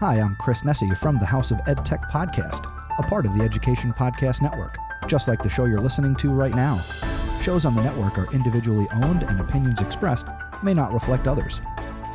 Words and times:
Hi, 0.00 0.20
I'm 0.20 0.36
Chris 0.36 0.60
Nesi 0.60 0.94
from 0.98 1.18
the 1.18 1.24
House 1.24 1.50
of 1.50 1.56
EdTech 1.60 2.10
Podcast, 2.10 2.70
a 2.98 3.02
part 3.04 3.24
of 3.24 3.34
the 3.34 3.42
Education 3.42 3.94
Podcast 3.94 4.42
Network, 4.42 4.76
just 5.06 5.26
like 5.26 5.42
the 5.42 5.48
show 5.48 5.64
you're 5.64 5.80
listening 5.80 6.14
to 6.16 6.28
right 6.28 6.54
now. 6.54 6.84
Shows 7.40 7.64
on 7.64 7.74
the 7.74 7.82
network 7.82 8.18
are 8.18 8.30
individually 8.34 8.86
owned, 9.02 9.22
and 9.22 9.40
opinions 9.40 9.80
expressed 9.80 10.26
may 10.62 10.74
not 10.74 10.92
reflect 10.92 11.26
others. 11.26 11.62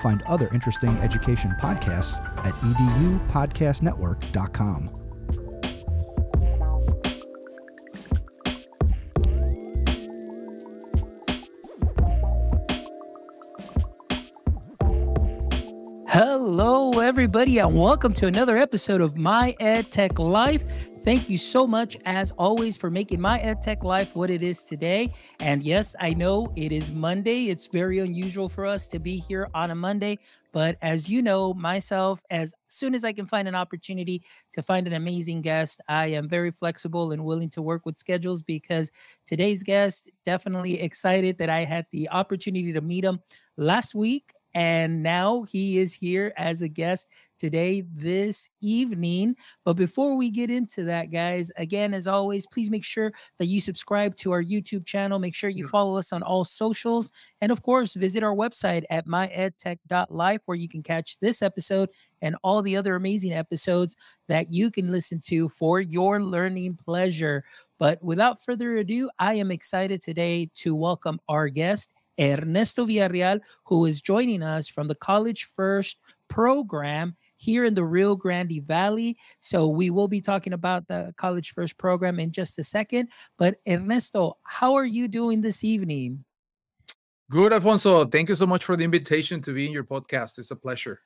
Find 0.04 0.22
other 0.28 0.48
interesting 0.54 0.96
education 1.00 1.56
podcasts 1.60 2.24
at 2.46 2.54
edupodcastnetwork.com. 2.54 5.11
everybody, 17.22 17.60
and 17.60 17.78
welcome 17.78 18.12
to 18.12 18.26
another 18.26 18.58
episode 18.58 19.00
of 19.00 19.16
My 19.16 19.56
EdTech 19.62 20.18
Life. 20.18 20.64
Thank 21.04 21.30
you 21.30 21.38
so 21.38 21.68
much, 21.68 21.96
as 22.06 22.32
always, 22.32 22.78
for 22.78 22.90
making 22.90 23.22
My 23.22 23.38
EdTech 23.38 23.84
Life 23.84 24.16
what 24.16 24.32
it 24.32 24.42
is 24.42 24.64
today. 24.64 25.14
And 25.40 25.62
yes, 25.62 25.96
I 26.00 26.16
know 26.16 26.52
it 26.56 26.72
is 26.72 26.92
Monday. 26.92 27.50
It's 27.50 27.68
very 27.68 28.00
unusual 28.00 28.50
for 28.50 28.66
us 28.66 28.88
to 28.88 28.98
be 28.98 29.18
here 29.18 29.48
on 29.54 29.70
a 29.70 29.76
Monday. 29.76 30.18
But 30.52 30.80
as 30.82 31.08
you 31.08 31.22
know, 31.22 31.54
myself, 31.54 32.24
as 32.32 32.56
soon 32.70 32.96
as 32.96 33.06
I 33.06 33.14
can 33.14 33.28
find 33.28 33.48
an 33.48 33.54
opportunity 33.54 34.24
to 34.54 34.64
find 34.64 34.88
an 34.88 34.94
amazing 34.94 35.44
guest, 35.44 35.80
I 35.88 36.08
am 36.08 36.28
very 36.28 36.50
flexible 36.50 37.12
and 37.12 37.24
willing 37.24 37.52
to 37.52 37.62
work 37.62 37.86
with 37.86 38.00
schedules 38.00 38.42
because 38.42 38.92
today's 39.28 39.62
guest, 39.62 40.10
definitely 40.26 40.82
excited 40.82 41.38
that 41.38 41.52
I 41.52 41.66
had 41.66 41.86
the 41.92 42.10
opportunity 42.10 42.74
to 42.74 42.82
meet 42.82 43.06
him 43.06 43.20
last 43.58 43.94
week 43.94 44.34
and 44.54 45.02
now 45.02 45.44
he 45.44 45.78
is 45.80 45.94
here 45.94 46.34
as 46.38 46.62
a 46.62 46.68
guest 46.68 47.08
today, 47.38 47.84
this 47.96 48.50
evening. 48.62 49.36
But 49.66 49.74
before 49.74 50.16
we 50.16 50.30
get 50.30 50.52
into 50.52 50.84
that, 50.84 51.12
guys, 51.12 51.52
again, 51.58 51.94
as 51.94 52.06
always, 52.06 52.46
please 52.46 52.70
make 52.70 52.84
sure 52.84 53.12
that 53.40 53.48
you 53.48 53.60
subscribe 53.60 54.16
to 54.18 54.32
our 54.32 54.44
YouTube 54.44 54.86
channel. 54.86 55.20
Make 55.20 55.34
sure 55.34 55.50
you 55.50 55.68
follow 55.68 55.98
us 55.98 56.14
on 56.14 56.22
all 56.22 56.44
socials. 56.44 57.12
And 57.42 57.52
of 57.52 57.64
course, 57.64 57.94
visit 57.94 58.24
our 58.24 58.36
website 58.36 58.84
at 58.90 59.08
myedtech.life, 59.08 60.42
where 60.46 60.58
you 60.58 60.70
can 60.70 60.84
catch 60.84 61.18
this 61.20 61.42
episode 61.42 61.90
and 62.22 62.36
all 62.44 62.62
the 62.62 62.78
other 62.78 62.96
amazing 62.96 63.34
episodes 63.34 63.96
that 64.28 64.54
you 64.54 64.70
can 64.70 64.92
listen 64.92 65.20
to 65.28 65.50
for 65.50 65.80
your 65.82 66.22
learning 66.22 66.76
pleasure. 66.76 67.44
But 67.80 68.04
without 68.04 68.44
further 68.44 68.76
ado, 68.76 69.10
I 69.18 69.34
am 69.36 69.50
excited 69.50 70.02
today 70.02 70.52
to 70.56 70.76
welcome 70.76 71.20
our 71.28 71.48
guest. 71.48 71.94
Ernesto 72.20 72.86
Villarreal, 72.86 73.40
who 73.66 73.86
is 73.86 74.02
joining 74.02 74.44
us 74.44 74.68
from 74.68 74.88
the 74.88 74.96
College 74.96 75.46
First 75.46 75.98
program 76.28 77.16
here 77.38 77.66
in 77.66 77.74
the 77.74 77.84
Rio 77.84 78.16
Grande 78.16 78.62
Valley. 78.66 79.18
So 79.40 79.68
we 79.68 79.90
will 79.90 80.08
be 80.08 80.22
talking 80.22 80.54
about 80.54 80.88
the 80.88 81.14
College 81.18 81.52
First 81.52 81.78
program 81.78 82.20
in 82.20 82.32
just 82.32 82.60
a 82.60 82.64
second. 82.64 83.10
But 83.38 83.58
Ernesto, 83.68 84.38
how 84.44 84.76
are 84.76 84.86
you 84.86 85.08
doing 85.08 85.42
this 85.42 85.64
evening? 85.64 86.24
Good, 87.30 87.54
Alfonso. 87.54 88.06
Thank 88.06 88.30
you 88.30 88.36
so 88.36 88.46
much 88.46 88.66
for 88.66 88.76
the 88.76 88.84
invitation 88.84 89.42
to 89.42 89.54
be 89.54 89.66
in 89.66 89.72
your 89.72 89.86
podcast. 89.86 90.38
It's 90.38 90.52
a 90.52 90.56
pleasure 90.56 91.00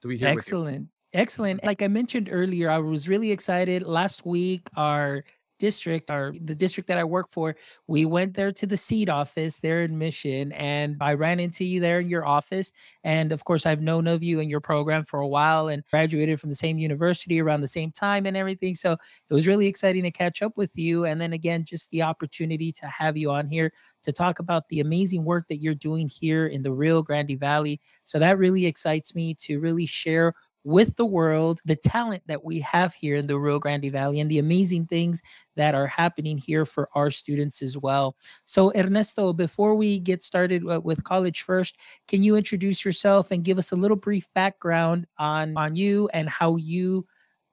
to 0.00 0.08
be 0.08 0.16
here. 0.16 0.28
Excellent. 0.28 0.88
Excellent. 1.12 1.62
Like 1.62 1.82
I 1.82 1.88
mentioned 1.88 2.30
earlier, 2.32 2.70
I 2.70 2.78
was 2.78 3.08
really 3.08 3.30
excited. 3.30 3.82
Last 3.82 4.24
week, 4.24 4.68
our 4.76 5.24
district 5.62 6.10
or 6.10 6.34
the 6.44 6.56
district 6.56 6.88
that 6.88 6.98
I 6.98 7.04
work 7.04 7.30
for, 7.30 7.54
we 7.86 8.04
went 8.04 8.34
there 8.34 8.50
to 8.50 8.66
the 8.66 8.76
seed 8.76 9.08
office 9.08 9.60
there 9.60 9.82
in 9.82 9.96
Mission 9.96 10.50
and 10.54 10.96
I 11.00 11.14
ran 11.14 11.38
into 11.38 11.64
you 11.64 11.78
there 11.78 12.00
in 12.00 12.08
your 12.08 12.26
office. 12.26 12.72
And 13.04 13.30
of 13.30 13.44
course, 13.44 13.64
I've 13.64 13.80
known 13.80 14.08
of 14.08 14.24
you 14.24 14.40
and 14.40 14.50
your 14.50 14.60
program 14.60 15.04
for 15.04 15.20
a 15.20 15.28
while 15.28 15.68
and 15.68 15.84
graduated 15.88 16.40
from 16.40 16.50
the 16.50 16.56
same 16.56 16.78
university 16.78 17.40
around 17.40 17.60
the 17.60 17.68
same 17.68 17.92
time 17.92 18.26
and 18.26 18.36
everything. 18.36 18.74
So 18.74 18.94
it 18.94 19.32
was 19.32 19.46
really 19.46 19.68
exciting 19.68 20.02
to 20.02 20.10
catch 20.10 20.42
up 20.42 20.56
with 20.56 20.76
you. 20.76 21.04
And 21.04 21.20
then 21.20 21.32
again, 21.32 21.64
just 21.64 21.88
the 21.90 22.02
opportunity 22.02 22.72
to 22.72 22.86
have 22.86 23.16
you 23.16 23.30
on 23.30 23.46
here 23.46 23.72
to 24.02 24.10
talk 24.10 24.40
about 24.40 24.68
the 24.68 24.80
amazing 24.80 25.24
work 25.24 25.46
that 25.48 25.62
you're 25.62 25.76
doing 25.76 26.08
here 26.08 26.48
in 26.48 26.62
the 26.62 26.72
Rio 26.72 27.02
Grande 27.02 27.38
Valley. 27.38 27.80
So 28.02 28.18
that 28.18 28.36
really 28.36 28.66
excites 28.66 29.14
me 29.14 29.32
to 29.34 29.60
really 29.60 29.86
share 29.86 30.34
with 30.64 30.96
the 30.96 31.04
world 31.04 31.60
the 31.64 31.76
talent 31.76 32.22
that 32.26 32.44
we 32.44 32.60
have 32.60 32.94
here 32.94 33.16
in 33.16 33.26
the 33.26 33.38
Rio 33.38 33.58
Grande 33.58 33.90
Valley 33.90 34.20
and 34.20 34.30
the 34.30 34.38
amazing 34.38 34.86
things 34.86 35.22
that 35.56 35.74
are 35.74 35.86
happening 35.86 36.38
here 36.38 36.64
for 36.64 36.88
our 36.94 37.10
students 37.10 37.62
as 37.62 37.76
well. 37.76 38.16
So, 38.44 38.72
Ernesto, 38.74 39.32
before 39.32 39.74
we 39.74 39.98
get 39.98 40.22
started 40.22 40.62
uh, 40.68 40.80
with 40.80 41.04
College 41.04 41.42
First, 41.42 41.78
can 42.08 42.22
you 42.22 42.36
introduce 42.36 42.84
yourself 42.84 43.30
and 43.30 43.44
give 43.44 43.58
us 43.58 43.72
a 43.72 43.76
little 43.76 43.96
brief 43.96 44.32
background 44.34 45.06
on, 45.18 45.56
on 45.56 45.76
you 45.76 46.08
and 46.12 46.28
how 46.28 46.56
you 46.56 47.06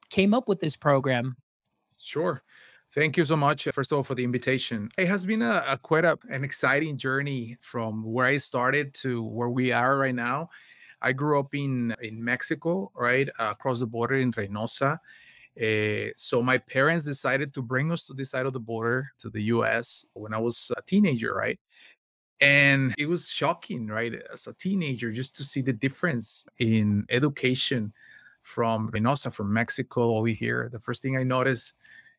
came 0.09 0.33
up 0.33 0.47
with 0.47 0.59
this 0.59 0.75
program? 0.75 1.35
Sure. 1.97 2.43
Thank 2.95 3.17
you 3.17 3.25
so 3.25 3.35
much, 3.35 3.67
first 3.71 3.91
of 3.91 3.97
all, 3.97 4.03
for 4.03 4.15
the 4.15 4.23
invitation. 4.23 4.89
It 4.97 5.07
has 5.07 5.23
been 5.23 5.43
a, 5.43 5.63
a 5.67 5.77
quite 5.77 6.05
a, 6.05 6.17
an 6.29 6.43
exciting 6.43 6.97
journey 6.97 7.55
from 7.61 8.03
where 8.03 8.25
I 8.25 8.37
started 8.37 8.95
to 8.95 9.21
where 9.23 9.49
we 9.49 9.71
are 9.71 9.97
right 9.97 10.15
now 10.15 10.49
I 11.01 11.13
grew 11.13 11.39
up 11.39 11.53
in 11.55 11.95
in 12.01 12.23
Mexico, 12.23 12.91
right 12.95 13.29
across 13.39 13.79
the 13.79 13.87
border 13.87 14.15
in 14.15 14.31
Reynosa. 14.31 14.99
Uh, 15.59 16.11
so 16.15 16.41
my 16.41 16.57
parents 16.57 17.03
decided 17.03 17.53
to 17.53 17.61
bring 17.61 17.91
us 17.91 18.05
to 18.05 18.13
this 18.13 18.29
side 18.29 18.45
of 18.45 18.53
the 18.53 18.59
border 18.59 19.11
to 19.19 19.29
the 19.29 19.41
U.S. 19.55 20.05
when 20.13 20.33
I 20.33 20.37
was 20.37 20.71
a 20.77 20.81
teenager, 20.81 21.33
right? 21.33 21.59
And 22.39 22.95
it 22.97 23.07
was 23.07 23.27
shocking, 23.27 23.87
right, 23.87 24.13
as 24.31 24.47
a 24.47 24.53
teenager, 24.53 25.11
just 25.11 25.35
to 25.35 25.43
see 25.43 25.61
the 25.61 25.73
difference 25.73 26.45
in 26.59 27.05
education 27.09 27.91
from 28.43 28.89
Reynosa, 28.91 29.33
from 29.33 29.51
Mexico 29.51 30.15
over 30.15 30.29
here. 30.29 30.69
The 30.71 30.79
first 30.79 31.01
thing 31.01 31.17
I 31.17 31.23
noticed 31.23 31.73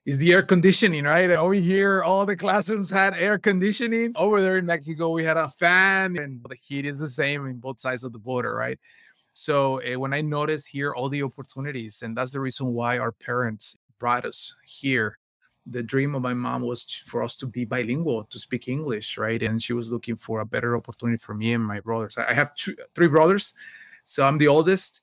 is 0.06 0.18
the 0.18 0.32
air 0.32 0.42
conditioning, 0.42 1.04
right? 1.04 1.30
Over 1.30 1.54
here, 1.54 2.02
all 2.02 2.24
the 2.24 2.36
classrooms 2.36 2.90
had 2.90 3.14
air 3.14 3.38
conditioning. 3.38 4.12
Over 4.16 4.40
there 4.40 4.58
in 4.58 4.66
Mexico, 4.66 5.10
we 5.10 5.24
had 5.24 5.36
a 5.36 5.48
fan, 5.48 6.16
and 6.18 6.40
the 6.48 6.56
heat 6.56 6.86
is 6.86 6.98
the 6.98 7.08
same 7.08 7.46
in 7.46 7.58
both 7.58 7.80
sides 7.80 8.02
of 8.02 8.12
the 8.12 8.18
border, 8.18 8.54
right? 8.54 8.78
So 9.32 9.80
uh, 9.82 9.98
when 9.98 10.12
I 10.12 10.22
noticed 10.22 10.68
here 10.68 10.92
all 10.92 11.08
the 11.08 11.22
opportunities, 11.22 12.02
and 12.02 12.16
that's 12.16 12.32
the 12.32 12.40
reason 12.40 12.72
why 12.72 12.98
our 12.98 13.12
parents 13.12 13.76
brought 13.98 14.24
us 14.24 14.54
here. 14.64 15.18
The 15.66 15.82
dream 15.82 16.14
of 16.14 16.22
my 16.22 16.34
mom 16.34 16.62
was 16.62 16.84
for 17.06 17.22
us 17.22 17.36
to 17.36 17.46
be 17.46 17.64
bilingual, 17.66 18.24
to 18.24 18.38
speak 18.38 18.66
English, 18.66 19.18
right? 19.18 19.40
And 19.42 19.62
she 19.62 19.74
was 19.74 19.92
looking 19.92 20.16
for 20.16 20.40
a 20.40 20.46
better 20.46 20.74
opportunity 20.74 21.18
for 21.18 21.34
me 21.34 21.52
and 21.52 21.64
my 21.64 21.80
brothers. 21.80 22.16
I 22.16 22.32
have 22.32 22.54
two, 22.56 22.74
three 22.94 23.06
brothers, 23.08 23.54
so 24.04 24.24
I'm 24.26 24.38
the 24.38 24.48
oldest 24.48 25.02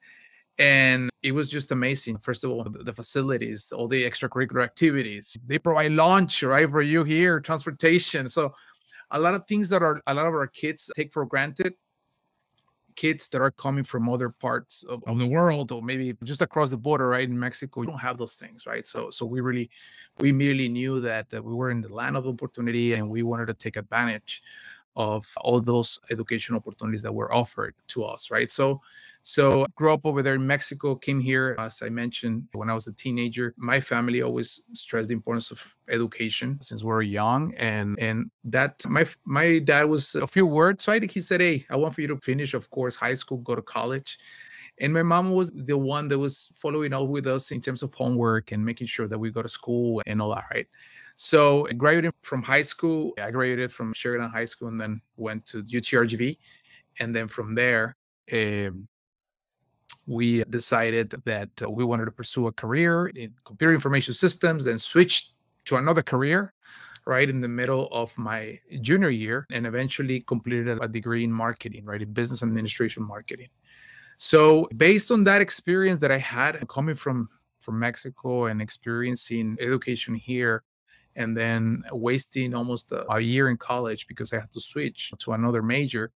and 0.60 1.10
it 1.22 1.34
was 1.34 1.50
just 1.50 1.72
amazing. 1.72 2.18
First 2.18 2.44
of 2.44 2.52
all 2.52 2.64
the 2.64 2.94
facilities 2.94 3.72
all 3.72 3.88
the 3.88 4.04
extracurricular 4.04 4.64
activities 4.64 5.38
they 5.46 5.60
provide 5.60 5.92
lunch 5.92 6.44
right 6.44 6.70
for 6.70 6.82
you 6.82 7.04
here 7.04 7.40
transportation. 7.40 8.30
So 8.30 8.54
a 9.12 9.20
lot 9.20 9.36
of 9.36 9.46
things 9.48 9.70
that 9.70 9.82
are 9.82 10.02
a 10.08 10.14
lot 10.14 10.26
of 10.26 10.34
our 10.34 10.48
kids 10.48 10.90
take 10.96 11.14
for 11.14 11.26
granted. 11.26 11.74
Kids 12.96 13.28
that 13.28 13.42
are 13.42 13.52
coming 13.52 13.84
from 13.84 14.10
other 14.10 14.32
parts 14.32 14.84
of, 14.90 15.04
of, 15.06 15.20
the 15.20 15.28
world 15.28 15.72
or 15.72 15.84
maybe 15.84 16.16
just 16.24 16.42
across 16.42 16.72
the 16.72 16.78
border 16.78 17.10
right 17.10 17.30
in 17.30 17.38
mexico 17.38 17.82
we 17.82 17.86
don't 17.86 18.00
have 18.00 18.18
those 18.18 18.34
things 18.34 18.66
right? 18.66 18.88
So 18.88 19.12
so 19.12 19.24
we 19.24 19.40
really 19.40 19.70
we 20.18 20.30
immediately 20.30 20.68
knew 20.68 21.00
that, 21.02 21.30
that 21.30 21.44
we 21.44 21.54
were 21.54 21.70
in 21.70 21.80
the 21.80 21.94
land 21.94 22.18
of 22.18 22.26
opportunity 22.26 22.94
and 22.94 23.08
we 23.08 23.22
wanted 23.22 23.46
to 23.48 23.54
take 23.54 23.78
advantage 23.78 24.42
of 24.96 25.32
all 25.42 25.62
those 25.62 26.00
education 26.10 26.56
opportunities 26.56 27.04
that 27.04 27.14
were 27.14 27.32
offered 27.32 27.76
to 27.90 28.04
us 28.04 28.32
right? 28.32 28.50
So 28.50 28.82
so 29.24 29.66
grew 29.76 29.94
up 29.94 30.06
over 30.06 30.24
there 30.24 30.36
in 30.36 30.48
Mexico, 30.48 30.96
came 30.96 31.20
here, 31.20 31.56
as 31.60 31.82
I 31.82 31.90
mentioned, 31.90 32.48
when 32.54 32.70
I 32.70 32.74
was 32.74 32.88
a 32.88 32.94
teenager. 32.94 33.54
My 33.58 33.80
family 33.80 34.22
always 34.22 34.62
stressed 34.74 35.10
the 35.10 35.16
importance 35.16 35.52
of 35.52 35.76
education 35.90 36.60
since 36.62 36.84
we 36.84 36.88
were 36.88 37.02
young. 37.02 37.54
And 37.56 38.00
and 38.00 38.32
that 38.46 38.86
my 38.88 39.06
my 39.26 39.60
dad 39.60 39.84
was 39.86 40.16
a 40.16 40.28
few 40.28 40.46
words, 40.46 40.88
right? 40.88 41.04
He 41.04 41.22
said, 41.22 41.42
Hey, 41.42 41.66
I 41.70 41.76
want 41.76 41.96
for 41.96 42.02
you 42.02 42.08
to 42.08 42.18
finish, 42.18 42.54
of 42.54 42.70
course, 42.70 42.96
high 42.96 43.16
school, 43.16 43.40
go 43.40 43.56
to 43.56 43.62
college. 43.62 44.18
And 44.80 44.94
my 44.94 45.04
mom 45.04 45.32
was 45.32 45.52
the 45.52 45.78
one 45.78 46.08
that 46.10 46.20
was 46.20 46.52
following 46.56 46.94
up 46.94 47.08
with 47.08 47.26
us 47.26 47.52
in 47.52 47.60
terms 47.60 47.82
of 47.82 47.94
homework 47.94 48.52
and 48.52 48.64
making 48.64 48.88
sure 48.88 49.08
that 49.08 49.18
we 49.18 49.32
go 49.32 49.42
to 49.42 49.50
school 49.50 50.02
and 50.06 50.22
all 50.22 50.36
that, 50.36 50.46
right? 50.54 50.68
So 51.16 51.68
I 51.68 51.74
graduated 51.74 52.14
from 52.22 52.44
high 52.44 52.62
school. 52.62 53.14
I 53.20 53.32
graduated 53.32 53.74
from 53.74 53.94
Sharyland 53.94 54.32
High 54.32 54.46
School 54.46 54.68
and 54.68 54.80
then 54.80 55.02
went 55.16 55.48
to 55.48 55.64
UTRGV. 55.64 56.38
And 57.00 57.16
then 57.16 57.28
from 57.28 57.56
there, 57.56 57.96
um, 58.32 58.88
we 60.08 60.44
decided 60.46 61.14
that 61.26 61.50
uh, 61.62 61.70
we 61.70 61.84
wanted 61.84 62.06
to 62.06 62.12
pursue 62.12 62.48
a 62.48 62.52
career 62.52 63.08
in 63.08 63.34
computer 63.46 63.74
information 63.74 64.14
systems 64.14 64.66
and 64.66 64.82
switched 64.82 65.34
to 65.66 65.76
another 65.76 66.02
career 66.02 66.54
right 67.06 67.30
in 67.30 67.42
the 67.42 67.48
middle 67.48 67.90
of 67.92 68.18
my 68.18 68.58
junior 68.82 69.10
year 69.10 69.46
and 69.52 69.68
eventually 69.68 70.22
completed 70.22 70.80
a 70.82 70.88
degree 70.88 71.24
in 71.24 71.32
marketing 71.32 71.86
right 71.86 72.02
in 72.02 72.12
business 72.14 72.42
administration 72.42 73.04
marketing. 73.04 73.50
So 74.16 74.68
based 74.76 75.12
on 75.12 75.26
that 75.26 75.42
experience 75.42 76.00
that 76.00 76.12
i 76.12 76.18
had 76.18 76.66
coming 76.68 76.96
from 76.96 77.30
from 77.60 77.78
mexico 77.78 78.46
and 78.46 78.62
experiencing 78.62 79.58
education 79.60 80.16
here 80.16 80.64
and 81.16 81.36
then 81.36 81.84
wasting 81.92 82.54
almost 82.56 82.92
a, 82.92 83.12
a 83.12 83.20
year 83.20 83.50
in 83.50 83.58
college 83.58 84.08
because 84.08 84.32
i 84.34 84.40
had 84.40 84.52
to 84.52 84.62
switch 84.62 85.12
to 85.20 85.34
another 85.34 85.62
major 85.62 86.12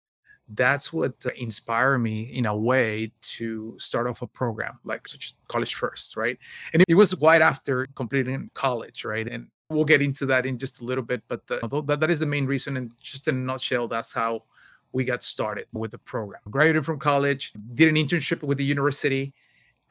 that's 0.56 0.92
what 0.92 1.14
uh, 1.26 1.30
inspired 1.38 2.00
me 2.00 2.24
in 2.24 2.46
a 2.46 2.56
way 2.56 3.12
to 3.22 3.76
start 3.78 4.08
off 4.08 4.22
a 4.22 4.28
program 4.28 4.80
like 4.84 5.08
such 5.08 5.36
college 5.48 5.76
first 5.76 6.18
right? 6.18 6.38
And 6.74 6.84
it 6.88 6.96
was 6.96 7.16
right 7.22 7.42
after 7.42 7.88
completing 7.96 8.50
college 8.54 9.06
right? 9.06 9.28
And 9.28 9.48
we'll 9.70 9.86
get 9.86 10.02
into 10.02 10.26
that 10.26 10.46
in 10.46 10.58
just 10.58 10.82
a 10.82 10.84
little 10.84 11.04
bit 11.04 11.22
but 11.28 11.46
the, 11.48 11.60
that, 11.86 12.00
that 12.00 12.10
is 12.10 12.20
the 12.20 12.26
main 12.26 12.46
reason 12.46 12.78
and 12.78 12.92
just 13.02 13.28
in 13.28 13.36
a 13.36 13.40
nutshell 13.40 13.88
that's 13.88 14.14
how 14.14 14.44
we 14.92 15.04
got 15.04 15.24
started 15.24 15.68
with 15.72 15.92
the 15.92 16.00
program. 16.00 16.42
Graduated 16.50 16.86
from 16.86 17.00
college 17.00 17.54
did 17.76 17.88
an 17.88 17.96
internship 17.96 18.42
with 18.42 18.58
the 18.58 18.66
university 18.66 19.34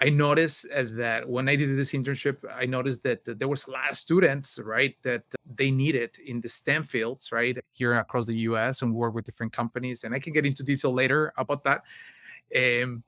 I 0.01 0.11
noticed 0.11 0.67
uh, 0.75 0.85
that 0.93 1.29
when 1.29 1.49
I 1.49 1.57
did 1.57 1.77
this 1.77 1.93
internship, 1.93 2.37
I 2.55 2.67
noticed 2.67 3.03
that 3.03 3.25
there 3.25 3.49
was 3.49 3.67
a 3.67 3.73
lot 3.73 3.91
of 3.91 3.97
students, 3.97 4.59
right, 4.63 4.95
that 5.03 5.25
they 5.57 5.71
needed 5.71 6.19
in 6.25 6.41
the 6.41 6.49
STEM 6.49 6.85
fields, 6.85 7.33
right, 7.33 7.59
here 7.73 7.95
across 7.95 8.27
the 8.27 8.37
U.S. 8.51 8.83
and 8.83 8.95
work 8.95 9.15
with 9.15 9.25
different 9.25 9.53
companies, 9.53 10.05
and 10.05 10.15
I 10.15 10.21
can 10.21 10.33
get 10.33 10.47
into 10.47 10.63
detail 10.63 10.93
later 10.93 11.33
about 11.37 11.65
that. 11.65 11.83
Um, 12.57 13.03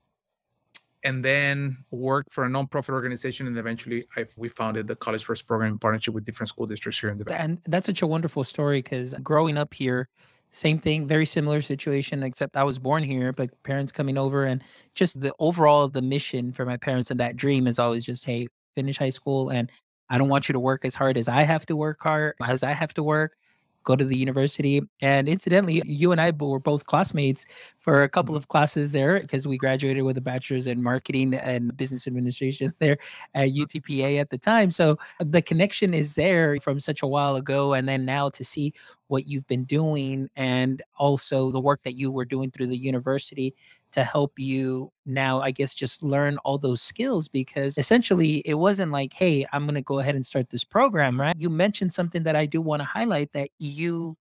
and 1.03 1.25
then 1.25 1.79
worked 1.91 2.33
for 2.33 2.45
a 2.45 2.49
nonprofit 2.49 2.91
organization, 2.91 3.47
and 3.47 3.57
eventually 3.57 4.07
I, 4.17 4.27
we 4.37 4.49
founded 4.49 4.87
the 4.87 4.97
College 4.97 5.25
First 5.25 5.47
program 5.47 5.73
in 5.73 5.79
partnership 5.79 6.13
with 6.13 6.25
different 6.25 6.51
school 6.51 6.67
districts 6.67 7.01
here 7.01 7.11
in 7.11 7.19
the 7.19 7.25
Bay. 7.25 7.37
And 7.39 7.59
that's 7.67 7.87
such 7.87 8.03
a 8.03 8.07
wonderful 8.07 8.45
story 8.45 8.83
because 8.83 9.15
growing 9.23 9.57
up 9.57 9.73
here, 9.73 10.09
same 10.51 10.79
thing, 10.79 11.07
very 11.07 11.27
similar 11.27 11.61
situation, 11.63 12.23
except 12.23 12.57
I 12.57 12.65
was 12.65 12.79
born 12.79 13.03
here, 13.03 13.33
but 13.33 13.51
parents 13.63 13.93
coming 13.93 14.19
over 14.19 14.45
and 14.45 14.63
just 14.95 15.21
the 15.21 15.33
overall 15.39 15.83
of 15.83 15.93
the 15.93 16.03
mission 16.03 16.53
for 16.53 16.65
my 16.67 16.77
parents 16.77 17.11
and 17.11 17.21
that 17.21 17.37
dream 17.37 17.67
is 17.67 17.79
always 17.79 18.05
just, 18.05 18.25
hey, 18.25 18.49
finish 18.75 18.99
high 18.99 19.11
school 19.11 19.51
and 19.51 19.71
I 20.09 20.19
don't 20.19 20.29
want 20.29 20.49
you 20.49 20.53
to 20.55 20.61
work 20.61 20.85
as 20.85 20.95
hard 20.95 21.17
as 21.17 21.29
I 21.29 21.43
have 21.43 21.67
to 21.67 21.77
work 21.77 21.99
hard, 22.03 22.35
as 22.43 22.63
I 22.63 22.73
have 22.73 22.95
to 22.95 23.03
work 23.03 23.37
go 23.85 23.97
to 23.97 24.05
the 24.05 24.17
university. 24.17 24.83
And 25.01 25.29
incidentally, 25.29 25.83
you 25.85 26.13
and 26.13 26.21
I 26.21 26.33
were 26.39 26.61
both 26.61 26.87
classmates 26.87 27.45
for 27.81 28.03
a 28.03 28.09
couple 28.09 28.33
mm-hmm. 28.33 28.39
of 28.39 28.49
classes 28.49 28.93
there 28.93 29.19
because 29.21 29.49
we 29.49 29.57
graduated 29.57 30.05
with 30.05 30.17
a 30.17 30.21
bachelor's 30.21 30.67
in 30.67 30.83
marketing 30.83 31.35
and 31.35 31.77
business 31.77 32.07
administration 32.07 32.73
there 32.79 32.99
at 33.35 33.49
mm-hmm. 33.49 33.63
UTPA 33.63 34.21
at 34.21 34.31
the 34.31 34.39
time. 34.39 34.71
So 34.71 34.99
the 35.19 35.43
connection 35.43 35.95
is 35.95 36.15
there 36.15 36.59
from 36.61 36.79
such 36.79 37.03
a 37.03 37.07
while 37.07 37.37
ago. 37.37 37.73
And 37.73 37.89
then 37.89 38.05
now 38.05 38.29
to 38.31 38.45
see 38.45 38.75
what 39.09 39.27
you've 39.27 39.47
been 39.49 39.65
doing 39.65 40.29
and 40.37 40.83
also 40.97 41.51
the 41.51 41.59
work 41.59 41.83
that 41.83 41.95
you 41.95 42.13
were 42.13 42.25
doing 42.25 42.51
through 42.51 42.69
the 42.69 42.77
university 42.77 43.55
to 43.93 44.05
help 44.05 44.39
you 44.39 44.93
now, 45.05 45.41
I 45.41 45.51
guess, 45.51 45.75
just 45.75 46.03
learn 46.03 46.39
all 46.45 46.59
those 46.59 46.81
skills 46.81 47.27
because 47.27 47.77
essentially 47.77 48.37
it 48.45 48.55
wasn't 48.55 48.93
like, 48.93 49.13
hey, 49.13 49.47
I'm 49.53 49.65
going 49.65 49.75
to 49.75 49.83
go 49.83 49.99
ahead 49.99 50.15
and 50.15 50.25
start 50.25 50.51
this 50.51 50.63
program, 50.63 51.21
right? 51.21 51.35
You 51.37 51.51
mentioned 51.51 51.93
something 51.93 52.23
that 52.23 52.37
I 52.37 52.47
do 52.47 52.61
want 52.61 52.81
to 52.81 52.85
highlight 52.87 53.33
that 53.33 53.49
you, 53.59 54.17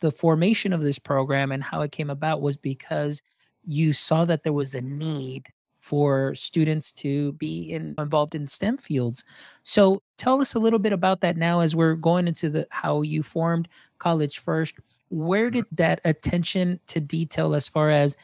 the 0.00 0.10
formation 0.10 0.72
of 0.72 0.82
this 0.82 0.98
program 0.98 1.52
and 1.52 1.62
how 1.62 1.80
it 1.82 1.92
came 1.92 2.10
about 2.10 2.40
was 2.40 2.56
because 2.56 3.22
you 3.64 3.92
saw 3.92 4.24
that 4.24 4.42
there 4.42 4.52
was 4.52 4.74
a 4.74 4.80
need 4.80 5.48
for 5.78 6.34
students 6.34 6.92
to 6.92 7.32
be 7.32 7.72
in, 7.72 7.94
involved 7.98 8.34
in 8.34 8.46
STEM 8.46 8.76
fields. 8.76 9.24
So 9.62 10.02
tell 10.16 10.40
us 10.40 10.54
a 10.54 10.58
little 10.58 10.78
bit 10.78 10.92
about 10.92 11.20
that 11.22 11.36
now 11.36 11.60
as 11.60 11.74
we're 11.74 11.94
going 11.94 12.28
into 12.28 12.50
the 12.50 12.66
how 12.70 13.02
you 13.02 13.22
formed 13.22 13.68
College 13.98 14.38
First. 14.38 14.74
Where 15.08 15.46
mm-hmm. 15.46 15.60
did 15.60 15.64
that 15.72 16.00
attention 16.04 16.80
to 16.88 17.00
detail 17.00 17.54
as 17.54 17.66
far 17.66 17.90
as 17.90 18.16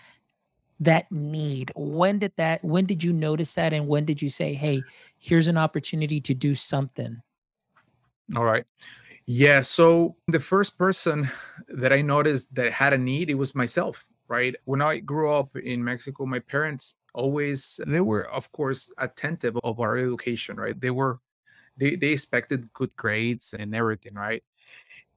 that 0.81 1.11
need 1.11 1.71
when 1.77 2.19
did 2.19 2.33
that 2.37 2.63
when 2.65 2.85
did 2.85 3.03
you 3.03 3.13
notice 3.13 3.55
that 3.55 3.73
and 3.73 3.87
when 3.87 4.05
did 4.05 4.21
you 4.21 4.29
say 4.29 4.55
hey 4.55 4.83
here's 5.19 5.47
an 5.47 5.57
opportunity 5.57 6.21
to 6.21 6.35
do 6.35 6.55
something 6.55 7.23
all 8.37 8.45
right 8.45 8.65
yeah 9.27 9.61
so 9.61 10.17
the 10.29 10.41
first 10.41 10.77
person 10.77 11.31
that 11.69 11.93
i 11.93 12.01
noticed 12.03 12.55
that 12.55 12.73
had 12.73 12.93
a 12.93 12.99
need 12.99 13.31
it 13.31 13.35
was 13.35 13.55
myself 13.55 14.07
right? 14.27 14.57
When 14.65 14.81
i 14.81 14.99
grew 14.99 15.31
up 15.33 15.55
in 15.57 15.85
mexico 15.85 16.27
my 16.27 16.39
parents 16.39 16.95
always 17.15 17.79
they 17.87 18.01
were 18.01 18.29
of 18.31 18.51
course 18.53 18.91
attentive 18.99 19.57
of 19.63 19.81
our 19.81 19.97
education 19.97 20.57
right? 20.57 20.79
They 20.81 20.91
were 20.91 21.21
they, 21.77 21.97
they 21.97 22.09
expected 22.09 22.73
good 22.73 22.95
grades 22.97 23.55
and 23.55 23.75
everything 23.75 24.15
right? 24.15 24.43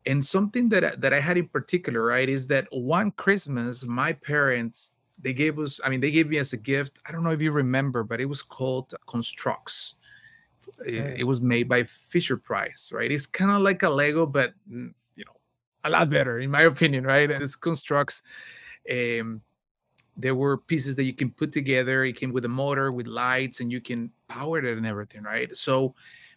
And 0.05 0.25
something 0.25 0.69
that 0.69 1.01
that 1.01 1.13
i 1.13 1.19
had 1.19 1.37
in 1.37 1.47
particular 1.49 2.03
right 2.03 2.29
is 2.29 2.47
that 2.47 2.67
one 2.71 3.11
christmas 3.11 3.85
my 3.85 4.13
parents 4.13 4.93
they 5.19 5.33
gave 5.33 5.59
us 5.59 5.79
i 5.83 5.89
mean 5.89 5.99
they 6.01 6.11
gave 6.11 6.29
me 6.29 6.37
as 6.37 6.53
a 6.53 6.57
gift 6.57 6.99
i 7.07 7.11
don't 7.11 7.23
know 7.23 7.31
if 7.31 7.41
you 7.41 7.51
remember 7.51 8.03
but 8.03 8.21
it 8.21 8.25
was 8.25 8.41
called 8.41 8.93
construx 9.07 9.95
it, 10.85 11.21
it 11.21 11.23
was 11.23 11.41
made 11.41 11.67
by 11.67 11.83
fisher 11.83 12.37
price 12.37 12.91
right 12.93 13.11
it's 13.11 13.25
kind 13.25 13.51
of 13.51 13.61
like 13.61 13.83
a 13.83 13.89
lego 13.89 14.25
but 14.25 14.53
mm, 14.71 14.93
you 15.15 15.25
know 15.25 15.35
a 15.83 15.89
lot 15.89 16.09
better 16.09 16.39
in 16.39 16.51
my 16.51 16.61
opinion 16.73 17.03
right 17.03 17.29
it's 17.31 17.55
Construx. 17.55 18.21
um 18.91 19.41
there 20.19 20.33
were 20.33 20.57
pieces 20.57 20.95
that 20.95 21.03
you 21.03 21.13
can 21.13 21.29
put 21.29 21.51
together 21.51 22.03
it 22.03 22.13
came 22.13 22.33
with 22.33 22.45
a 22.45 22.49
motor 22.49 22.91
with 22.91 23.07
lights 23.07 23.59
and 23.59 23.71
you 23.71 23.81
can 23.81 24.11
power 24.27 24.59
it 24.59 24.77
and 24.77 24.85
everything 24.85 25.23
right 25.23 25.55
so 25.55 25.93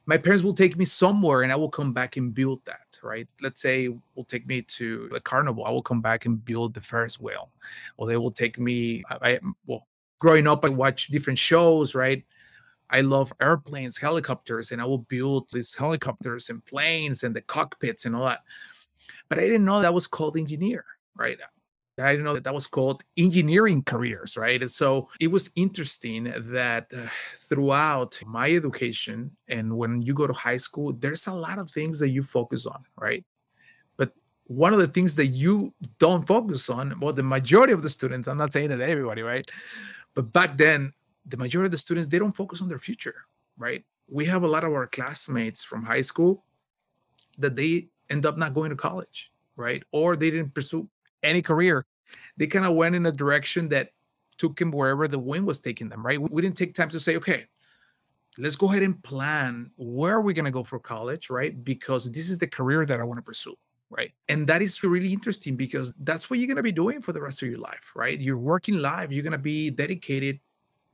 my 0.06 0.16
parents 0.16 0.42
will 0.42 0.54
take 0.54 0.76
me 0.76 0.84
somewhere 0.84 1.42
and 1.42 1.52
I 1.52 1.56
will 1.56 1.70
come 1.70 1.92
back 1.92 2.16
and 2.16 2.34
build 2.34 2.64
that, 2.64 2.98
right? 3.00 3.28
Let's 3.40 3.60
say 3.60 3.88
will 4.16 4.24
take 4.24 4.44
me 4.46 4.62
to 4.62 5.08
a 5.14 5.20
carnival. 5.20 5.64
I 5.64 5.70
will 5.70 5.82
come 5.82 6.00
back 6.00 6.26
and 6.26 6.44
build 6.44 6.74
the 6.74 6.80
Ferris 6.80 7.20
wheel. 7.20 7.50
Or 7.96 8.08
they 8.08 8.16
will 8.16 8.32
take 8.32 8.58
me, 8.58 9.04
I, 9.08 9.38
well, 9.66 9.86
growing 10.18 10.48
up, 10.48 10.64
I 10.64 10.68
watch 10.68 11.08
different 11.08 11.38
shows, 11.38 11.94
right? 11.94 12.24
I 12.90 13.00
love 13.02 13.32
airplanes, 13.40 13.96
helicopters, 13.96 14.72
and 14.72 14.80
I 14.80 14.84
will 14.84 14.98
build 14.98 15.48
these 15.52 15.74
helicopters 15.74 16.50
and 16.50 16.64
planes 16.64 17.22
and 17.22 17.34
the 17.34 17.40
cockpits 17.40 18.04
and 18.04 18.16
all 18.16 18.24
that. 18.24 18.40
But 19.28 19.38
I 19.38 19.42
didn't 19.42 19.64
know 19.64 19.80
that 19.80 19.94
was 19.94 20.06
called 20.06 20.36
engineer, 20.36 20.84
right? 21.16 21.38
I 21.98 22.12
didn't 22.12 22.24
know 22.24 22.34
that 22.34 22.44
that 22.44 22.54
was 22.54 22.66
called 22.66 23.04
engineering 23.16 23.82
careers, 23.82 24.36
right? 24.36 24.60
And 24.60 24.70
so 24.70 25.08
it 25.20 25.28
was 25.28 25.50
interesting 25.54 26.32
that 26.36 26.86
uh, 26.96 27.06
throughout 27.48 28.18
my 28.26 28.50
education 28.50 29.30
and 29.48 29.76
when 29.76 30.02
you 30.02 30.14
go 30.14 30.26
to 30.26 30.32
high 30.32 30.56
school, 30.56 30.92
there's 30.92 31.26
a 31.26 31.34
lot 31.34 31.58
of 31.58 31.70
things 31.70 31.98
that 32.00 32.08
you 32.08 32.22
focus 32.22 32.66
on, 32.66 32.84
right? 32.96 33.24
But 33.96 34.12
one 34.46 34.72
of 34.72 34.78
the 34.78 34.88
things 34.88 35.14
that 35.16 35.28
you 35.28 35.74
don't 35.98 36.26
focus 36.26 36.70
on, 36.70 36.98
well, 37.00 37.12
the 37.12 37.22
majority 37.22 37.72
of 37.72 37.82
the 37.82 37.90
students, 37.90 38.28
I'm 38.28 38.38
not 38.38 38.52
saying 38.52 38.70
that 38.70 38.80
everybody, 38.80 39.22
right? 39.22 39.48
But 40.14 40.32
back 40.32 40.56
then, 40.56 40.92
the 41.30 41.36
majority 41.36 41.66
of 41.66 41.72
the 41.72 41.78
students, 41.78 42.08
they 42.08 42.18
don't 42.18 42.36
focus 42.36 42.60
on 42.60 42.68
their 42.68 42.78
future, 42.78 43.26
right? 43.56 43.84
We 44.08 44.26
have 44.26 44.42
a 44.42 44.48
lot 44.48 44.64
of 44.64 44.72
our 44.72 44.86
classmates 44.86 45.62
from 45.62 45.84
high 45.84 46.02
school 46.02 46.44
that 47.38 47.56
they 47.56 47.88
end 48.10 48.26
up 48.26 48.36
not 48.36 48.54
going 48.54 48.70
to 48.70 48.76
college, 48.76 49.30
right? 49.56 49.82
Or 49.92 50.16
they 50.16 50.30
didn't 50.30 50.54
pursue 50.54 50.88
any 51.22 51.42
career 51.42 51.86
they 52.36 52.46
kind 52.46 52.64
of 52.64 52.74
went 52.74 52.94
in 52.94 53.06
a 53.06 53.12
direction 53.12 53.68
that 53.70 53.90
took 54.38 54.58
them 54.58 54.70
wherever 54.70 55.06
the 55.06 55.18
wind 55.18 55.46
was 55.46 55.60
taking 55.60 55.88
them, 55.88 56.04
right? 56.04 56.20
We 56.20 56.42
didn't 56.42 56.56
take 56.56 56.74
time 56.74 56.88
to 56.90 57.00
say, 57.00 57.16
okay, 57.16 57.46
let's 58.38 58.56
go 58.56 58.70
ahead 58.70 58.82
and 58.82 59.02
plan 59.02 59.70
where 59.76 60.14
are 60.14 60.20
we 60.22 60.32
going 60.32 60.46
to 60.46 60.50
go 60.50 60.64
for 60.64 60.78
college, 60.78 61.30
right? 61.30 61.62
Because 61.62 62.10
this 62.10 62.30
is 62.30 62.38
the 62.38 62.46
career 62.46 62.86
that 62.86 63.00
I 63.00 63.04
want 63.04 63.18
to 63.18 63.22
pursue, 63.22 63.54
right? 63.90 64.12
And 64.28 64.46
that 64.46 64.62
is 64.62 64.82
really 64.82 65.12
interesting 65.12 65.56
because 65.56 65.92
that's 66.00 66.30
what 66.30 66.38
you're 66.38 66.46
going 66.46 66.56
to 66.56 66.62
be 66.62 66.72
doing 66.72 67.02
for 67.02 67.12
the 67.12 67.20
rest 67.20 67.42
of 67.42 67.48
your 67.48 67.58
life, 67.58 67.92
right? 67.94 68.18
Your 68.18 68.38
working 68.38 68.78
life, 68.78 69.10
you're 69.10 69.22
going 69.22 69.32
to 69.32 69.38
be 69.38 69.70
dedicated 69.70 70.40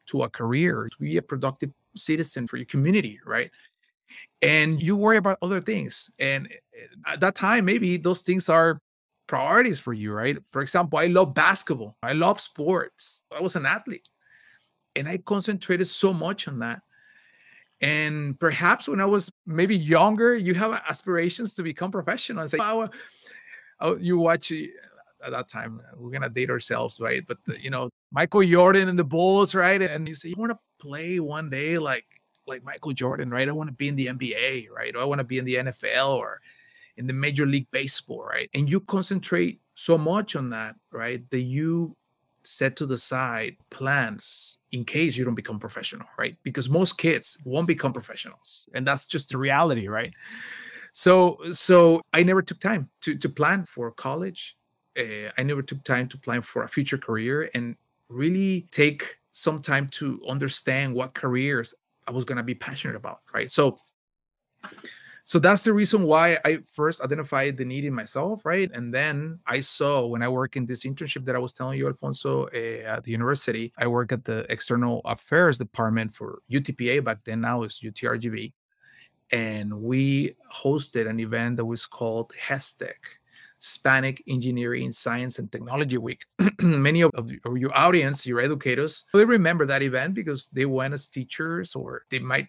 to 0.07 0.23
a 0.23 0.29
career, 0.29 0.89
to 0.91 0.99
be 0.99 1.17
a 1.17 1.23
productive 1.23 1.71
citizen 1.97 2.47
for 2.47 2.57
your 2.57 2.67
community, 2.67 3.19
right? 3.25 3.51
And 4.43 4.83
you 4.83 4.97
worry 4.97 5.17
about 5.17 5.39
other 5.43 5.61
things. 5.61 6.11
And 6.19 6.47
eh, 6.47 6.87
at 7.07 7.21
that 7.21 7.35
time, 7.35 7.65
maybe 7.65 7.97
those 7.97 8.23
things 8.23 8.49
are 8.49 8.81
priorities 9.27 9.81
for 9.81 9.93
you, 9.93 10.13
right? 10.13 10.39
For 10.51 10.63
example, 10.63 10.99
I 10.99 11.07
love 11.07 11.35
basketball. 11.35 11.97
I 12.03 12.13
love 12.13 12.41
sports. 12.41 13.23
I 13.37 13.41
was 13.41 13.57
an 13.57 13.67
athlete. 13.67 14.09
And 14.95 15.09
I 15.09 15.19
concentrated 15.19 15.89
so 15.89 16.13
much 16.13 16.49
on 16.49 16.61
that. 16.61 16.81
And 17.81 18.39
perhaps 18.41 18.89
when 18.89 19.01
I 19.01 19.07
was 19.07 19.31
maybe 19.45 19.77
younger, 19.77 20.35
you 20.35 20.55
have 20.55 20.73
aspirations 20.89 21.53
to 21.55 21.63
become 21.63 21.91
professional 21.91 22.41
and 22.41 22.51
say, 22.51 22.59
oh, 22.61 22.89
oh 23.81 23.97
you 23.97 24.17
watch 24.17 24.51
at 24.51 25.33
that 25.33 25.49
time, 25.49 25.83
we're 25.97 26.19
to 26.19 26.29
date 26.29 26.51
ourselves, 26.51 27.01
right? 27.01 27.23
But, 27.27 27.39
you 27.61 27.69
know, 27.69 27.91
Michael 28.17 28.45
Jordan 28.45 28.89
and 28.89 28.99
the 28.99 29.05
Bulls, 29.05 29.55
right? 29.55 29.83
And 29.83 30.09
you 30.09 30.15
say, 30.15 30.31
you 30.31 30.37
want 30.39 30.51
to 30.51 30.59
play 30.79 31.21
one 31.21 31.51
day 31.51 31.77
like, 31.77 32.07
like 32.47 32.65
Michael 32.65 32.93
Jordan, 32.93 33.29
right? 33.29 33.47
I 33.47 33.53
want 33.53 33.69
to 33.69 33.75
be 33.75 33.89
in 33.89 33.95
the 33.95 34.07
NBA, 34.07 34.71
right? 34.75 34.97
Or 34.97 35.03
I 35.03 35.05
want 35.05 35.19
to 35.19 35.25
be 35.25 35.37
in 35.37 35.45
the 35.45 35.57
NFL 35.57 36.17
or 36.17 36.41
in 36.97 37.07
the 37.07 37.13
Major 37.13 37.45
League 37.45 37.71
Baseball, 37.73 38.25
right? 38.25 38.49
And 38.55 38.71
you 38.71 38.81
concentrate 38.81 39.61
so 39.75 39.99
much 39.99 40.35
on 40.35 40.49
that, 40.49 40.77
right? 40.91 41.29
That 41.29 41.43
you 41.43 41.95
set 42.43 42.75
to 42.77 42.87
the 42.87 42.97
side 42.97 43.59
plans 43.69 44.61
in 44.73 44.87
case 44.87 45.19
you 45.19 45.27
don't 45.27 45.35
become 45.35 45.59
professional, 45.59 46.07
right? 46.19 46.39
Because 46.43 46.71
most 46.71 46.97
kids 46.97 47.37
won't 47.45 47.67
become 47.67 47.93
professionals, 47.93 48.67
and 48.73 48.87
that's 48.87 49.05
just 49.05 49.29
the 49.29 49.37
reality, 49.37 49.89
right? 49.89 50.15
So, 50.95 51.39
so 51.53 52.01
I 52.15 52.23
never 52.23 52.41
took 52.41 52.61
time 52.61 52.89
to 53.03 53.15
to 53.19 53.29
plan 53.29 53.67
for 53.67 53.91
college. 53.91 54.57
Uh, 54.99 55.29
I 55.37 55.43
never 55.43 55.61
took 55.61 55.85
time 55.85 56.09
to 56.09 56.17
plan 56.17 56.41
for 56.41 56.63
a 56.63 56.69
future 56.69 56.97
career 56.97 57.51
and 57.53 57.77
really 58.09 58.69
take 58.71 59.17
some 59.33 59.61
time 59.61 59.89
to 59.89 60.21
understand 60.29 60.95
what 60.95 61.15
careers 61.15 61.75
I 62.07 62.13
was 62.13 62.25
going 62.25 62.39
to 62.39 62.45
be 62.45 62.55
passionate 62.55 62.97
about, 62.97 63.21
right? 63.35 63.51
So 63.51 63.79
so 65.27 65.41
that's 65.41 65.63
the 65.63 65.73
reason 65.73 66.05
why 66.05 66.39
I 66.45 66.59
first 66.73 67.01
identified 67.01 67.57
the 67.57 67.65
need 67.65 67.85
in 67.85 67.93
myself, 67.93 68.47
right? 68.47 68.71
And 68.73 68.95
then 68.95 69.41
I 69.45 69.59
saw 69.59 70.07
when 70.07 70.23
I 70.23 70.29
work 70.29 70.55
in 70.55 70.67
this 70.67 70.85
internship 70.85 71.25
that 71.25 71.35
I 71.35 71.41
was 71.41 71.53
telling 71.53 71.77
you, 71.77 71.89
Alfonso, 71.89 72.47
uh, 72.55 72.87
at 72.87 73.03
the 73.03 73.11
university, 73.11 73.73
I 73.77 73.89
work 73.89 74.13
at 74.13 74.23
the 74.23 74.47
external 74.53 75.01
affairs 75.05 75.59
department 75.59 76.15
for 76.15 76.43
UTPA 76.49 77.03
back 77.03 77.25
then. 77.25 77.41
Now 77.41 77.65
it's 77.65 77.81
UTRGV, 77.81 78.53
and 79.33 79.83
we 79.83 80.37
hosted 80.55 81.11
an 81.11 81.19
event 81.19 81.57
that 81.57 81.65
was 81.65 81.87
called 81.87 82.33
HESTEC. 82.41 83.16
Hispanic 83.61 84.23
Engineering, 84.29 84.93
Science, 84.93 85.39
and 85.39 85.51
Technology 85.51 85.99
Week. 85.99 86.25
Many 86.61 87.03
of, 87.03 87.11
of, 87.15 87.31
your 87.57 87.77
audience, 87.77 88.27
your 88.27 88.41
educators, 88.41 89.05
they 89.13 89.25
remember 89.25 89.67
that 89.67 89.83
event 89.83 90.15
because 90.15 90.49
they 90.53 90.67
went 90.67 90.95
as 90.95 91.09
teachers 91.09 91.75
or 91.75 92.05
they 92.11 92.19
might 92.19 92.49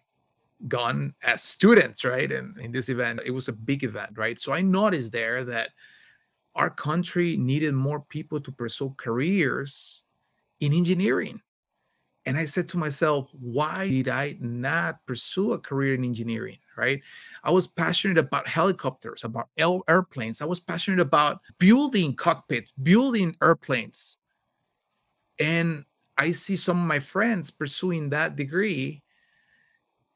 gone 0.68 1.14
as 1.22 1.44
students, 1.44 2.04
right? 2.04 2.32
And 2.32 2.58
in 2.60 2.72
this 2.72 2.90
event, 2.90 3.22
it 3.26 3.32
was 3.32 3.48
a 3.48 3.54
big 3.54 3.84
event, 3.84 4.18
right? 4.18 4.40
So 4.40 4.54
I 4.54 4.62
noticed 4.62 5.12
there 5.12 5.44
that 5.46 5.70
our 6.56 6.70
country 6.70 7.38
needed 7.38 7.74
more 7.74 8.02
people 8.02 8.40
to 8.42 8.52
pursue 8.52 8.94
careers 8.98 10.04
in 10.60 10.74
engineering. 10.74 11.42
And 12.28 12.38
I 12.38 12.44
said 12.44 12.68
to 12.70 12.78
myself, 12.78 13.30
why 13.40 13.88
did 13.88 14.10
I 14.10 14.36
not 14.42 15.00
pursue 15.06 15.54
a 15.54 15.58
career 15.58 15.96
in 15.96 16.04
engineering? 16.04 16.58
Right. 16.76 17.02
I 17.42 17.52
was 17.52 17.68
passionate 17.68 18.18
about 18.18 18.48
helicopters, 18.48 19.24
about 19.24 19.48
airplanes. 19.58 20.42
I 20.42 20.46
was 20.46 20.60
passionate 20.60 21.00
about 21.00 21.40
building 21.58 22.14
cockpits, 22.14 22.72
building 22.84 23.36
airplanes. 23.42 24.18
And 25.40 25.86
I 26.18 26.34
see 26.34 26.58
some 26.58 26.80
of 26.82 26.86
my 26.86 27.00
friends 27.00 27.50
pursuing 27.50 28.10
that 28.10 28.36
degree 28.36 29.04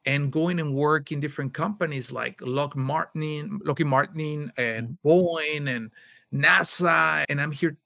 and 0.06 0.32
going 0.32 0.60
and 0.60 0.76
work 0.76 1.12
in 1.14 1.20
different 1.22 1.54
companies 1.54 2.12
like 2.12 2.42
Lockheed 2.42 2.76
Martin, 2.76 3.60
Lockheed 3.64 3.88
Martin 3.88 4.52
and. 4.58 4.98
Boeing 5.06 5.74
and 5.74 5.92
NASA. 6.34 7.24
And 7.30 7.40
I'm 7.40 7.54
here 7.54 7.78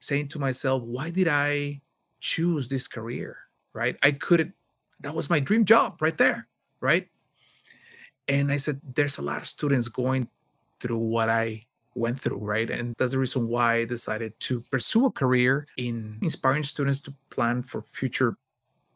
saying 0.00 0.28
to 0.28 0.38
myself, 0.38 0.84
why 0.84 1.10
did 1.10 1.26
I 1.26 1.80
choose 2.20 2.68
this 2.68 2.86
career? 2.86 3.38
Right. 3.74 3.96
I 4.02 4.12
couldn't, 4.12 4.52
that 5.00 5.14
was 5.14 5.30
my 5.30 5.40
dream 5.40 5.64
job 5.64 6.00
right 6.00 6.16
there. 6.16 6.46
Right. 6.80 7.08
And 8.28 8.52
I 8.52 8.56
said, 8.56 8.80
there's 8.94 9.18
a 9.18 9.22
lot 9.22 9.40
of 9.40 9.48
students 9.48 9.88
going 9.88 10.28
through 10.80 10.98
what 10.98 11.28
I 11.28 11.66
went 11.94 12.20
through, 12.20 12.38
right? 12.38 12.68
And 12.70 12.94
that's 12.98 13.12
the 13.12 13.18
reason 13.18 13.48
why 13.48 13.76
I 13.76 13.84
decided 13.84 14.38
to 14.40 14.60
pursue 14.70 15.06
a 15.06 15.10
career 15.10 15.66
in 15.76 16.18
inspiring 16.22 16.62
students 16.62 17.00
to 17.00 17.14
plan 17.30 17.62
for 17.62 17.82
future 17.92 18.36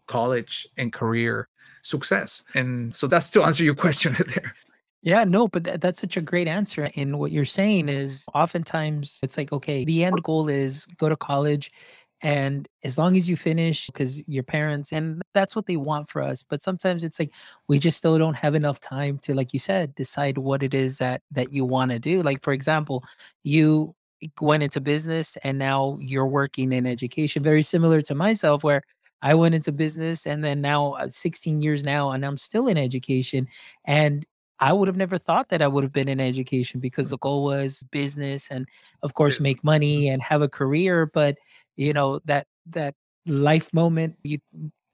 college 0.06 0.68
and 0.76 0.92
career 0.92 1.48
success. 1.82 2.42
And 2.54 2.94
so 2.94 3.06
that's 3.06 3.30
to 3.30 3.42
answer 3.42 3.64
your 3.64 3.74
question 3.74 4.16
there. 4.34 4.54
Yeah, 5.02 5.24
no, 5.24 5.46
but 5.46 5.64
th- 5.64 5.80
that's 5.80 6.00
such 6.00 6.16
a 6.16 6.20
great 6.20 6.48
answer. 6.48 6.90
And 6.96 7.18
what 7.18 7.30
you're 7.30 7.44
saying 7.44 7.88
is 7.88 8.24
oftentimes 8.34 9.20
it's 9.22 9.36
like, 9.36 9.52
okay, 9.52 9.84
the 9.84 10.04
end 10.04 10.22
goal 10.24 10.48
is 10.48 10.86
go 10.98 11.08
to 11.08 11.16
college. 11.16 11.70
And 12.22 12.66
as 12.82 12.96
long 12.96 13.16
as 13.16 13.28
you 13.28 13.36
finish, 13.36 13.86
because 13.86 14.26
your 14.26 14.42
parents, 14.42 14.92
and 14.92 15.20
that's 15.34 15.54
what 15.54 15.66
they 15.66 15.76
want 15.76 16.08
for 16.08 16.22
us. 16.22 16.42
But 16.42 16.62
sometimes 16.62 17.04
it's 17.04 17.18
like 17.18 17.32
we 17.68 17.78
just 17.78 17.98
still 17.98 18.18
don't 18.18 18.34
have 18.34 18.54
enough 18.54 18.80
time 18.80 19.18
to, 19.18 19.34
like 19.34 19.52
you 19.52 19.58
said, 19.58 19.94
decide 19.94 20.38
what 20.38 20.62
it 20.62 20.72
is 20.72 20.98
that 20.98 21.22
that 21.32 21.52
you 21.52 21.64
want 21.64 21.90
to 21.92 21.98
do. 21.98 22.22
Like 22.22 22.42
for 22.42 22.52
example, 22.52 23.04
you 23.42 23.94
went 24.40 24.62
into 24.62 24.80
business 24.80 25.36
and 25.44 25.58
now 25.58 25.98
you're 26.00 26.26
working 26.26 26.72
in 26.72 26.86
education, 26.86 27.42
very 27.42 27.62
similar 27.62 28.00
to 28.02 28.14
myself, 28.14 28.64
where 28.64 28.82
I 29.22 29.34
went 29.34 29.54
into 29.54 29.72
business 29.72 30.26
and 30.26 30.42
then 30.44 30.60
now 30.60 30.92
uh, 30.92 31.08
16 31.08 31.60
years 31.60 31.84
now 31.84 32.12
and 32.12 32.24
I'm 32.24 32.36
still 32.36 32.68
in 32.68 32.78
education 32.78 33.48
and 33.84 34.24
I 34.58 34.72
would 34.72 34.88
have 34.88 34.96
never 34.96 35.18
thought 35.18 35.50
that 35.50 35.60
I 35.60 35.68
would 35.68 35.84
have 35.84 35.92
been 35.92 36.08
in 36.08 36.20
education 36.20 36.80
because 36.80 37.10
the 37.10 37.18
goal 37.18 37.44
was 37.44 37.82
business 37.90 38.48
and 38.50 38.66
of 39.02 39.14
course 39.14 39.40
make 39.40 39.62
money 39.64 40.04
mm-hmm. 40.04 40.14
and 40.14 40.22
have 40.22 40.42
a 40.42 40.48
career 40.48 41.06
but 41.06 41.36
you 41.76 41.92
know 41.92 42.20
that 42.24 42.46
that 42.70 42.94
life 43.26 43.72
moment 43.72 44.16
you 44.22 44.38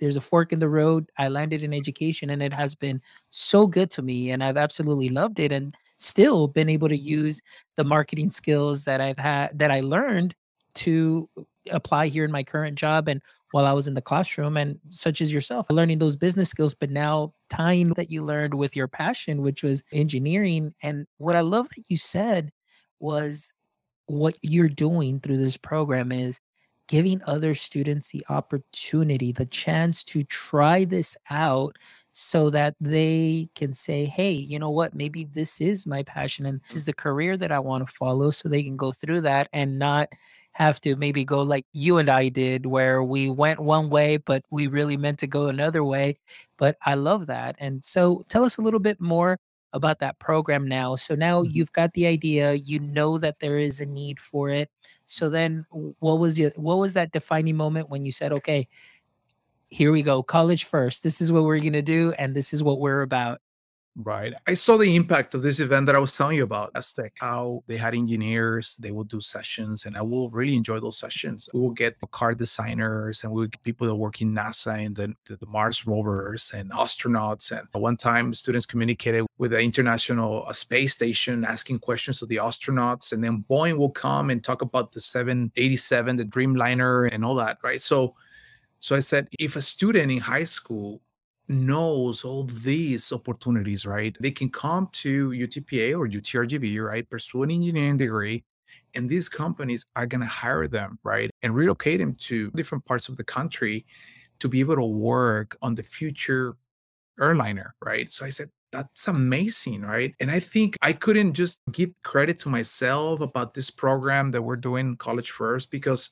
there's 0.00 0.16
a 0.16 0.20
fork 0.20 0.52
in 0.52 0.58
the 0.58 0.68
road 0.68 1.08
I 1.18 1.28
landed 1.28 1.62
in 1.62 1.72
education 1.72 2.30
and 2.30 2.42
it 2.42 2.52
has 2.52 2.74
been 2.74 3.00
so 3.30 3.66
good 3.66 3.90
to 3.92 4.02
me 4.02 4.30
and 4.30 4.42
I've 4.42 4.56
absolutely 4.56 5.08
loved 5.08 5.38
it 5.38 5.52
and 5.52 5.72
still 5.96 6.48
been 6.48 6.68
able 6.68 6.88
to 6.88 6.96
use 6.96 7.40
the 7.76 7.84
marketing 7.84 8.30
skills 8.30 8.84
that 8.84 9.00
I've 9.00 9.18
had 9.18 9.58
that 9.58 9.70
I 9.70 9.80
learned 9.80 10.34
to 10.76 11.28
apply 11.70 12.08
here 12.08 12.24
in 12.24 12.32
my 12.32 12.42
current 12.42 12.76
job 12.76 13.08
and 13.08 13.22
while 13.52 13.66
I 13.66 13.72
was 13.72 13.86
in 13.86 13.94
the 13.94 14.02
classroom 14.02 14.56
and 14.56 14.80
such 14.88 15.20
as 15.20 15.32
yourself, 15.32 15.66
learning 15.70 15.98
those 15.98 16.16
business 16.16 16.48
skills, 16.48 16.74
but 16.74 16.90
now 16.90 17.34
tying 17.50 17.90
that 17.90 18.10
you 18.10 18.24
learned 18.24 18.54
with 18.54 18.74
your 18.74 18.88
passion, 18.88 19.42
which 19.42 19.62
was 19.62 19.84
engineering. 19.92 20.74
And 20.82 21.06
what 21.18 21.36
I 21.36 21.42
love 21.42 21.68
that 21.76 21.84
you 21.88 21.98
said 21.98 22.50
was 22.98 23.52
what 24.06 24.36
you're 24.42 24.68
doing 24.68 25.20
through 25.20 25.36
this 25.36 25.58
program 25.58 26.12
is 26.12 26.40
giving 26.88 27.22
other 27.26 27.54
students 27.54 28.08
the 28.08 28.24
opportunity, 28.28 29.32
the 29.32 29.46
chance 29.46 30.04
to 30.04 30.24
try 30.24 30.84
this 30.84 31.16
out 31.30 31.76
so 32.12 32.50
that 32.50 32.74
they 32.80 33.48
can 33.54 33.72
say, 33.72 34.04
hey, 34.04 34.32
you 34.32 34.58
know 34.58 34.70
what, 34.70 34.94
maybe 34.94 35.24
this 35.24 35.60
is 35.60 35.86
my 35.86 36.02
passion 36.02 36.44
and 36.44 36.60
this 36.68 36.76
is 36.76 36.84
the 36.84 36.92
career 36.92 37.36
that 37.38 37.50
I 37.50 37.58
want 37.58 37.86
to 37.86 37.92
follow. 37.92 38.30
So 38.30 38.48
they 38.48 38.62
can 38.62 38.76
go 38.76 38.92
through 38.92 39.22
that 39.22 39.48
and 39.52 39.78
not 39.78 40.10
have 40.52 40.78
to 40.82 40.94
maybe 40.96 41.24
go 41.24 41.40
like 41.42 41.64
you 41.72 41.96
and 41.96 42.10
I 42.10 42.28
did, 42.28 42.66
where 42.66 43.02
we 43.02 43.30
went 43.30 43.60
one 43.60 43.88
way, 43.88 44.18
but 44.18 44.44
we 44.50 44.66
really 44.66 44.98
meant 44.98 45.18
to 45.20 45.26
go 45.26 45.48
another 45.48 45.82
way. 45.82 46.18
But 46.58 46.76
I 46.84 46.94
love 46.94 47.26
that. 47.28 47.56
And 47.58 47.82
so 47.82 48.24
tell 48.28 48.44
us 48.44 48.58
a 48.58 48.62
little 48.62 48.80
bit 48.80 49.00
more 49.00 49.38
about 49.72 49.98
that 50.00 50.18
program 50.18 50.66
now. 50.66 50.96
So 50.96 51.14
now 51.14 51.42
mm-hmm. 51.42 51.52
you've 51.52 51.72
got 51.72 51.92
the 51.94 52.06
idea, 52.06 52.54
you 52.54 52.78
know 52.78 53.18
that 53.18 53.38
there 53.40 53.58
is 53.58 53.80
a 53.80 53.86
need 53.86 54.20
for 54.20 54.48
it. 54.50 54.70
So 55.06 55.28
then 55.28 55.66
what 55.70 56.18
was 56.18 56.38
your 56.38 56.52
what 56.56 56.78
was 56.78 56.94
that 56.94 57.12
defining 57.12 57.56
moment 57.56 57.90
when 57.90 58.04
you 58.04 58.12
said, 58.12 58.32
okay, 58.32 58.68
here 59.68 59.92
we 59.92 60.02
go, 60.02 60.22
college 60.22 60.64
first. 60.64 61.02
This 61.02 61.20
is 61.20 61.32
what 61.32 61.44
we're 61.44 61.58
gonna 61.58 61.82
do, 61.82 62.12
and 62.18 62.34
this 62.34 62.52
is 62.52 62.62
what 62.62 62.78
we're 62.78 63.02
about. 63.02 63.40
Right. 63.94 64.32
I 64.46 64.54
saw 64.54 64.78
the 64.78 64.96
impact 64.96 65.34
of 65.34 65.42
this 65.42 65.60
event 65.60 65.84
that 65.84 65.94
I 65.94 65.98
was 65.98 66.16
telling 66.16 66.38
you 66.38 66.44
about, 66.44 66.72
HESTEC, 66.72 67.10
how 67.20 67.62
they 67.66 67.76
had 67.76 67.94
engineers, 67.94 68.74
they 68.76 68.90
would 68.90 69.08
do 69.08 69.20
sessions, 69.20 69.84
and 69.84 69.98
I 69.98 70.02
will 70.02 70.30
really 70.30 70.56
enjoy 70.56 70.80
those 70.80 70.96
sessions. 70.96 71.46
We 71.52 71.60
will 71.60 71.70
get 71.70 72.00
car 72.10 72.34
designers 72.34 73.22
and 73.22 73.32
we 73.32 73.48
get 73.48 73.62
people 73.62 73.86
that 73.86 73.94
work 73.94 74.22
in 74.22 74.32
NASA 74.32 74.86
and 74.86 74.96
the, 74.96 75.14
the, 75.26 75.36
the 75.36 75.46
Mars 75.46 75.86
rovers 75.86 76.52
and 76.54 76.70
astronauts. 76.70 77.50
And 77.50 77.68
one 77.72 77.98
time, 77.98 78.32
students 78.32 78.64
communicated 78.64 79.26
with 79.36 79.50
the 79.50 79.60
International 79.60 80.44
uh, 80.46 80.54
Space 80.54 80.94
Station 80.94 81.44
asking 81.44 81.80
questions 81.80 82.18
to 82.20 82.26
the 82.26 82.36
astronauts. 82.36 83.12
And 83.12 83.22
then 83.22 83.44
Boeing 83.48 83.76
will 83.76 83.90
come 83.90 84.30
and 84.30 84.42
talk 84.42 84.62
about 84.62 84.92
the 84.92 85.02
787, 85.02 86.16
the 86.16 86.24
Dreamliner, 86.24 87.12
and 87.12 87.26
all 87.26 87.34
that, 87.34 87.58
right? 87.62 87.82
So, 87.82 88.14
so 88.80 88.96
I 88.96 89.00
said, 89.00 89.28
if 89.38 89.56
a 89.56 89.62
student 89.62 90.10
in 90.10 90.18
high 90.18 90.44
school 90.44 91.02
knows 91.52 92.24
all 92.24 92.44
these 92.44 93.12
opportunities, 93.12 93.86
right? 93.86 94.16
They 94.20 94.30
can 94.30 94.50
come 94.50 94.88
to 94.92 95.30
UTPA 95.30 95.98
or 95.98 96.08
UTRGV, 96.08 96.84
right? 96.84 97.08
Pursue 97.08 97.42
an 97.42 97.50
engineering 97.50 97.96
degree, 97.96 98.44
and 98.94 99.08
these 99.08 99.28
companies 99.28 99.84
are 99.96 100.06
going 100.06 100.20
to 100.20 100.26
hire 100.26 100.66
them, 100.66 100.98
right? 101.02 101.30
And 101.42 101.54
relocate 101.54 102.00
them 102.00 102.14
to 102.20 102.50
different 102.52 102.84
parts 102.84 103.08
of 103.08 103.16
the 103.16 103.24
country 103.24 103.86
to 104.40 104.48
be 104.48 104.60
able 104.60 104.76
to 104.76 104.84
work 104.84 105.56
on 105.62 105.74
the 105.74 105.82
future 105.82 106.56
airliner, 107.20 107.74
right? 107.84 108.10
So 108.10 108.24
I 108.24 108.30
said, 108.30 108.50
that's 108.72 109.06
amazing, 109.06 109.82
right? 109.82 110.14
And 110.18 110.30
I 110.30 110.40
think 110.40 110.76
I 110.80 110.94
couldn't 110.94 111.34
just 111.34 111.60
give 111.72 111.90
credit 112.02 112.38
to 112.40 112.48
myself 112.48 113.20
about 113.20 113.54
this 113.54 113.70
program 113.70 114.30
that 114.30 114.42
we're 114.42 114.56
doing 114.56 114.96
College 114.96 115.30
First 115.30 115.70
because 115.70 116.10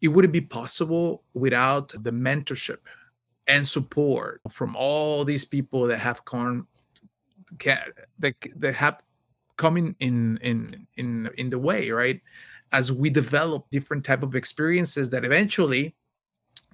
it 0.00 0.08
wouldn't 0.08 0.32
be 0.32 0.40
possible 0.40 1.24
without 1.34 1.88
the 1.90 2.12
mentorship 2.12 2.78
and 3.52 3.68
support 3.68 4.40
from 4.48 4.74
all 4.74 5.26
these 5.26 5.44
people 5.44 5.86
that 5.86 5.98
have 5.98 6.24
come 6.24 6.66
that, 8.18 8.34
that 8.56 8.74
have 8.74 9.02
coming 9.58 9.94
in 10.00 10.38
in 10.38 10.86
in 10.96 11.30
in 11.36 11.50
the 11.50 11.58
way 11.58 11.90
right? 11.90 12.20
As 12.72 12.90
we 12.90 13.10
develop 13.10 13.68
different 13.70 14.06
type 14.06 14.22
of 14.22 14.34
experiences 14.34 15.10
that 15.10 15.26
eventually 15.26 15.94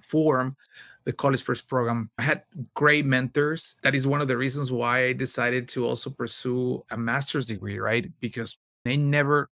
form 0.01 0.55
the 1.03 1.11
college 1.11 1.43
first 1.43 1.67
program. 1.67 2.09
I 2.17 2.23
had 2.23 2.43
great 2.75 3.05
mentors. 3.05 3.75
That 3.83 3.93
is 3.93 4.07
one 4.07 4.21
of 4.21 4.29
the 4.29 4.37
reasons 4.37 4.71
why 4.71 5.05
i 5.07 5.13
decided 5.13 5.67
to 5.69 5.85
also 5.85 6.09
pursue 6.09 6.83
a 6.91 6.97
master's 6.97 7.45
degree 7.45 7.77
right? 7.77 8.09
Because 8.21 8.57
i 8.85 8.95
never 8.95 9.49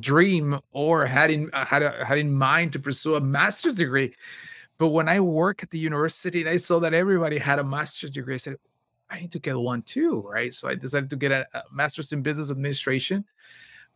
dream 0.00 0.58
or 0.72 1.06
had 1.06 1.30
in 1.30 1.48
had, 1.52 1.82
a, 1.82 2.04
had 2.04 2.18
in 2.18 2.32
mind 2.32 2.72
to 2.72 2.80
pursue 2.80 3.14
a 3.14 3.20
master's 3.20 3.76
degree 3.76 4.12
but 4.78 4.88
when 4.88 5.08
I 5.08 5.20
work 5.20 5.62
at 5.62 5.70
the 5.70 5.78
university 5.78 6.40
and 6.40 6.50
I 6.50 6.58
saw 6.58 6.78
that 6.80 6.94
everybody 6.94 7.38
had 7.38 7.58
a 7.58 7.64
master's 7.64 8.10
degree, 8.10 8.34
I 8.34 8.38
said, 8.38 8.56
I 9.08 9.20
need 9.20 9.32
to 9.32 9.38
get 9.38 9.56
one 9.56 9.82
too, 9.82 10.22
right? 10.28 10.52
So 10.52 10.68
I 10.68 10.74
decided 10.74 11.10
to 11.10 11.16
get 11.16 11.32
a, 11.32 11.46
a 11.54 11.62
master's 11.72 12.12
in 12.12 12.22
business 12.22 12.50
administration. 12.50 13.24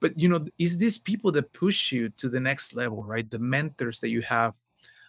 But 0.01 0.19
you 0.19 0.29
know, 0.29 0.47
is 0.59 0.79
these 0.79 0.99
people 0.99 1.31
that 1.33 1.53
push 1.53 1.93
you 1.93 2.09
to 2.11 2.29
the 2.29 2.41
next 2.41 2.75
level, 2.75 3.03
right? 3.05 3.31
The 3.31 3.39
mentors 3.39 4.01
that 4.01 4.09
you 4.09 4.23
have 4.23 4.55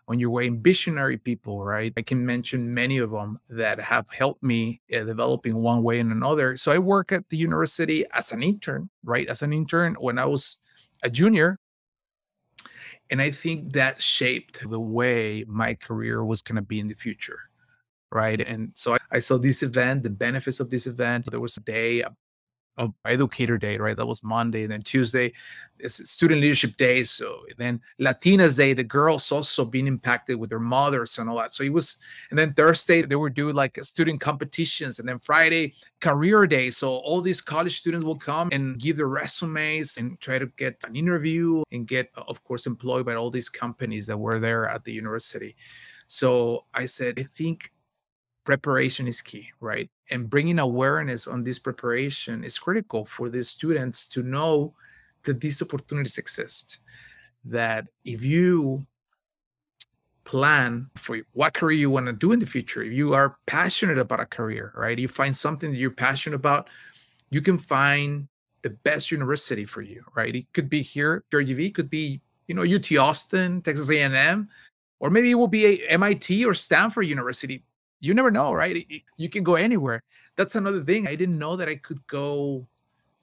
on 0.07 0.19
your 0.19 0.31
way 0.31 0.49
visionary 0.49 1.17
people, 1.17 1.63
right? 1.63 1.93
I 1.95 2.01
can 2.01 2.25
mention 2.25 2.73
many 2.73 2.97
of 2.97 3.11
them 3.11 3.39
that 3.49 3.79
have 3.79 4.05
helped 4.09 4.43
me 4.43 4.81
uh, 4.93 5.03
developing 5.03 5.55
one 5.55 5.83
way 5.83 5.99
and 5.99 6.11
another. 6.11 6.57
So 6.57 6.71
I 6.71 6.79
work 6.79 7.13
at 7.13 7.29
the 7.29 7.37
university 7.37 8.05
as 8.11 8.33
an 8.33 8.43
intern, 8.43 8.89
right? 9.05 9.27
As 9.27 9.41
an 9.41 9.53
intern 9.53 9.95
when 9.99 10.19
I 10.19 10.25
was 10.25 10.57
a 11.03 11.09
junior. 11.09 11.59
And 13.11 13.21
I 13.21 13.29
think 13.29 13.73
that 13.73 14.01
shaped 14.01 14.67
the 14.67 14.79
way 14.79 15.43
my 15.47 15.75
career 15.75 16.23
was 16.23 16.41
going 16.41 16.55
to 16.55 16.61
be 16.61 16.79
in 16.79 16.87
the 16.87 16.95
future. 16.95 17.39
Right. 18.09 18.41
And 18.41 18.71
so 18.73 18.95
I, 18.95 18.97
I, 19.11 19.19
saw 19.19 19.37
this 19.37 19.63
event, 19.63 20.03
the 20.03 20.09
benefits 20.09 20.59
of 20.59 20.69
this 20.69 20.85
event. 20.85 21.29
There 21.29 21.39
was 21.39 21.55
a 21.55 21.61
day, 21.61 22.03
of 22.81 22.93
educator 23.05 23.57
day, 23.57 23.77
right? 23.77 23.95
That 23.95 24.05
was 24.05 24.23
Monday. 24.23 24.63
And 24.63 24.71
then 24.71 24.81
Tuesday 24.81 25.33
is 25.79 25.95
student 25.95 26.41
leadership 26.41 26.77
day. 26.77 27.03
So 27.03 27.45
then 27.57 27.79
Latinas 28.00 28.57
day, 28.57 28.73
the 28.73 28.83
girls 28.83 29.31
also 29.31 29.63
being 29.65 29.88
impacted 29.88 30.39
with 30.39 30.50
their 30.50 30.59
mothers 30.59 31.17
and 31.19 31.29
all 31.29 31.38
that. 31.38 31.53
So 31.53 31.63
it 31.63 31.71
was, 31.71 31.97
and 32.29 32.39
then 32.39 32.53
Thursday 32.53 33.03
they 33.03 33.15
were 33.15 33.29
doing 33.29 33.55
like 33.55 33.77
student 33.83 34.19
competitions. 34.19 35.00
And 35.00 35.07
then 35.07 35.19
Friday, 35.19 35.73
career 36.00 36.47
day. 36.47 36.71
So 36.71 36.89
all 36.89 37.21
these 37.21 37.41
college 37.41 37.77
students 37.77 38.03
will 38.03 38.17
come 38.17 38.50
and 38.51 38.79
give 38.79 38.97
their 38.97 39.07
resumes 39.07 39.97
and 39.97 40.19
try 40.19 40.39
to 40.39 40.47
get 40.57 40.83
an 40.88 40.95
interview 40.95 41.63
and 41.71 41.88
get, 41.88 42.09
of 42.15 42.43
course, 42.43 42.65
employed 42.65 43.05
by 43.05 43.13
all 43.13 43.29
these 43.29 43.50
companies 43.50 44.07
that 44.07 44.17
were 44.17 44.39
there 44.39 44.67
at 44.67 44.83
the 44.83 44.91
university. 44.91 45.55
So 46.07 46.65
I 46.73 46.88
said, 46.88 47.19
I 47.19 47.27
think 47.38 47.71
preparation 48.43 49.07
is 49.07 49.21
key, 49.21 49.50
right? 49.60 49.89
And 50.10 50.29
bringing 50.29 50.60
awareness 50.60 51.27
on 51.27 51.43
this 51.43 51.60
preparation 51.60 52.43
is 52.43 52.57
critical 52.57 53.05
for 53.05 53.29
the 53.29 53.43
students 53.43 54.07
to 54.10 54.24
know 54.24 54.74
that 55.25 55.39
these 55.39 55.62
opportunities 55.62 56.17
exist. 56.17 56.79
That 57.45 57.88
if 58.05 58.24
you 58.24 58.86
plan 60.24 60.89
for 60.95 61.19
what 61.33 61.53
career 61.53 61.77
you 61.77 61.89
want 61.89 62.05
to 62.05 62.13
do 62.13 62.31
in 62.31 62.39
the 62.39 62.45
future, 62.45 62.83
if 62.83 62.93
you 62.93 63.13
are 63.13 63.38
passionate 63.45 63.98
about 63.98 64.19
a 64.19 64.25
career, 64.25 64.71
right? 64.75 64.98
You 64.98 65.07
find 65.07 65.36
something 65.36 65.71
that 65.71 65.77
you're 65.77 65.91
passionate 65.91 66.36
about, 66.36 66.69
you 67.29 67.41
can 67.41 67.57
find 67.57 68.27
the 68.62 68.69
best 68.69 69.12
university 69.12 69.65
for 69.65 69.81
you, 69.81 70.03
right? 70.15 70.36
It 70.36 70.45
could 70.53 70.69
be 70.69 70.81
here, 70.81 71.24
UTRGV, 71.31 71.74
could 71.74 71.89
be, 71.89 72.21
you 72.48 72.55
know, 72.55 72.63
UT 72.63 72.95
Austin, 72.98 73.62
Texas 73.62 73.89
A&M, 73.89 74.50
or 75.00 75.10
maybe 75.10 75.31
it 75.31 75.36
will 75.36 75.48
be 75.48 75.65
a 75.65 75.88
MIT 75.88 76.45
or 76.45 76.53
Stanford 76.53 77.07
University 77.07 77.63
you 78.01 78.13
never 78.13 78.31
know, 78.31 78.51
right? 78.51 78.86
You 79.17 79.29
can 79.29 79.43
go 79.43 79.55
anywhere. 79.55 80.03
That's 80.36 80.55
another 80.55 80.84
thing. 80.84 81.08
I 81.08 81.15
didn't 81.15 81.38
know 81.38 81.55
that 81.55 81.70
I 81.70 81.75
could 81.75 82.05
go 82.08 82.67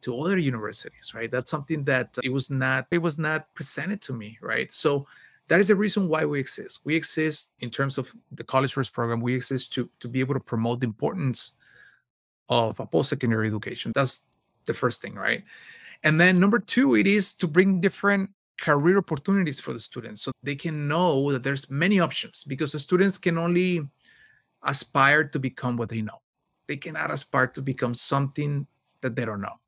to 0.00 0.20
other 0.20 0.38
universities, 0.38 1.12
right? 1.14 1.30
That's 1.30 1.50
something 1.50 1.84
that 1.84 2.16
it 2.22 2.32
was 2.32 2.48
not 2.50 2.86
it 2.90 2.98
was 2.98 3.18
not 3.18 3.52
presented 3.54 4.00
to 4.02 4.12
me, 4.12 4.38
right? 4.40 4.72
So 4.72 5.06
that 5.48 5.60
is 5.60 5.68
the 5.68 5.76
reason 5.76 6.08
why 6.08 6.24
we 6.24 6.38
exist. 6.38 6.80
We 6.84 6.94
exist 6.94 7.50
in 7.60 7.70
terms 7.70 7.98
of 7.98 8.14
the 8.32 8.44
College 8.44 8.72
First 8.72 8.92
program. 8.92 9.20
We 9.20 9.34
exist 9.34 9.72
to 9.74 9.90
to 9.98 10.08
be 10.08 10.20
able 10.20 10.34
to 10.34 10.40
promote 10.40 10.80
the 10.80 10.86
importance 10.86 11.52
of 12.48 12.80
a 12.80 12.86
post-secondary 12.86 13.48
education. 13.48 13.92
That's 13.94 14.22
the 14.66 14.74
first 14.74 15.02
thing, 15.02 15.14
right? 15.14 15.42
And 16.04 16.20
then 16.20 16.38
number 16.38 16.60
two, 16.60 16.94
it 16.94 17.06
is 17.06 17.34
to 17.34 17.48
bring 17.48 17.80
different 17.80 18.30
career 18.60 18.98
opportunities 18.98 19.60
for 19.60 19.72
the 19.72 19.80
students 19.80 20.22
so 20.22 20.32
they 20.42 20.54
can 20.54 20.88
know 20.88 21.32
that 21.32 21.42
there's 21.42 21.70
many 21.70 22.00
options 22.00 22.44
because 22.44 22.72
the 22.72 22.78
students 22.78 23.16
can 23.18 23.38
only 23.38 23.88
aspire 24.62 25.24
to 25.24 25.38
become 25.38 25.76
what 25.76 25.88
they 25.88 26.02
know. 26.02 26.20
They 26.66 26.76
cannot 26.76 27.10
aspire 27.10 27.46
to 27.48 27.62
become 27.62 27.94
something 27.94 28.66
that 29.00 29.16
they 29.16 29.24
don't 29.24 29.40
know. 29.40 29.60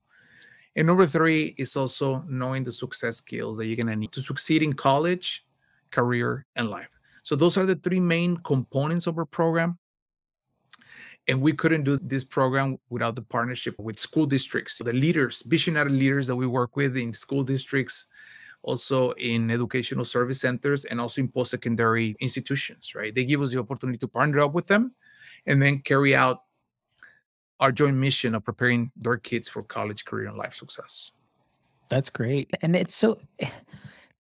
And 0.77 0.87
number 0.87 1.07
three 1.07 1.55
is 1.59 1.77
also 1.77 2.25
knowing 2.29 2.65
the 2.65 2.73
success 2.73 3.17
skills 3.17 3.59
that 3.59 3.67
you're 3.67 3.77
going 3.77 3.87
to 3.89 3.97
need 3.97 4.13
to 4.13 4.23
succeed 4.23 4.63
in 4.63 4.73
college, 4.73 5.45
career, 5.91 6.47
and 6.57 6.69
life. 6.69 6.89
So 7.23 7.37
those 7.37 7.57
are 7.57 7.67
the 7.67 7.75
three 7.77 8.01
main 8.01 8.37
components 8.39 9.07
of 9.07 9.19
our 9.19 9.25
program. 9.25 9.79
And 11.29 11.41
we 11.41 11.53
couldn't 11.53 11.85
do 11.85 11.99
this 12.03 12.25
program 12.25 12.79
without 12.89 13.15
the 13.15 13.23
partnership 13.23 13.79
with 13.79 13.99
school 13.99 14.27
districts, 14.27 14.79
the 14.79 14.93
leaders, 14.93 15.43
visionary 15.47 15.91
leaders 15.91 16.27
that 16.29 16.37
we 16.37 16.47
work 16.47 16.77
with 16.77 16.97
in 16.97 17.13
school 17.13 17.45
districts, 17.45 18.07
also 18.63 19.13
in 19.13 19.51
educational 19.51 20.05
service 20.05 20.41
centers 20.41 20.85
and 20.85 21.01
also 21.01 21.21
in 21.21 21.29
post-secondary 21.29 22.17
institutions, 22.21 22.95
right? 22.95 23.15
They 23.15 23.25
give 23.25 23.41
us 23.41 23.53
the 23.53 23.61
opportunity 23.61 23.99
to 23.99 24.09
partner 24.09 24.41
up 24.41 24.53
with 24.53 24.67
them 24.67 24.95
and 25.47 25.63
then 25.63 25.79
carry 25.79 26.15
out 26.15 26.43
our 27.59 27.73
joint 27.73 27.97
mission 27.97 28.35
of 28.35 28.45
preparing 28.45 28.91
their 28.97 29.19
kids 29.19 29.49
for 29.49 29.63
college, 29.63 30.05
career, 30.05 30.29
and 30.29 30.37
life 30.37 30.55
success. 30.55 31.13
That's 31.89 32.09
great. 32.09 32.51
And 32.63 32.75
it's 32.75 32.95
so 32.95 33.21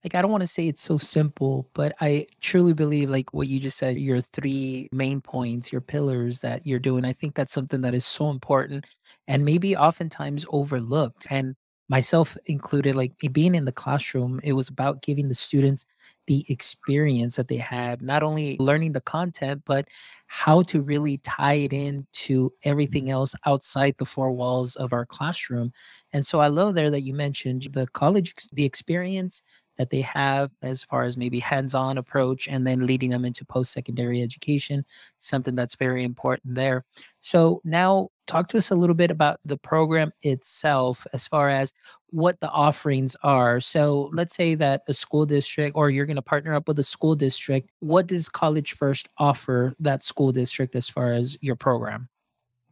like 0.05 0.14
I 0.14 0.22
don't 0.22 0.31
want 0.31 0.42
to 0.42 0.46
say 0.46 0.66
it's 0.66 0.83
so 0.83 0.98
simple, 0.98 1.68
but 1.74 1.94
I 2.00 2.26
truly 2.40 2.72
believe 2.72 3.11
like 3.11 3.33
what 3.35 3.48
you 3.48 3.61
just 3.61 3.79
said, 3.79 3.96
your 3.96 4.20
three 4.20 4.88
main 4.92 5.20
points, 5.20 5.72
your 5.72 5.81
pillars 5.81 6.40
that 6.40 6.66
you're 6.66 6.79
doing. 6.79 7.05
I 7.05 7.12
think 7.12 7.35
that's 7.35 7.53
something 7.53 7.81
that 7.83 7.94
is 7.94 8.07
so 8.07 8.31
important 8.31 8.87
and 9.29 9.44
maybe 9.44 9.76
oftentimes 9.76 10.46
overlooked. 10.50 11.26
And 11.31 11.55
myself 11.90 12.38
included, 12.46 12.96
like 12.96 13.12
being 13.33 13.55
in 13.57 13.66
the 13.66 13.72
classroom, 13.72 14.40
it 14.44 14.55
was 14.55 14.70
about 14.70 15.03
giving 15.03 15.29
the 15.29 15.35
students 15.35 15.85
the 16.29 16.46
experience 16.48 17.37
that 17.37 17.48
they 17.48 17.57
had, 17.59 18.00
not 18.00 18.22
only 18.22 18.57
learning 18.61 18.92
the 18.92 19.00
content, 19.03 19.62
but 19.66 19.88
how 20.29 20.62
to 20.62 20.81
really 20.81 21.18
tie 21.18 21.55
it 21.55 21.72
in 21.72 22.07
to 22.12 22.53
everything 22.64 23.11
else 23.11 23.35
outside 23.46 23.96
the 23.98 24.07
four 24.07 24.31
walls 24.33 24.76
of 24.76 24.92
our 24.92 25.05
classroom. 25.05 25.72
And 26.12 26.24
so 26.26 26.40
I 26.40 26.46
love 26.48 26.76
there 26.76 26.90
that 26.90 27.03
you 27.03 27.14
mentioned 27.14 27.68
the 27.72 27.88
college, 27.88 28.35
the 28.53 28.64
experience 28.64 29.42
that 29.80 29.88
they 29.88 30.02
have 30.02 30.50
as 30.60 30.84
far 30.84 31.04
as 31.04 31.16
maybe 31.16 31.38
hands-on 31.38 31.96
approach 31.96 32.46
and 32.48 32.66
then 32.66 32.84
leading 32.84 33.08
them 33.08 33.24
into 33.24 33.46
post-secondary 33.46 34.20
education 34.20 34.84
something 35.18 35.54
that's 35.54 35.74
very 35.74 36.04
important 36.04 36.54
there. 36.54 36.84
So 37.20 37.62
now 37.64 38.10
talk 38.26 38.48
to 38.48 38.58
us 38.58 38.70
a 38.70 38.74
little 38.74 38.94
bit 38.94 39.10
about 39.10 39.40
the 39.46 39.56
program 39.56 40.12
itself 40.20 41.06
as 41.14 41.26
far 41.26 41.48
as 41.48 41.72
what 42.10 42.40
the 42.40 42.50
offerings 42.50 43.16
are. 43.22 43.58
So 43.58 44.10
let's 44.12 44.34
say 44.34 44.54
that 44.56 44.82
a 44.86 44.92
school 44.92 45.24
district 45.24 45.74
or 45.74 45.88
you're 45.88 46.04
going 46.04 46.16
to 46.16 46.20
partner 46.22 46.52
up 46.52 46.68
with 46.68 46.78
a 46.78 46.82
school 46.82 47.14
district 47.14 47.70
what 47.78 48.06
does 48.06 48.28
college 48.28 48.72
first 48.72 49.08
offer 49.16 49.72
that 49.80 50.04
school 50.04 50.30
district 50.30 50.76
as 50.76 50.90
far 50.90 51.14
as 51.14 51.38
your 51.40 51.56
program? 51.56 52.10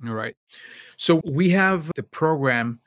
All 0.07 0.13
right. 0.13 0.37
So 0.99 1.23
we 1.25 1.49
have 1.51 1.91
the 1.97 2.03
program 2.03 2.81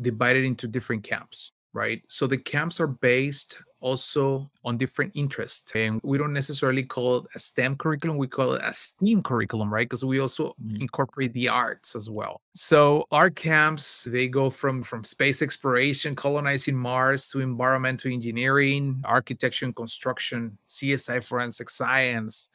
divided 0.00 0.46
into 0.46 0.66
different 0.66 1.02
camps 1.02 1.52
right? 1.76 2.02
So 2.08 2.26
the 2.26 2.38
camps 2.38 2.80
are 2.80 2.86
based 2.86 3.58
also 3.80 4.50
on 4.64 4.76
different 4.76 5.12
interests. 5.14 5.70
And 5.74 6.00
we 6.02 6.18
don't 6.18 6.32
necessarily 6.32 6.82
call 6.82 7.18
it 7.18 7.24
a 7.34 7.40
STEM 7.40 7.76
curriculum, 7.76 8.16
we 8.16 8.26
call 8.26 8.54
it 8.54 8.62
a 8.64 8.72
STEAM 8.72 9.22
curriculum, 9.22 9.72
right? 9.72 9.88
Because 9.88 10.04
we 10.04 10.18
also 10.18 10.54
mm-hmm. 10.62 10.80
incorporate 10.80 11.32
the 11.34 11.48
arts 11.48 11.94
as 11.94 12.08
well. 12.08 12.40
So 12.54 13.06
our 13.10 13.30
camps, 13.30 14.04
they 14.04 14.28
go 14.28 14.50
from 14.50 14.82
from 14.82 15.04
space 15.04 15.42
exploration, 15.42 16.16
colonizing 16.16 16.76
Mars 16.76 17.28
to 17.28 17.40
environmental 17.40 18.10
engineering, 18.10 19.02
architecture 19.04 19.66
and 19.66 19.76
construction, 19.76 20.58
CSI 20.68 21.22
forensic 21.22 21.70
science, 21.70 22.48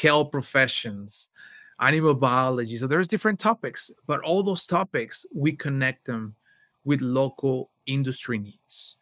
health 0.00 0.30
professions, 0.30 1.28
animal 1.80 2.14
biology. 2.14 2.76
So 2.76 2.86
there's 2.86 3.08
different 3.08 3.40
topics, 3.40 3.90
but 4.06 4.20
all 4.20 4.42
those 4.42 4.66
topics 4.66 5.26
we 5.34 5.52
connect 5.52 6.06
them 6.06 6.36
with 6.84 7.00
local 7.00 7.70
industry 7.86 8.38
needs 8.38 8.96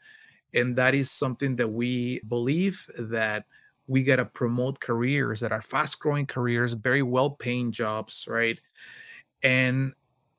and 0.55 0.77
that 0.77 0.95
is 0.95 1.11
something 1.11 1.57
that 1.57 1.69
we 1.69 2.21
believe 2.29 2.89
that 2.99 3.45
we 3.87 4.03
got 4.03 4.17
to 4.17 4.25
promote 4.25 4.81
careers 4.81 5.41
that 5.41 5.53
are 5.53 5.63
fast 5.63 5.99
growing 5.99 6.27
careers 6.27 6.75
very 6.75 7.03
well 7.03 7.31
paying 7.31 7.73
jobs 7.73 8.27
right? 8.29 8.61
And 9.43 9.93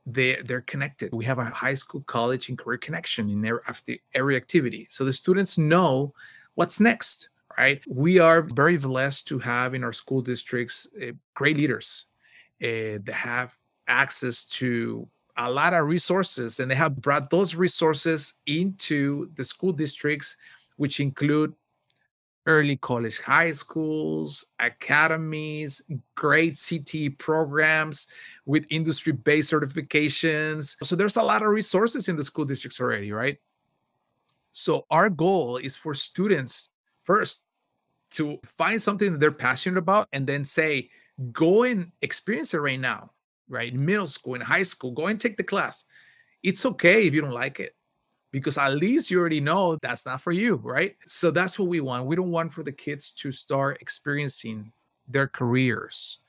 they 0.06 0.42
they're 0.44 0.62
connected. 0.62 1.14
We 1.14 1.26
have 1.26 1.40
a 1.40 1.46
high 1.46 1.76
school 1.76 2.02
college 2.02 2.50
and 2.50 2.58
career 2.58 2.78
connection 2.78 3.30
in 3.30 3.42
their 3.42 3.62
after 3.68 3.96
every 4.14 4.36
activity. 4.36 4.88
So 4.90 5.06
the 5.06 5.14
students 5.14 5.58
know 5.58 6.14
what's 6.56 6.80
next 6.80 7.30
right? 7.60 7.82
We 7.88 8.20
are 8.20 8.42
very 8.42 8.78
blessed 8.78 9.28
to 9.28 9.40
have 9.40 9.74
in 9.74 9.84
our 9.84 9.92
school 9.92 10.22
districts 10.22 10.88
uh, 11.02 11.12
great 11.34 11.58
leaders 11.58 12.06
uh, 12.64 13.04
that 13.04 13.14
have 13.14 13.56
access 13.88 14.46
to 14.46 15.08
a 15.40 15.50
lot 15.50 15.74
of 15.74 15.88
resources 15.88 16.60
and 16.60 16.70
they 16.70 16.76
have 16.76 17.02
brought 17.02 17.30
those 17.30 17.56
resources 17.56 18.34
into 18.46 19.30
the 19.36 19.44
school 19.44 19.72
districts 19.72 20.36
which 20.76 21.00
include 21.00 21.54
early 22.46 22.76
college 22.76 23.20
high 23.20 23.52
schools 23.52 24.46
academies 24.60 25.82
great 26.16 26.54
CTE 26.54 27.18
programs 27.18 28.08
with 28.46 28.66
industry 28.70 29.14
based 29.14 29.52
certifications. 29.52 30.76
So 30.84 30.96
there's 30.96 31.18
a 31.18 31.24
lot 31.24 31.42
of 31.42 31.50
resources 31.50 32.10
in 32.10 32.18
the 32.18 32.24
school 32.24 32.46
districts 32.46 32.80
already 32.80 33.12
right? 33.12 33.38
So 34.52 34.86
our 34.92 35.10
goal 35.10 35.58
is 35.58 35.76
for 35.76 35.94
students 35.94 36.70
first 37.04 37.44
to 38.12 38.40
find 38.44 38.82
something 38.82 39.14
that 39.14 39.20
they're 39.20 39.32
passionate 39.32 39.78
about 39.78 40.10
and 40.12 40.28
then 40.28 40.44
say 40.44 40.90
go 41.32 41.64
and 41.64 41.92
experience 42.02 42.54
it 42.54 42.60
right 42.60 42.80
now 42.80 43.12
right? 43.50 43.74
In 43.74 43.84
middle 43.84 44.08
school, 44.08 44.36
in 44.36 44.42
high 44.42 44.64
school, 44.64 44.92
go 44.92 45.08
and 45.08 45.20
take 45.20 45.38
the 45.38 45.44
class. 45.44 45.86
It's 46.44 46.66
okay 46.66 47.06
if 47.06 47.14
you 47.14 47.22
don't 47.22 47.32
like 47.32 47.60
it, 47.60 47.76
because 48.32 48.58
at 48.58 48.76
least 48.76 49.12
you 49.12 49.20
already 49.20 49.42
know 49.42 49.78
that's 49.82 50.06
not 50.06 50.22
for 50.22 50.32
you, 50.32 50.56
right? 50.56 50.96
So 51.06 51.32
that's 51.32 51.60
what 51.60 51.68
we 51.68 51.82
want. 51.82 52.06
We 52.06 52.16
don't 52.16 52.32
want 52.32 52.54
for 52.54 52.64
the 52.64 52.72
kids 52.72 53.12
to 53.12 53.32
start 53.32 53.82
experiencing 53.82 54.72
their 55.08 55.28
careers 55.28 56.20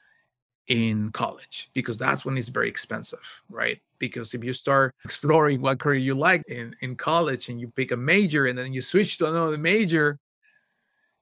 in 0.66 1.10
college 1.10 1.68
because 1.74 1.98
that's 1.98 2.24
when 2.24 2.38
it's 2.38 2.48
very 2.48 2.68
expensive, 2.68 3.42
right? 3.48 3.80
Because 3.98 4.34
if 4.34 4.42
you 4.42 4.52
start 4.52 4.94
exploring 5.04 5.60
what 5.60 5.80
career 5.80 5.98
you 5.98 6.14
like 6.14 6.42
in, 6.48 6.74
in 6.80 6.96
college 6.96 7.48
and 7.48 7.60
you 7.60 7.68
pick 7.68 7.90
a 7.92 7.96
major 7.96 8.46
and 8.46 8.56
then 8.56 8.72
you 8.72 8.80
switch 8.80 9.18
to 9.18 9.28
another 9.28 9.58
major, 9.58 10.18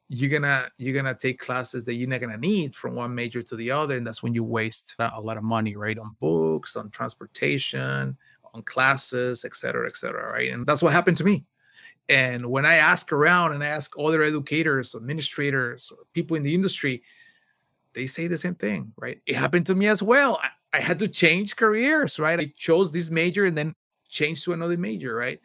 you're 0.08 0.30
gonna 0.30 0.70
you're 0.78 0.94
gonna 0.94 1.14
take 1.14 1.38
classes 1.38 1.84
that 1.84 1.94
you're 1.94 2.08
not 2.08 2.20
gonna 2.20 2.38
need 2.38 2.74
from 2.74 2.94
one 2.94 3.14
major 3.14 3.42
to 3.42 3.56
the 3.56 3.70
other, 3.70 3.96
and 3.96 4.06
that's 4.06 4.22
when 4.22 4.34
you 4.34 4.42
waste 4.42 4.94
a 4.98 5.20
lot 5.20 5.36
of 5.36 5.44
money, 5.44 5.76
right? 5.76 5.98
On 5.98 6.16
books, 6.18 6.76
on 6.76 6.90
transportation, 6.90 8.16
on 8.54 8.62
classes, 8.62 9.44
et 9.44 9.54
cetera, 9.54 9.86
et 9.86 9.96
cetera, 9.96 10.32
right? 10.32 10.50
And 10.50 10.66
that's 10.66 10.82
what 10.82 10.92
happened 10.92 11.18
to 11.18 11.24
me. 11.24 11.44
And 12.08 12.46
when 12.46 12.64
I 12.64 12.76
ask 12.76 13.12
around 13.12 13.52
and 13.52 13.62
ask 13.62 13.92
other 13.98 14.22
educators, 14.22 14.94
administrators, 14.94 15.92
or 15.92 16.04
people 16.14 16.36
in 16.36 16.42
the 16.42 16.54
industry, 16.54 17.02
they 17.92 18.06
say 18.06 18.28
the 18.28 18.38
same 18.38 18.54
thing, 18.54 18.92
right? 18.96 19.20
It 19.26 19.36
happened 19.36 19.66
to 19.66 19.74
me 19.74 19.88
as 19.88 20.02
well. 20.02 20.40
I, 20.42 20.78
I 20.78 20.80
had 20.80 20.98
to 21.00 21.08
change 21.08 21.56
careers, 21.56 22.18
right? 22.18 22.40
I 22.40 22.52
chose 22.56 22.90
this 22.90 23.10
major 23.10 23.44
and 23.44 23.58
then 23.58 23.74
changed 24.08 24.44
to 24.44 24.54
another 24.54 24.78
major, 24.78 25.14
right? 25.14 25.38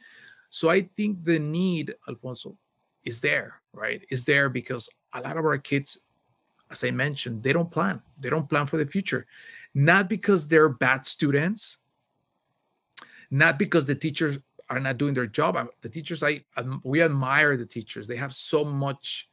So 0.52 0.70
I 0.70 0.84
think 0.96 1.26
the 1.26 1.40
need, 1.40 1.96
Alfonso, 2.08 2.58
is 3.04 3.20
there, 3.20 3.62
right? 3.74 4.02
Is 4.10 4.26
there 4.26 4.50
because 4.50 4.90
a 5.14 5.22
lot 5.22 5.38
of 5.38 5.46
our 5.46 5.58
kids, 5.58 5.98
as 6.72 6.84
I 6.84 6.92
mentioned, 6.92 7.44
they 7.44 7.54
don't 7.54 7.72
plan. 7.72 8.02
They 8.20 8.30
don't 8.30 8.50
plan 8.50 8.68
for 8.68 8.78
the 8.78 8.88
future. 8.88 9.26
Not 9.74 10.10
because 10.10 10.48
they're 10.48 10.70
bad 10.70 11.06
students, 11.06 11.78
not 13.32 13.58
because 13.58 13.86
the 13.86 13.96
teachers 13.96 14.38
are 14.70 14.80
not 14.80 14.98
doing 14.98 15.14
their 15.14 15.28
job. 15.28 15.68
The 15.82 15.90
teachers, 15.90 16.24
I 16.24 16.44
we 16.84 17.02
admire 17.02 17.58
the 17.58 17.66
teachers. 17.66 18.08
They 18.08 18.16
have 18.16 18.34
so 18.34 18.64
much 18.64 19.30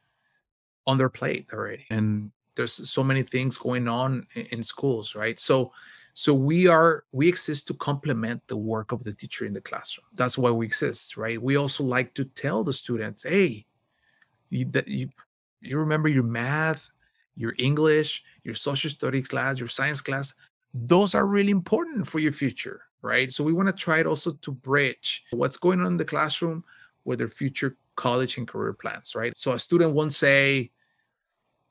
on 0.87 0.97
their 0.97 1.09
plate 1.09 1.47
already, 1.53 1.85
and 1.89 2.31
there's 2.55 2.73
so 2.89 3.03
many 3.03 3.23
things 3.23 3.57
going 3.57 3.87
on 3.87 4.27
in, 4.35 4.63
schools, 4.63 5.15
right? 5.15 5.39
So, 5.39 5.71
so 6.13 6.33
we 6.33 6.67
are 6.67 7.05
we 7.11 7.27
exist 7.27 7.67
to 7.67 7.73
complement 7.75 8.41
the 8.47 8.57
work 8.57 8.91
of 8.91 9.03
the 9.03 9.13
teacher 9.13 9.45
in 9.45 9.53
the 9.53 9.61
classroom. 9.61 10.05
That's 10.13 10.37
why 10.37 10.51
we 10.51 10.65
exist, 10.65 11.17
right? 11.17 11.41
We 11.41 11.55
also 11.55 11.83
like 11.83 12.13
to 12.15 12.25
tell 12.25 12.63
the 12.63 12.73
students, 12.73 13.23
hey, 13.23 13.65
you 14.51 14.65
that 14.65 14.87
you 14.87 15.09
you 15.61 15.77
remember 15.79 16.07
your 16.07 16.23
math, 16.23 16.89
your 17.35 17.55
English, 17.57 18.23
your 18.43 18.55
social 18.55 18.89
studies 18.89 19.27
class, 19.27 19.57
your 19.57 19.67
science 19.67 20.01
class. 20.01 20.33
Those 20.73 21.15
are 21.15 21.25
really 21.25 21.51
important 21.51 22.07
for 22.07 22.19
your 22.19 22.31
future, 22.31 22.83
right? 23.01 23.31
So 23.31 23.43
we 23.43 23.53
want 23.53 23.67
to 23.67 23.73
try 23.73 23.99
it 23.99 24.07
also 24.07 24.33
to 24.33 24.51
bridge 24.51 25.23
what's 25.31 25.57
going 25.57 25.81
on 25.81 25.87
in 25.87 25.97
the 25.97 26.05
classroom 26.05 26.63
with 27.03 27.19
their 27.19 27.29
future 27.29 27.77
college 27.95 28.37
and 28.37 28.47
career 28.47 28.73
plans, 28.73 29.15
right? 29.15 29.33
So 29.35 29.53
a 29.53 29.59
student 29.59 29.93
won't 29.93 30.13
say, 30.13 30.71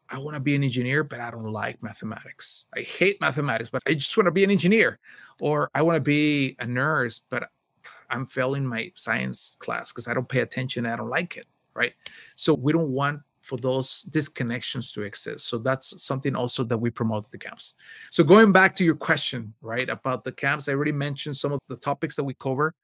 I 0.09 0.19
want 0.19 0.35
to 0.35 0.41
be 0.41 0.55
an 0.55 0.65
engineer, 0.65 1.05
but 1.05 1.21
I 1.21 1.31
don't 1.31 1.53
like 1.53 1.83
mathematics. 1.83 2.67
I 2.77 2.81
hate 2.81 3.21
mathematics, 3.21 3.71
but 3.71 3.83
I 3.87 3.95
just 3.95 4.17
want 4.17 4.27
to 4.27 4.33
be 4.33 4.45
an 4.45 4.51
engineer. 4.51 4.99
Or 5.41 5.71
I 5.75 5.83
want 5.83 5.97
to 5.97 6.01
be 6.01 6.57
a 6.59 6.67
nurse, 6.67 7.21
but 7.31 7.49
I'm 8.11 8.27
failing 8.27 8.67
my 8.67 8.91
science 8.97 9.57
class 9.61 9.93
because 9.93 10.09
I 10.09 10.15
don't 10.15 10.29
pay 10.29 10.41
attention. 10.41 10.85
I 10.85 10.97
don't 10.97 11.09
like 11.09 11.37
it, 11.37 11.47
right? 11.75 11.93
So 12.35 12.55
we 12.55 12.73
don't 12.73 12.91
want 12.91 13.21
for 13.41 13.57
those 13.57 14.07
disconnections 14.11 14.93
to 14.93 15.03
exist. 15.03 15.49
So 15.49 15.59
that's 15.59 16.03
something 16.03 16.37
also 16.37 16.63
that 16.65 16.79
we 16.79 16.91
promote 16.91 17.25
at 17.25 17.31
the 17.31 17.39
camps. 17.39 17.75
So 18.11 18.23
going 18.23 18.53
back 18.53 18.77
to 18.77 18.85
your 18.85 18.95
question, 18.95 19.55
right, 19.61 19.89
about 19.89 20.25
the 20.25 20.33
camps, 20.33 20.69
I 20.69 20.73
already 20.73 20.93
mentioned 20.93 21.37
some 21.37 21.53
of 21.53 21.61
the 21.69 21.77
topics 21.77 22.17
that 22.17 22.25
we 22.25 22.35
cover. 22.35 22.75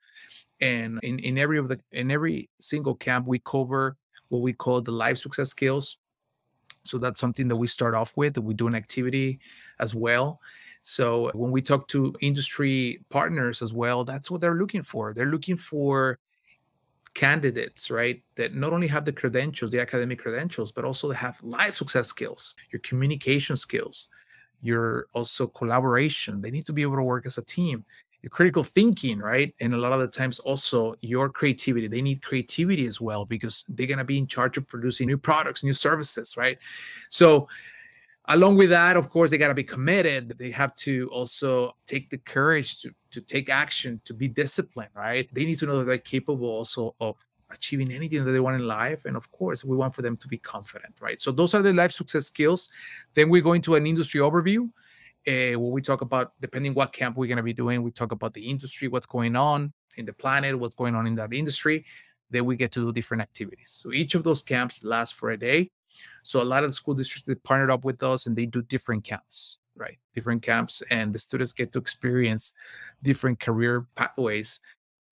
And 0.61 0.99
in, 1.03 1.19
in 1.21 1.39
every 1.39 1.59
of 1.59 1.69
the 1.69 1.79
in 1.93 2.11
every 2.11 2.49
single 2.61 2.95
camp, 2.95 3.27
we 3.27 3.39
cover 3.41 3.97
what 4.29 4.41
we 4.41 4.53
call 4.53 4.81
the 4.81 4.91
life 4.91 5.19
success 5.19 5.51
skills. 5.51 5.99
So 6.85 6.99
that's 6.99 7.21
something 7.21 7.49
that 7.49 7.57
we 7.57 7.67
start 7.67 7.95
off 7.95 8.17
with. 8.17 8.39
We 8.39 8.55
do 8.55 8.67
an 8.67 8.75
activity 8.75 9.39
as 9.79 9.95
well. 9.95 10.41
So 10.83 11.31
when 11.35 11.51
we 11.51 11.63
talk 11.63 11.89
to 11.89 12.15
industry 12.21 13.05
partners 13.11 13.61
as 13.61 13.73
well, 13.73 14.05
that's 14.05 14.31
what 14.31 14.41
they're 14.41 14.55
looking 14.55 14.83
for. 14.83 15.13
They're 15.13 15.27
looking 15.27 15.57
for 15.57 16.19
candidates, 17.17 17.91
right, 17.91 18.23
that 18.37 18.55
not 18.55 18.73
only 18.73 18.87
have 18.87 19.05
the 19.05 19.13
credentials, 19.13 19.73
the 19.73 19.81
academic 19.81 20.21
credentials, 20.21 20.71
but 20.71 20.85
also 20.85 21.09
they 21.09 21.17
have 21.17 21.43
life 21.43 21.75
success 21.75 22.07
skills, 22.07 22.55
your 22.71 22.81
communication 22.81 23.57
skills, 23.57 24.09
your 24.61 25.07
also 25.15 25.47
collaboration. 25.47 26.43
They 26.43 26.51
need 26.51 26.67
to 26.67 26.75
be 26.75 26.83
able 26.83 26.97
to 26.97 27.03
work 27.03 27.27
as 27.27 27.39
a 27.39 27.45
team. 27.45 27.85
Your 28.23 28.31
critical 28.31 28.65
thinking, 28.65 29.19
right? 29.19 29.55
And 29.61 29.73
a 29.73 29.79
lot 29.79 29.93
of 29.93 30.01
the 30.01 30.09
times 30.09 30.41
also 30.41 30.95
your 31.01 31.29
creativity. 31.29 31.87
They 31.87 32.03
need 32.03 32.23
creativity 32.23 32.87
as 32.87 33.01
well 33.01 33.25
because 33.25 33.65
they're 33.69 33.87
going 33.87 33.99
to 33.99 34.05
be 34.05 34.19
in 34.19 34.27
charge 34.27 34.57
of 34.59 34.67
producing 34.67 35.07
new 35.07 35.19
products, 35.19 35.63
new 35.65 35.75
services, 35.75 36.37
right? 36.37 36.59
So 37.09 37.49
along 38.29 38.57
with 38.57 38.71
that 38.71 38.97
of 38.97 39.11
course 39.11 39.31
they 39.31 39.39
got 39.39 39.49
to 39.49 39.55
be 39.55 39.65
committed 39.65 40.35
they 40.39 40.51
have 40.51 40.75
to 40.75 41.09
also 41.13 41.75
take 41.87 42.11
the 42.11 42.19
courage 42.19 42.81
to 42.81 42.91
to 43.11 43.21
take 43.21 43.49
action 43.49 44.01
to 44.05 44.13
be 44.13 44.29
disciplined 44.29 44.91
right? 44.95 45.29
They 45.33 45.45
need 45.45 45.59
to 45.59 45.67
know 45.67 45.79
that 45.79 45.85
they're 45.85 45.99
capable 45.99 46.49
also 46.49 46.95
of 47.01 47.17
achieving 47.51 47.93
anything 47.93 48.25
that 48.25 48.33
they 48.33 48.41
want 48.41 48.61
in 48.61 48.67
life 48.67 49.05
and 49.05 49.17
of 49.17 49.31
course 49.31 49.65
we 49.65 49.77
want 49.77 49.95
for 49.95 50.03
them 50.03 50.17
to 50.19 50.29
be 50.29 50.39
confident 50.39 50.95
right? 51.01 51.21
So 51.21 51.33
those 51.33 51.55
are 51.55 51.63
the 51.63 51.73
life 51.73 51.93
success 51.93 52.27
skills. 52.27 52.69
Then 53.15 53.31
we 53.31 53.41
go 53.41 53.53
into 53.53 53.75
an 53.75 53.87
industry 53.87 54.21
overview 54.21 54.65
uh, 55.29 55.59
where 55.59 55.73
we 55.77 55.81
talk 55.81 56.03
about 56.03 56.33
depending 56.41 56.75
what 56.75 56.93
camp 56.93 57.17
we're 57.17 57.27
going 57.27 57.37
to 57.37 57.43
be 57.43 57.53
doing 57.53 57.83
we 57.83 57.91
talk 57.91 58.13
about 58.13 58.35
the 58.35 58.47
industry 58.49 58.89
what's 58.89 59.07
going 59.07 59.37
on 59.37 59.73
in 59.97 60.05
the 60.05 60.13
planet 60.13 60.59
what's 60.59 60.75
going 60.75 60.95
on 60.95 61.07
in 61.07 61.15
that 61.15 61.33
industry. 61.33 61.85
Then 62.29 62.45
we 62.45 62.57
get 62.57 62.73
to 62.73 62.81
do 62.81 62.93
different 62.93 63.23
activities. 63.23 63.79
So 63.81 63.93
each 63.93 64.17
of 64.17 64.25
those 64.25 64.43
camps 64.43 64.83
lasts 64.83 65.15
for 65.15 65.31
a 65.31 65.39
day 65.39 65.71
so 66.23 66.43
a 66.43 66.45
lot 66.45 66.65
of 66.65 66.71
the 66.71 66.75
school 66.75 66.95
districts 66.95 67.27
they 67.27 67.35
partnered 67.35 67.71
up 67.71 67.85
with 67.85 68.03
us 68.03 68.27
and 68.27 68.37
they 68.37 68.47
do 68.47 68.63
different 68.63 69.05
camps, 69.05 69.59
right? 69.77 69.99
Different 70.15 70.43
camps, 70.43 70.83
and 70.91 71.13
the 71.15 71.19
students 71.19 71.53
get 71.53 71.73
to 71.73 71.79
experience 71.79 72.53
different 73.03 73.41
career 73.41 73.87
pathways. 73.95 74.61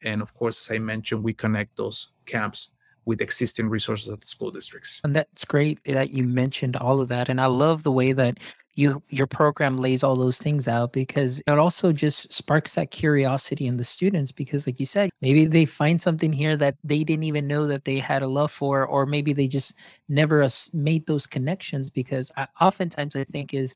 And 0.02 0.20
of 0.22 0.34
course, 0.34 0.60
as 0.60 0.74
I 0.74 0.78
mentioned, 0.78 1.22
we 1.22 1.32
connect 1.32 1.76
those 1.76 2.08
camps 2.26 2.70
with 3.06 3.20
existing 3.20 3.68
resources 3.68 4.08
at 4.08 4.20
the 4.20 4.26
school 4.26 4.50
districts. 4.50 5.00
And 5.04 5.14
that's 5.14 5.44
great 5.44 5.78
that 5.84 6.10
you 6.10 6.24
mentioned 6.24 6.76
all 6.76 7.00
of 7.00 7.08
that. 7.08 7.28
And 7.28 7.40
I 7.40 7.46
love 7.46 7.82
the 7.82 7.92
way 7.92 8.12
that 8.12 8.38
you 8.76 9.02
your 9.08 9.26
program 9.26 9.76
lays 9.76 10.02
all 10.02 10.16
those 10.16 10.38
things 10.38 10.66
out 10.66 10.92
because 10.92 11.40
it 11.46 11.58
also 11.58 11.92
just 11.92 12.32
sparks 12.32 12.74
that 12.74 12.90
curiosity 12.90 13.66
in 13.66 13.76
the 13.76 13.84
students 13.84 14.32
because 14.32 14.66
like 14.66 14.80
you 14.80 14.86
said 14.86 15.10
maybe 15.20 15.44
they 15.46 15.64
find 15.64 16.02
something 16.02 16.32
here 16.32 16.56
that 16.56 16.76
they 16.82 17.04
didn't 17.04 17.22
even 17.24 17.46
know 17.46 17.66
that 17.66 17.84
they 17.84 17.98
had 17.98 18.22
a 18.22 18.26
love 18.26 18.50
for 18.50 18.84
or 18.86 19.06
maybe 19.06 19.32
they 19.32 19.46
just 19.46 19.74
never 20.08 20.46
made 20.72 21.06
those 21.06 21.26
connections 21.26 21.88
because 21.88 22.32
I, 22.36 22.48
oftentimes 22.60 23.14
i 23.14 23.24
think 23.24 23.54
is 23.54 23.74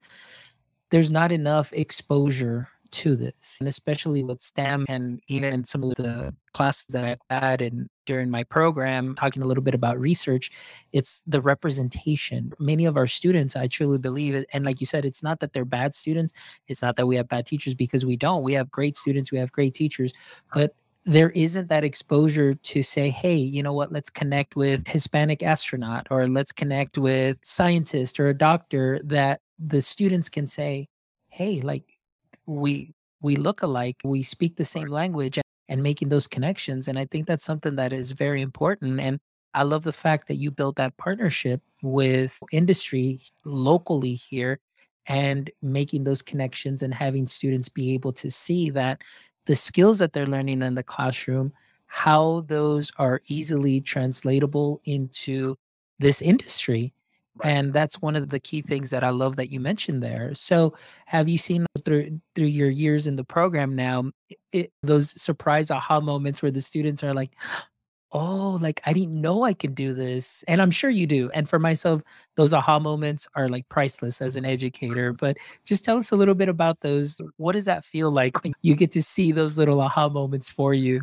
there's 0.90 1.10
not 1.10 1.30
enough 1.30 1.72
exposure 1.72 2.68
to 2.90 3.16
this 3.16 3.58
and 3.60 3.68
especially 3.68 4.22
with 4.22 4.40
stem 4.40 4.84
and 4.88 5.20
even 5.28 5.52
in 5.52 5.64
some 5.64 5.82
of 5.82 5.94
the 5.96 6.34
classes 6.52 6.86
that 6.88 7.04
i've 7.04 7.18
had 7.30 7.60
and 7.60 7.88
during 8.08 8.30
my 8.30 8.42
program 8.44 9.14
talking 9.14 9.42
a 9.42 9.46
little 9.46 9.62
bit 9.62 9.74
about 9.74 10.00
research 10.00 10.50
it's 10.92 11.22
the 11.26 11.42
representation. 11.42 12.52
Many 12.58 12.86
of 12.86 12.96
our 12.96 13.06
students 13.06 13.54
i 13.54 13.66
truly 13.66 13.98
believe 13.98 14.44
and 14.54 14.64
like 14.64 14.80
you 14.80 14.86
said 14.86 15.04
it's 15.04 15.22
not 15.22 15.40
that 15.40 15.52
they're 15.52 15.66
bad 15.66 15.94
students 15.94 16.32
it's 16.66 16.82
not 16.82 16.96
that 16.96 17.06
we 17.06 17.16
have 17.16 17.28
bad 17.28 17.44
teachers 17.44 17.74
because 17.74 18.06
we 18.06 18.16
don't. 18.16 18.42
We 18.42 18.54
have 18.54 18.70
great 18.70 18.96
students 18.96 19.30
we 19.30 19.38
have 19.38 19.52
great 19.52 19.74
teachers 19.74 20.12
but 20.54 20.74
there 21.04 21.30
isn't 21.30 21.68
that 21.68 21.84
exposure 21.84 22.54
to 22.54 22.82
say 22.82 23.10
hey 23.10 23.36
you 23.36 23.62
know 23.62 23.74
what? 23.74 23.92
Let's 23.92 24.10
connect 24.10 24.56
with 24.56 24.86
hispanic 24.86 25.42
astronaut 25.42 26.06
or 26.10 26.26
let's 26.28 26.52
connect 26.52 26.96
with 26.96 27.38
scientist 27.42 28.18
or 28.18 28.28
a 28.28 28.34
doctor 28.34 29.00
that 29.04 29.42
the 29.58 29.82
students 29.82 30.30
can 30.30 30.46
say 30.46 30.88
hey 31.28 31.60
like 31.60 31.97
we 32.48 32.94
we 33.20 33.36
look 33.36 33.62
alike, 33.62 33.96
we 34.04 34.22
speak 34.22 34.56
the 34.56 34.64
same 34.64 34.88
language 34.88 35.38
and 35.68 35.82
making 35.82 36.08
those 36.08 36.26
connections. 36.26 36.88
And 36.88 36.98
I 36.98 37.04
think 37.04 37.26
that's 37.26 37.44
something 37.44 37.76
that 37.76 37.92
is 37.92 38.12
very 38.12 38.42
important. 38.42 39.00
And 39.00 39.18
I 39.54 39.64
love 39.64 39.82
the 39.82 39.92
fact 39.92 40.28
that 40.28 40.36
you 40.36 40.50
built 40.50 40.76
that 40.76 40.96
partnership 40.96 41.60
with 41.82 42.38
industry 42.52 43.20
locally 43.44 44.14
here 44.14 44.60
and 45.06 45.50
making 45.62 46.04
those 46.04 46.22
connections 46.22 46.82
and 46.82 46.94
having 46.94 47.26
students 47.26 47.68
be 47.68 47.92
able 47.94 48.12
to 48.14 48.30
see 48.30 48.70
that 48.70 49.02
the 49.46 49.56
skills 49.56 49.98
that 49.98 50.12
they're 50.12 50.26
learning 50.26 50.62
in 50.62 50.74
the 50.74 50.82
classroom, 50.82 51.52
how 51.86 52.42
those 52.42 52.92
are 52.98 53.20
easily 53.26 53.80
translatable 53.80 54.80
into 54.84 55.56
this 55.98 56.22
industry 56.22 56.92
Right. 57.44 57.50
And 57.50 57.72
that's 57.72 58.00
one 58.00 58.16
of 58.16 58.28
the 58.30 58.40
key 58.40 58.62
things 58.62 58.90
that 58.90 59.04
I 59.04 59.10
love 59.10 59.36
that 59.36 59.50
you 59.50 59.60
mentioned 59.60 60.02
there. 60.02 60.34
So, 60.34 60.74
have 61.06 61.28
you 61.28 61.38
seen 61.38 61.66
through 61.84 62.20
through 62.34 62.46
your 62.46 62.70
years 62.70 63.06
in 63.06 63.16
the 63.16 63.24
program 63.24 63.76
now 63.76 64.10
it, 64.52 64.72
those 64.82 65.20
surprise 65.20 65.70
aha 65.70 66.00
moments 66.00 66.42
where 66.42 66.50
the 66.50 66.60
students 66.62 67.04
are 67.04 67.14
like, 67.14 67.36
"Oh, 68.12 68.58
like 68.62 68.80
I 68.86 68.92
didn't 68.94 69.20
know 69.20 69.44
I 69.44 69.54
could 69.54 69.74
do 69.74 69.94
this," 69.94 70.44
and 70.48 70.62
I'm 70.62 70.70
sure 70.72 70.90
you 70.90 71.06
do. 71.06 71.30
And 71.34 71.48
for 71.48 71.58
myself, 71.58 72.02
those 72.36 72.54
aha 72.54 72.78
moments 72.80 73.26
are 73.36 73.48
like 73.48 73.68
priceless 73.68 74.20
as 74.22 74.36
an 74.36 74.44
educator. 74.46 75.12
But 75.12 75.36
just 75.66 75.84
tell 75.84 75.98
us 75.98 76.10
a 76.12 76.16
little 76.16 76.34
bit 76.36 76.48
about 76.48 76.80
those. 76.80 77.20
What 77.38 77.52
does 77.54 77.66
that 77.66 77.84
feel 77.84 78.10
like 78.12 78.42
when 78.44 78.54
you 78.62 78.74
get 78.76 78.92
to 78.92 79.02
see 79.02 79.32
those 79.32 79.58
little 79.58 79.80
aha 79.80 80.08
moments 80.08 80.50
for 80.50 80.74
you? 80.74 81.02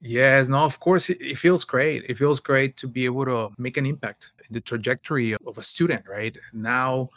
Yes, 0.00 0.48
no, 0.48 0.58
of 0.58 0.78
course, 0.78 1.08
it, 1.10 1.20
it, 1.20 1.38
feels 1.38 1.64
great. 1.64 2.04
It 2.08 2.18
feels 2.18 2.38
great 2.38 2.76
to 2.78 2.86
be 2.88 3.06
able 3.06 3.24
to 3.24 3.50
make 3.58 3.76
an 3.76 3.86
impact 3.86 4.30
in 4.38 4.52
the 4.52 4.60
trajectory 4.60 5.34
of 5.34 5.58
a 5.58 5.62
student, 5.62 6.04
right? 6.08 6.36
Now 6.52 7.08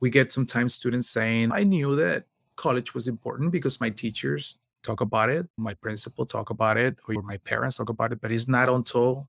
we 0.00 0.10
get 0.10 0.30
sometimes 0.30 0.74
students 0.74 1.08
saying, 1.08 1.52
I 1.52 1.62
knew 1.64 1.96
that 1.96 2.24
college 2.56 2.94
was 2.94 3.08
important 3.08 3.50
because 3.50 3.80
my 3.80 3.88
teachers 3.90 4.58
talk 4.82 5.00
about 5.00 5.30
it, 5.30 5.48
my 5.56 5.74
principal 5.74 6.26
talk 6.26 6.50
about 6.50 6.76
it, 6.76 6.96
or 7.08 7.22
my 7.22 7.38
parents 7.38 7.78
talk 7.78 7.88
about 7.88 8.12
it, 8.12 8.20
but 8.20 8.30
it's 8.30 8.48
not 8.48 8.68
until 8.68 9.28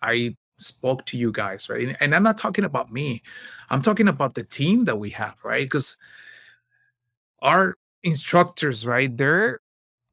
I 0.00 0.36
spoke 0.58 1.04
to 1.06 1.18
you 1.18 1.30
guys, 1.30 1.68
right? 1.68 1.96
And 2.00 2.14
I'm 2.14 2.22
not 2.22 2.38
talking 2.38 2.64
about 2.64 2.92
me. 2.92 3.22
I'm 3.70 3.82
talking 3.82 4.08
about 4.08 4.34
the 4.34 4.44
team 4.44 4.84
that 4.86 4.96
we 4.96 5.10
have, 5.10 5.36
right? 5.44 5.64
Because 5.64 5.98
our 7.42 7.76
instructors, 8.02 8.86
right? 8.86 9.14
They're 9.14 9.60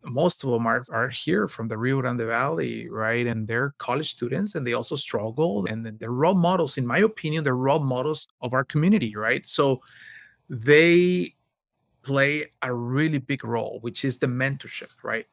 most 0.05 0.43
of 0.43 0.51
them 0.51 0.65
are, 0.67 0.85
are 0.91 1.09
here 1.09 1.47
from 1.47 1.67
the 1.67 1.77
Rio 1.77 2.01
Grande 2.01 2.21
Valley, 2.21 2.87
right? 2.89 3.25
And 3.27 3.47
they're 3.47 3.73
college 3.77 4.11
students 4.11 4.55
and 4.55 4.65
they 4.65 4.73
also 4.73 4.95
struggle. 4.95 5.65
And 5.65 5.85
they're 5.85 6.11
role 6.11 6.35
models, 6.35 6.77
in 6.77 6.85
my 6.85 6.99
opinion, 6.99 7.43
they're 7.43 7.55
role 7.55 7.79
models 7.79 8.27
of 8.41 8.53
our 8.53 8.63
community, 8.63 9.15
right? 9.15 9.45
So 9.45 9.81
they 10.49 11.35
play 12.03 12.51
a 12.61 12.73
really 12.73 13.17
big 13.17 13.43
role, 13.43 13.79
which 13.81 14.05
is 14.05 14.17
the 14.17 14.27
mentorship, 14.27 14.91
right? 15.03 15.25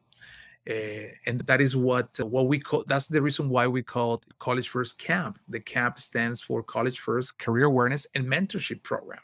Uh, 0.69 1.11
and 1.25 1.41
that 1.41 1.59
is 1.59 1.75
what 1.75 2.17
what 2.21 2.47
we 2.47 2.57
call 2.57 2.85
that's 2.87 3.07
the 3.07 3.21
reason 3.21 3.49
why 3.49 3.67
we 3.67 3.83
call 3.83 4.13
it 4.13 4.21
college 4.39 4.69
first 4.69 4.97
camp 4.97 5.37
the 5.49 5.59
camp 5.59 5.99
stands 5.99 6.39
for 6.39 6.63
college 6.63 6.99
first 7.01 7.37
career 7.37 7.65
awareness 7.65 8.07
and 8.15 8.25
mentorship 8.25 8.81
program 8.81 9.19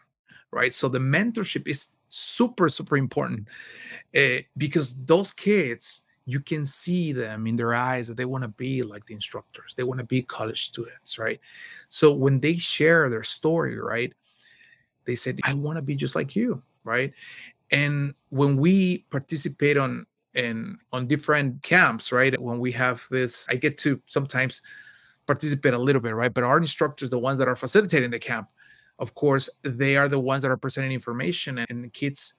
right 0.51 0.73
so 0.73 0.89
the 0.89 0.99
mentorship 0.99 1.65
is 1.65 1.91
super 2.09 2.67
super 2.69 2.97
important 2.97 3.47
uh, 4.17 4.37
because 4.57 4.95
those 5.05 5.31
kids 5.31 6.01
you 6.25 6.39
can 6.39 6.65
see 6.65 7.11
them 7.11 7.47
in 7.47 7.55
their 7.55 7.73
eyes 7.73 8.07
that 8.07 8.17
they 8.17 8.25
want 8.25 8.43
to 8.43 8.47
be 8.49 8.83
like 8.83 9.05
the 9.05 9.13
instructors 9.13 9.73
they 9.75 9.83
want 9.83 9.99
to 9.99 10.03
be 10.03 10.21
college 10.21 10.65
students 10.65 11.17
right? 11.17 11.39
So 11.89 12.11
when 12.11 12.39
they 12.39 12.57
share 12.57 13.09
their 13.09 13.23
story 13.23 13.79
right 13.79 14.13
they 15.05 15.15
said 15.15 15.39
i 15.43 15.53
want 15.53 15.77
to 15.77 15.81
be 15.81 15.95
just 15.95 16.15
like 16.15 16.35
you 16.35 16.61
right? 16.83 17.13
And 17.71 18.15
when 18.29 18.57
we 18.57 19.05
participate 19.11 19.77
on 19.77 20.07
and 20.33 20.77
on 20.91 21.07
different 21.07 21.61
camps 21.61 22.11
right 22.11 22.39
when 22.41 22.59
we 22.59 22.71
have 22.71 23.03
this 23.09 23.47
i 23.49 23.55
get 23.55 23.77
to 23.79 23.99
sometimes 24.07 24.61
participate 25.27 25.73
a 25.73 25.77
little 25.77 26.01
bit 26.01 26.15
right? 26.15 26.33
But 26.33 26.43
our 26.43 26.57
instructors 26.57 27.09
the 27.09 27.19
ones 27.19 27.37
that 27.39 27.47
are 27.47 27.55
facilitating 27.55 28.09
the 28.11 28.19
camp 28.19 28.47
of 28.99 29.15
course 29.15 29.49
they 29.63 29.97
are 29.97 30.07
the 30.07 30.19
ones 30.19 30.43
that 30.43 30.51
are 30.51 30.57
presenting 30.57 30.91
information 30.91 31.65
and 31.69 31.91
kids 31.93 32.35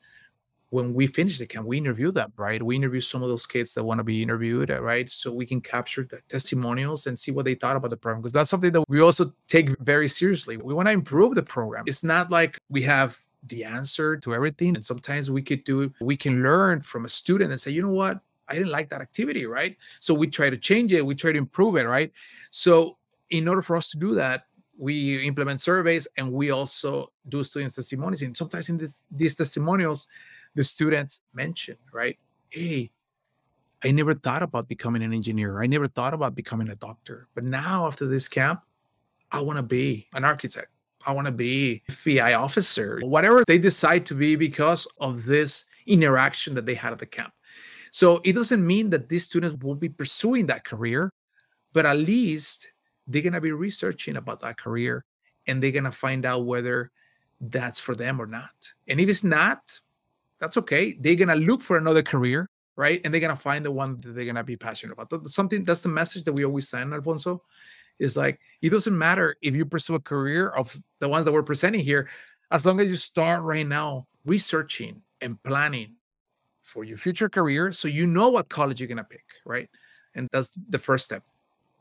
when 0.70 0.94
we 0.94 1.08
finish 1.08 1.38
the 1.38 1.46
camp, 1.46 1.66
we 1.66 1.76
interview 1.78 2.12
them, 2.12 2.32
right? 2.36 2.62
We 2.62 2.76
interview 2.76 3.00
some 3.00 3.22
of 3.24 3.28
those 3.28 3.44
kids 3.44 3.74
that 3.74 3.82
want 3.82 3.98
to 3.98 4.04
be 4.04 4.22
interviewed, 4.22 4.70
right? 4.70 5.10
So 5.10 5.32
we 5.32 5.44
can 5.44 5.60
capture 5.60 6.06
the 6.08 6.20
testimonials 6.28 7.08
and 7.08 7.18
see 7.18 7.32
what 7.32 7.44
they 7.44 7.56
thought 7.56 7.76
about 7.76 7.90
the 7.90 7.96
program. 7.96 8.22
Because 8.22 8.32
that's 8.32 8.50
something 8.50 8.72
that 8.72 8.88
we 8.88 9.00
also 9.00 9.32
take 9.48 9.76
very 9.80 10.08
seriously. 10.08 10.56
We 10.56 10.72
want 10.72 10.86
to 10.86 10.92
improve 10.92 11.34
the 11.34 11.42
program. 11.42 11.84
It's 11.88 12.04
not 12.04 12.30
like 12.30 12.56
we 12.68 12.82
have 12.82 13.18
the 13.48 13.64
answer 13.64 14.16
to 14.18 14.34
everything. 14.34 14.76
And 14.76 14.84
sometimes 14.84 15.28
we 15.28 15.42
could 15.42 15.64
do, 15.64 15.92
we 16.00 16.16
can 16.16 16.42
learn 16.42 16.82
from 16.82 17.04
a 17.04 17.08
student 17.08 17.50
and 17.50 17.60
say, 17.60 17.72
you 17.72 17.82
know 17.82 17.88
what? 17.88 18.20
I 18.48 18.54
didn't 18.54 18.70
like 18.70 18.90
that 18.90 19.00
activity, 19.00 19.46
right? 19.46 19.76
So 19.98 20.14
we 20.14 20.28
try 20.28 20.50
to 20.50 20.56
change 20.56 20.92
it, 20.92 21.04
we 21.04 21.16
try 21.16 21.32
to 21.32 21.38
improve 21.38 21.76
it, 21.76 21.84
right? 21.84 22.12
So 22.50 22.96
in 23.30 23.48
order 23.48 23.62
for 23.62 23.76
us 23.76 23.90
to 23.90 23.98
do 23.98 24.14
that, 24.14 24.44
we 24.80 25.26
implement 25.26 25.60
surveys 25.60 26.08
and 26.16 26.32
we 26.32 26.50
also 26.50 27.12
do 27.28 27.44
students' 27.44 27.74
testimonials. 27.74 28.22
And 28.22 28.34
sometimes 28.34 28.70
in 28.70 28.78
this, 28.78 29.02
these 29.10 29.34
testimonials, 29.34 30.08
the 30.54 30.64
students 30.64 31.20
mention, 31.34 31.76
right? 31.92 32.18
Hey, 32.48 32.90
I 33.84 33.90
never 33.90 34.14
thought 34.14 34.42
about 34.42 34.68
becoming 34.68 35.02
an 35.02 35.12
engineer. 35.12 35.62
I 35.62 35.66
never 35.66 35.86
thought 35.86 36.14
about 36.14 36.34
becoming 36.34 36.70
a 36.70 36.76
doctor. 36.76 37.28
But 37.34 37.44
now, 37.44 37.86
after 37.86 38.06
this 38.06 38.26
camp, 38.26 38.62
I 39.30 39.40
want 39.40 39.58
to 39.58 39.62
be 39.62 40.08
an 40.14 40.24
architect. 40.24 40.68
I 41.06 41.12
want 41.12 41.26
to 41.26 41.32
be 41.32 41.82
a 41.88 41.92
FBI 41.92 42.38
officer, 42.38 43.00
whatever 43.02 43.44
they 43.46 43.58
decide 43.58 44.06
to 44.06 44.14
be 44.14 44.34
because 44.34 44.88
of 44.98 45.26
this 45.26 45.66
interaction 45.86 46.54
that 46.54 46.64
they 46.64 46.74
had 46.74 46.92
at 46.92 46.98
the 46.98 47.06
camp. 47.06 47.32
So 47.90 48.20
it 48.24 48.32
doesn't 48.32 48.66
mean 48.66 48.90
that 48.90 49.08
these 49.08 49.24
students 49.24 49.62
will 49.62 49.74
be 49.74 49.88
pursuing 49.88 50.46
that 50.46 50.64
career, 50.64 51.10
but 51.72 51.86
at 51.86 51.98
least 51.98 52.70
they're 53.12 53.22
going 53.22 53.32
to 53.32 53.40
be 53.40 53.52
researching 53.52 54.16
about 54.16 54.40
that 54.40 54.58
career 54.58 55.04
and 55.46 55.62
they're 55.62 55.70
going 55.72 55.84
to 55.84 55.92
find 55.92 56.24
out 56.24 56.44
whether 56.46 56.90
that's 57.40 57.80
for 57.80 57.94
them 57.94 58.20
or 58.20 58.26
not. 58.26 58.72
And 58.86 59.00
if 59.00 59.08
it's 59.08 59.24
not, 59.24 59.80
that's 60.40 60.56
okay. 60.56 60.92
They're 60.92 61.14
gonna 61.14 61.36
look 61.36 61.62
for 61.62 61.76
another 61.76 62.02
career, 62.02 62.48
right? 62.76 63.00
And 63.04 63.12
they're 63.12 63.20
gonna 63.20 63.36
find 63.36 63.64
the 63.64 63.70
one 63.70 64.00
that 64.00 64.14
they're 64.14 64.24
gonna 64.24 64.42
be 64.42 64.56
passionate 64.56 64.94
about. 64.94 65.10
That's 65.10 65.34
something 65.34 65.64
that's 65.64 65.82
the 65.82 65.88
message 65.88 66.24
that 66.24 66.32
we 66.32 66.44
always 66.44 66.68
send, 66.68 66.92
Alfonso. 66.92 67.42
Is 67.98 68.16
like 68.16 68.40
it 68.62 68.70
doesn't 68.70 68.96
matter 68.96 69.36
if 69.42 69.54
you 69.54 69.66
pursue 69.66 69.94
a 69.94 70.00
career 70.00 70.48
of 70.48 70.76
the 70.98 71.08
ones 71.08 71.26
that 71.26 71.32
we're 71.32 71.42
presenting 71.42 71.82
here, 71.82 72.08
as 72.50 72.64
long 72.64 72.80
as 72.80 72.88
you 72.88 72.96
start 72.96 73.42
right 73.42 73.66
now 73.66 74.06
researching 74.24 75.02
and 75.20 75.42
planning 75.42 75.96
for 76.62 76.84
your 76.84 76.96
future 76.96 77.28
career, 77.28 77.72
so 77.72 77.88
you 77.88 78.06
know 78.06 78.30
what 78.30 78.48
college 78.48 78.80
you're 78.80 78.88
gonna 78.88 79.04
pick, 79.04 79.24
right? 79.44 79.68
And 80.14 80.28
that's 80.32 80.50
the 80.68 80.78
first 80.78 81.04
step, 81.04 81.22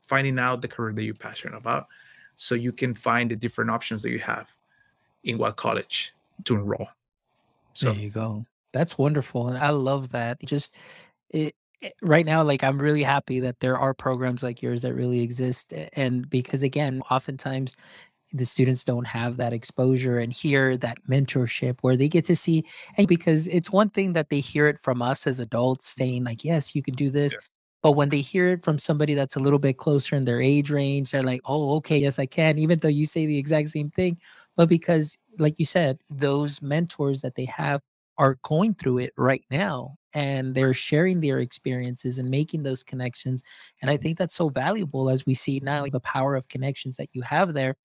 finding 0.10 0.40
out 0.40 0.62
the 0.62 0.68
career 0.68 0.92
that 0.92 1.04
you're 1.04 1.14
passionate 1.14 1.56
about, 1.56 1.88
so 2.36 2.56
you 2.56 2.72
can 2.72 2.96
find 2.96 3.30
the 3.30 3.36
different 3.36 3.70
options 3.70 4.02
that 4.02 4.10
you 4.10 4.20
have 4.20 4.50
in 5.24 5.38
what 5.38 5.56
college 5.56 6.14
to 6.46 6.56
enroll. 6.56 6.88
So 7.76 7.94
there 7.94 8.02
you 8.02 8.10
go. 8.10 8.46
That's 8.74 8.98
wonderful. 8.98 9.48
And 9.48 9.58
I 9.58 9.70
love 9.70 10.10
that. 10.10 10.40
Just 10.44 10.74
it, 11.30 11.56
it, 11.82 11.94
right 12.02 12.26
now, 12.26 12.44
like 12.44 12.64
I'm 12.64 12.82
really 12.82 13.04
happy 13.04 13.40
that 13.42 13.60
there 13.60 13.78
are 13.78 13.94
programs 13.94 14.42
like 14.42 14.62
yours 14.62 14.82
that 14.82 14.96
really 14.96 15.22
exist. 15.22 15.74
And 15.94 16.30
because 16.30 16.64
again, 16.64 17.02
oftentimes 17.12 17.76
the 18.34 18.46
students 18.46 18.84
don't 18.84 19.08
have 19.08 19.38
that 19.38 19.54
exposure 19.54 20.20
and 20.20 20.32
hear 20.32 20.78
that 20.78 20.98
mentorship 21.10 21.78
where 21.82 21.98
they 21.98 22.08
get 22.08 22.26
to 22.26 22.36
see 22.36 22.64
and 22.98 23.08
because 23.08 23.48
it's 23.48 23.72
one 23.72 23.90
thing 23.90 24.14
that 24.14 24.30
they 24.30 24.40
hear 24.40 24.68
it 24.68 24.80
from 24.80 25.02
us 25.02 25.26
as 25.26 25.40
adults 25.40 25.88
saying 25.88 26.24
like 26.24 26.44
yes 26.44 26.76
you 26.76 26.84
can 26.84 26.94
do 26.94 27.10
this 27.10 27.34
yeah. 27.34 27.40
But 27.82 27.94
when 27.94 28.10
they 28.10 28.22
hear 28.22 28.50
it 28.50 28.64
from 28.64 28.78
somebody 28.78 29.14
that's 29.14 29.36
a 29.36 29.40
little 29.40 29.60
bit 29.60 29.78
closer 29.78 30.16
in 30.16 30.26
their 30.26 30.42
age 30.42 30.72
range 30.72 31.12
they're 31.12 31.24
like 31.24 31.42
oh 31.46 31.76
okay 31.76 31.98
yes 31.98 32.20
i 32.20 32.26
can 32.26 32.58
even 32.60 32.80
though 32.80 32.88
you 32.88 33.06
say 33.06 33.26
the 33.26 33.38
exact 33.38 33.70
same 33.70 33.90
thing 33.92 34.18
but 34.56 34.70
because 34.70 35.18
like 35.38 35.60
you 35.60 35.66
said 35.66 36.00
those 36.10 36.62
mentors 36.62 37.22
that 37.22 37.36
they 37.36 37.46
have 37.46 37.82
are 38.18 38.38
going 38.44 38.74
through 38.74 38.98
it 38.98 39.14
right 39.18 39.44
now 39.50 39.96
and 40.14 40.56
they're 40.56 40.74
sharing 40.74 41.22
their 41.22 41.40
experiences 41.40 42.18
and 42.18 42.30
making 42.30 42.64
those 42.64 42.84
connections 42.84 43.44
and 43.82 43.90
i 43.90 43.96
think 43.96 44.18
that's 44.18 44.34
so 44.36 44.50
valuable 44.50 45.10
as 45.10 45.26
we 45.26 45.34
see 45.34 45.60
now 45.64 45.86
the 45.86 46.00
power 46.02 46.36
of 46.36 46.48
connections 46.50 46.98
that 46.98 47.10
you 47.14 47.22
have 47.22 47.54
there 47.54 47.76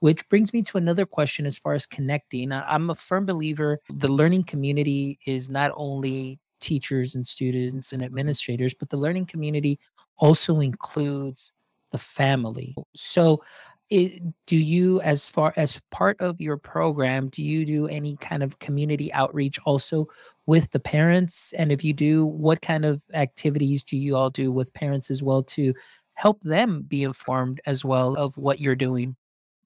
which 0.00 0.28
brings 0.28 0.52
me 0.52 0.62
to 0.62 0.76
another 0.76 1.06
question 1.06 1.46
as 1.46 1.56
far 1.56 1.72
as 1.72 1.86
connecting. 1.86 2.52
I'm 2.52 2.90
a 2.90 2.94
firm 2.94 3.24
believer 3.24 3.78
the 3.88 4.12
learning 4.12 4.44
community 4.44 5.18
is 5.26 5.48
not 5.48 5.70
only 5.76 6.38
teachers 6.64 7.14
and 7.14 7.26
students 7.26 7.92
and 7.92 8.02
administrators 8.02 8.74
but 8.74 8.88
the 8.88 8.96
learning 8.96 9.26
community 9.26 9.78
also 10.18 10.60
includes 10.60 11.52
the 11.90 11.98
family. 11.98 12.74
So 12.96 13.42
it, 13.90 14.20
do 14.46 14.56
you 14.56 15.00
as 15.02 15.30
far 15.30 15.52
as 15.56 15.80
part 15.90 16.20
of 16.20 16.40
your 16.40 16.56
program 16.56 17.28
do 17.28 17.42
you 17.42 17.64
do 17.64 17.86
any 17.86 18.16
kind 18.16 18.42
of 18.42 18.58
community 18.58 19.12
outreach 19.12 19.58
also 19.64 20.08
with 20.46 20.70
the 20.72 20.80
parents? 20.80 21.52
And 21.56 21.70
if 21.70 21.84
you 21.84 21.92
do 21.92 22.26
what 22.26 22.62
kind 22.62 22.84
of 22.84 23.02
activities 23.12 23.84
do 23.84 23.96
you 23.96 24.16
all 24.16 24.30
do 24.30 24.50
with 24.50 24.74
parents 24.74 25.10
as 25.10 25.22
well 25.22 25.42
to 25.44 25.74
help 26.14 26.40
them 26.42 26.82
be 26.82 27.02
informed 27.04 27.60
as 27.66 27.84
well 27.84 28.16
of 28.16 28.36
what 28.36 28.58
you're 28.58 28.74
doing? 28.74 29.14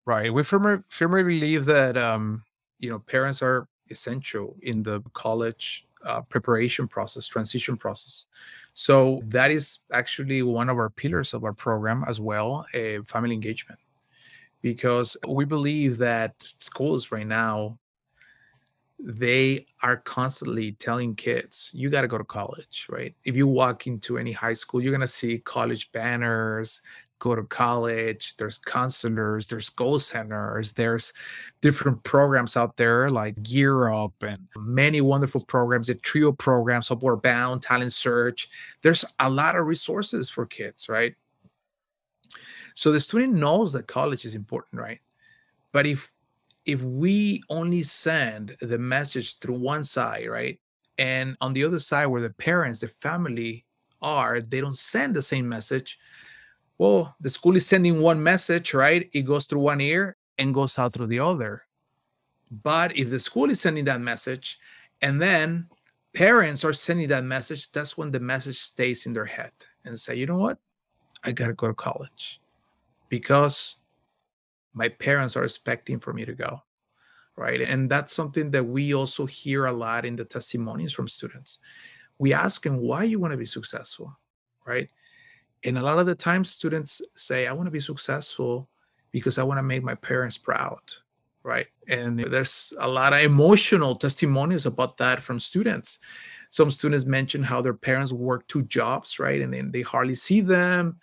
Right 0.04 0.32
we 0.32 0.42
firmly, 0.42 0.82
firmly 0.88 1.22
believe 1.22 1.64
that 1.66 1.96
um, 1.96 2.44
you 2.78 2.90
know 2.90 2.98
parents 2.98 3.40
are 3.42 3.68
essential 3.90 4.56
in 4.62 4.82
the 4.82 5.00
college 5.14 5.86
uh, 6.04 6.22
preparation 6.22 6.88
process 6.88 7.26
transition 7.26 7.76
process. 7.76 8.26
So 8.74 9.22
that 9.26 9.50
is 9.50 9.80
actually 9.92 10.42
one 10.42 10.68
of 10.68 10.78
our 10.78 10.90
pillars 10.90 11.34
of 11.34 11.44
our 11.44 11.52
program 11.52 12.04
as 12.06 12.20
well 12.20 12.66
a 12.74 13.00
family 13.00 13.34
engagement. 13.34 13.80
Because 14.62 15.16
we 15.26 15.44
believe 15.44 15.98
that 15.98 16.34
schools 16.58 17.12
right 17.12 17.26
now 17.26 17.78
they 19.00 19.64
are 19.84 19.98
constantly 19.98 20.72
telling 20.72 21.14
kids 21.14 21.70
you 21.72 21.88
got 21.88 22.02
to 22.02 22.08
go 22.08 22.18
to 22.18 22.24
college 22.24 22.86
right? 22.90 23.14
If 23.24 23.36
you 23.36 23.46
walk 23.46 23.86
into 23.86 24.18
any 24.18 24.32
high 24.32 24.54
school 24.54 24.82
you're 24.82 24.90
going 24.90 25.00
to 25.00 25.06
see 25.06 25.38
college 25.38 25.92
banners 25.92 26.80
go 27.18 27.34
to 27.34 27.42
college 27.44 28.36
there's 28.36 28.58
counselors 28.58 29.46
there's 29.46 29.70
goal 29.70 29.98
centers 29.98 30.72
there's 30.72 31.12
different 31.60 32.02
programs 32.04 32.56
out 32.56 32.76
there 32.76 33.10
like 33.10 33.42
gear 33.42 33.90
up 33.90 34.12
and 34.22 34.38
many 34.56 35.00
wonderful 35.00 35.44
programs 35.44 35.88
the 35.88 35.94
trio 35.94 36.32
programs 36.32 36.90
upward 36.90 37.20
bound 37.22 37.60
talent 37.62 37.92
search 37.92 38.48
there's 38.82 39.04
a 39.20 39.28
lot 39.28 39.56
of 39.56 39.66
resources 39.66 40.30
for 40.30 40.46
kids 40.46 40.88
right 40.88 41.14
so 42.78 42.92
the 42.92 43.00
student 43.00 43.34
knows 43.34 43.72
that 43.72 43.88
college 43.88 44.24
is 44.24 44.36
important, 44.36 44.80
right? 44.80 45.00
But 45.72 45.84
if 45.84 46.12
if 46.64 46.80
we 46.80 47.42
only 47.50 47.82
send 47.82 48.56
the 48.60 48.78
message 48.78 49.40
through 49.40 49.58
one 49.58 49.82
side, 49.82 50.28
right? 50.28 50.60
And 50.96 51.36
on 51.40 51.54
the 51.54 51.64
other 51.64 51.80
side, 51.80 52.06
where 52.06 52.20
the 52.20 52.30
parents, 52.30 52.78
the 52.78 52.86
family 52.86 53.66
are 54.00 54.40
they 54.40 54.60
don't 54.60 54.78
send 54.78 55.16
the 55.16 55.22
same 55.22 55.48
message 55.48 55.98
well 56.78 57.14
the 57.20 57.30
school 57.30 57.56
is 57.56 57.66
sending 57.66 58.00
one 58.00 58.22
message 58.22 58.74
right? 58.74 59.08
It 59.12 59.22
goes 59.22 59.46
through 59.46 59.60
one 59.60 59.80
ear 59.80 60.16
and 60.38 60.54
goes 60.54 60.78
out 60.78 60.92
through 60.92 61.08
the 61.08 61.18
other. 61.18 61.64
But 62.50 62.96
if 62.96 63.10
the 63.10 63.18
school 63.18 63.50
is 63.50 63.60
sending 63.60 63.84
that 63.86 64.00
message 64.00 64.58
and 65.02 65.20
then 65.20 65.68
parents 66.14 66.64
are 66.64 66.72
sending 66.72 67.08
that 67.08 67.24
message 67.24 67.70
that's 67.72 67.98
when 67.98 68.10
the 68.10 68.20
message 68.20 68.58
stays 68.58 69.06
in 69.06 69.12
their 69.12 69.26
head 69.26 69.52
and 69.84 69.98
say 69.98 70.14
you 70.14 70.26
know 70.26 70.38
what? 70.38 70.58
I 71.24 71.32
gotta 71.32 71.52
go 71.52 71.68
to 71.68 71.74
college 71.74 72.40
because 73.08 73.76
my 74.72 74.88
parents 74.88 75.36
are 75.36 75.44
expecting 75.44 75.98
for 76.00 76.12
me 76.12 76.24
to 76.24 76.34
go 76.34 76.62
right? 77.38 77.60
And 77.60 77.88
that's 77.88 78.12
something 78.12 78.50
that 78.50 78.64
we 78.64 78.92
also 78.94 79.24
hear 79.24 79.66
a 79.66 79.72
lot 79.72 80.04
in 80.04 80.16
the 80.16 80.24
testimonies 80.24 80.92
from 80.92 81.06
students. 81.06 81.60
We 82.18 82.32
ask 82.32 82.64
them 82.64 82.78
why 82.78 83.04
you 83.04 83.20
want 83.20 83.30
to 83.30 83.38
be 83.38 83.46
successful? 83.46 84.18
right 84.68 84.90
and 85.64 85.78
a 85.78 85.82
lot 85.82 85.98
of 85.98 86.06
the 86.06 86.14
times 86.14 86.50
students 86.50 87.00
say 87.16 87.46
i 87.46 87.52
want 87.52 87.66
to 87.66 87.70
be 87.70 87.80
successful 87.80 88.68
because 89.10 89.38
i 89.38 89.42
want 89.42 89.58
to 89.58 89.62
make 89.62 89.82
my 89.82 89.94
parents 89.94 90.38
proud 90.38 90.80
right? 91.48 91.68
And 91.88 92.18
there's 92.18 92.74
a 92.78 92.86
lot 92.86 93.14
of 93.14 93.20
emotional 93.20 93.94
testimonials 93.94 94.66
about 94.66 94.98
that 94.98 95.22
from 95.22 95.40
students. 95.40 95.98
Some 96.50 96.70
students 96.70 97.06
mention 97.06 97.42
how 97.42 97.62
their 97.62 97.74
parents 97.74 98.12
work 98.12 98.46
two 98.48 98.62
jobs 98.62 99.18
right? 99.18 99.40
And 99.40 99.52
then 99.52 99.70
they 99.70 99.82
hardly 99.82 100.14
see 100.14 100.40
them 100.42 101.00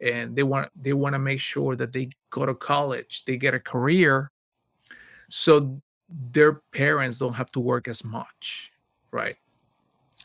and 0.00 0.36
they 0.36 0.42
want 0.42 0.70
they 0.76 0.92
want 0.92 1.14
to 1.14 1.18
make 1.18 1.40
sure 1.40 1.74
that 1.76 1.92
they 1.92 2.10
go 2.30 2.46
to 2.46 2.54
college 2.54 3.24
they 3.24 3.36
get 3.36 3.54
a 3.54 3.60
career. 3.60 4.30
So 5.30 5.80
their 6.08 6.62
parents 6.72 7.18
don't 7.18 7.34
have 7.34 7.52
to 7.52 7.60
work 7.60 7.88
as 7.88 8.04
much 8.04 8.72
right 9.10 9.36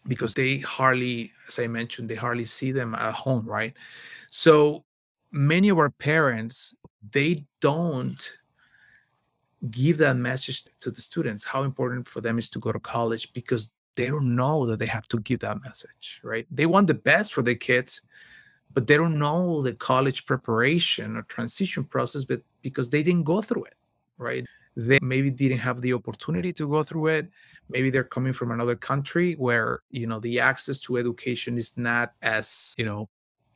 because 0.08 0.34
they 0.34 0.60
hardly 0.60 1.32
as 1.48 1.60
i 1.60 1.68
mentioned 1.68 2.10
they 2.10 2.16
hardly 2.16 2.46
see 2.46 2.72
them 2.72 2.96
at 2.96 3.14
home 3.14 3.46
right? 3.46 3.74
So 4.30 4.84
many 5.32 5.70
of 5.70 5.78
our 5.78 5.90
parents 5.90 6.76
they 7.12 7.46
don't 7.62 8.38
give 9.70 9.98
that 9.98 10.18
message 10.18 10.66
to 10.80 10.92
the 10.92 11.02
students 11.02 11.44
how 11.44 11.64
important 11.64 12.08
for 12.08 12.22
them 12.22 12.38
is 12.38 12.50
to 12.50 12.60
go 12.60 12.72
to 12.72 12.80
college 12.80 13.32
because 13.34 13.72
they 13.96 14.08
don't 14.08 14.36
know 14.36 14.66
that 14.66 14.80
they 14.80 14.88
have 14.88 15.08
to 15.08 15.20
give 15.20 15.40
that 15.40 15.62
message 15.62 16.20
right? 16.24 16.48
They 16.52 16.66
want 16.66 16.88
the 16.88 16.94
best 16.94 17.34
for 17.34 17.42
their 17.42 17.56
kids 17.56 18.02
but 18.74 18.88
they 18.88 18.98
don't 18.98 19.20
know 19.20 19.62
the 19.62 19.74
college 19.74 20.26
preparation 20.26 21.16
or 21.16 21.22
transition 21.24 21.84
process 21.84 22.24
but 22.24 22.42
because 22.62 22.90
they 22.90 23.04
didn't 23.04 23.24
go 23.24 23.42
through 23.42 23.66
it 23.66 23.76
right 24.18 24.46
they 24.76 25.00
maybe 25.02 25.30
didn't 25.30 25.60
have 25.60 25.82
the 25.82 25.94
opportunity 25.94 26.52
to 26.54 26.68
go 26.68 26.84
through 26.84 27.08
it. 27.08 27.30
Maybe 27.70 27.90
they're 27.90 28.04
coming 28.04 28.34
from 28.34 28.52
another 28.52 28.76
country 28.76 29.34
where 29.34 29.82
you 29.92 30.08
know 30.08 30.20
the 30.20 30.40
access 30.40 30.80
to 30.80 30.98
education 30.98 31.58
is 31.58 31.78
not 31.78 32.14
as 32.22 32.74
you 32.78 32.86
know 32.86 33.10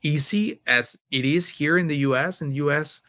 easy 0.04 0.62
as 0.68 0.98
it 1.12 1.26
is 1.26 1.50
here 1.50 1.78
in 1.78 1.88
the 1.88 1.98
US 1.98 2.42
in 2.42 2.50
the 2.50 2.56
US 2.56 3.02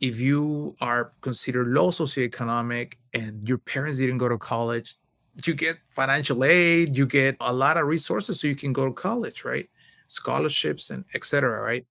if 0.00 0.18
you 0.18 0.74
are 0.80 1.12
considered 1.20 1.68
low 1.68 1.90
socioeconomic 1.90 2.94
and 3.12 3.46
your 3.46 3.58
parents 3.58 3.98
didn't 3.98 4.18
go 4.18 4.28
to 4.28 4.38
college 4.38 4.96
you 5.44 5.54
get 5.54 5.78
financial 5.90 6.42
aid 6.44 6.96
you 6.96 7.06
get 7.06 7.36
a 7.40 7.52
lot 7.52 7.76
of 7.76 7.86
resources 7.86 8.40
so 8.40 8.46
you 8.46 8.56
can 8.56 8.72
go 8.72 8.86
to 8.86 8.92
college 8.92 9.44
right? 9.44 9.68
Scholarships 10.06 10.90
and 10.90 11.04
etc 11.14 11.60
right 11.60 11.86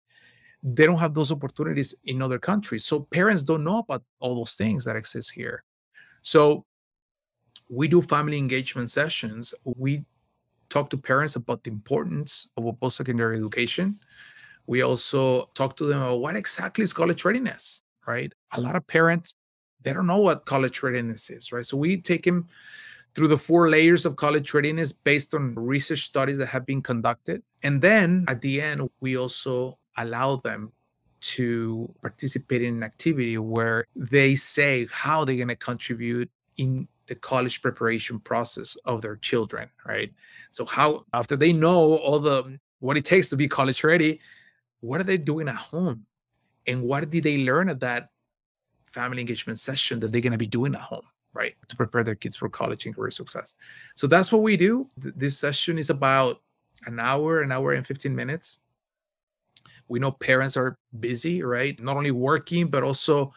they 0.62 0.86
don't 0.86 1.00
have 1.00 1.14
those 1.14 1.32
opportunities 1.32 1.96
in 2.06 2.22
other 2.22 2.40
countries. 2.40 2.86
So 2.86 3.02
parents 3.02 3.44
don't 3.44 3.64
know 3.64 3.80
about 3.80 4.04
all 4.20 4.36
those 4.36 4.56
things 4.56 4.84
that 4.86 4.96
exist 4.96 5.32
here. 5.32 5.64
So 6.22 6.66
we 7.70 7.88
do 7.88 8.02
family 8.02 8.38
engagement 8.38 8.92
sessions. 8.92 9.54
We 9.64 10.04
talk 10.70 10.90
to 10.90 10.98
parents 10.98 11.36
about 11.36 11.64
the 11.64 11.72
importance 11.72 12.50
of 12.58 12.66
a 12.66 12.74
post-secondary 12.74 13.38
education. 13.38 13.98
We 14.68 14.82
also 14.82 15.50
talk 15.56 15.76
to 15.78 15.86
them 15.86 16.02
about 16.02 16.20
what 16.20 16.36
exactly 16.36 16.84
is 16.84 16.94
college 16.94 17.26
readiness 17.26 17.82
right? 18.10 18.34
A 18.54 18.62
lot 18.62 18.76
of 18.76 18.86
parents 18.88 19.34
they 19.82 19.94
don't 19.94 20.08
know 20.08 20.18
what 20.18 20.46
college 20.46 20.84
readiness 20.84 21.30
is 21.30 21.52
right? 21.52 21.66
So 21.66 21.78
we 21.78 22.02
take 22.02 22.24
them 22.26 22.48
through 23.16 23.30
the 23.30 23.38
four 23.38 23.70
layers 23.70 24.06
of 24.06 24.16
college 24.16 24.54
readiness 24.54 24.92
based 24.92 25.34
on 25.34 25.56
research 25.56 26.04
studies 26.04 26.38
that 26.38 26.48
have 26.48 26.66
been 26.66 26.82
conducted. 26.82 27.42
And 27.64 27.82
then 27.82 28.26
at 28.28 28.42
the 28.42 28.62
end, 28.62 28.88
we 29.00 29.18
also 29.18 29.79
allow 29.98 30.38
them 30.38 30.72
to 31.22 31.94
participate 32.02 32.62
in 32.62 32.76
an 32.76 32.84
activity 32.84 33.38
where 33.38 33.86
they 33.96 34.36
say 34.36 34.88
how 34.92 35.26
they're 35.26 35.36
going 35.36 35.50
to 35.50 35.56
contribute 35.56 36.30
in 36.58 36.88
the 37.08 37.16
college 37.16 37.62
preparation 37.62 38.20
process 38.20 38.78
of 38.86 39.02
their 39.02 39.18
children, 39.18 39.70
right? 39.86 40.14
So 40.52 40.66
how 40.66 41.06
after 41.14 41.36
they 41.36 41.52
know 41.52 41.96
all 41.98 42.20
the 42.20 42.60
what 42.80 42.96
it 42.96 43.04
takes 43.04 43.30
to 43.30 43.36
be 43.36 43.48
college 43.48 43.84
ready, 43.84 44.22
what 44.80 45.02
are 45.02 45.06
they 45.06 45.18
doing 45.18 45.48
at 45.50 45.56
home? 45.56 46.06
And 46.68 46.84
what 46.84 47.10
did 47.10 47.24
they 47.24 47.44
learn 47.44 47.68
at 47.68 47.80
that 47.82 48.10
family 48.86 49.20
engagement 49.20 49.60
session 49.60 50.00
that 50.00 50.12
they're 50.12 50.22
going 50.22 50.32
to 50.32 50.38
be 50.38 50.48
doing 50.48 50.76
at 50.76 50.82
home? 50.82 51.06
right? 51.34 51.56
To 51.68 51.76
prepare 51.76 52.04
their 52.04 52.16
kids 52.16 52.36
for 52.36 52.50
college 52.50 52.86
and 52.86 52.96
career 52.96 53.12
success. 53.12 53.56
So 53.96 54.08
that's 54.08 54.32
what 54.32 54.42
we 54.42 54.58
do. 54.58 54.88
This 54.98 55.38
session 55.38 55.78
is 55.78 55.90
about 55.90 56.42
an 56.86 57.00
hour, 57.00 57.42
an 57.42 57.52
hour 57.52 57.74
and 57.74 57.86
15 57.86 58.16
minutes. 58.16 58.58
We 59.90 60.00
know 60.00 60.12
parents 60.12 60.56
are 60.56 60.78
busy, 61.00 61.42
right? 61.44 61.80
Not 61.82 61.98
only 61.98 62.12
working, 62.12 62.68
but 62.68 62.84
also 62.84 63.34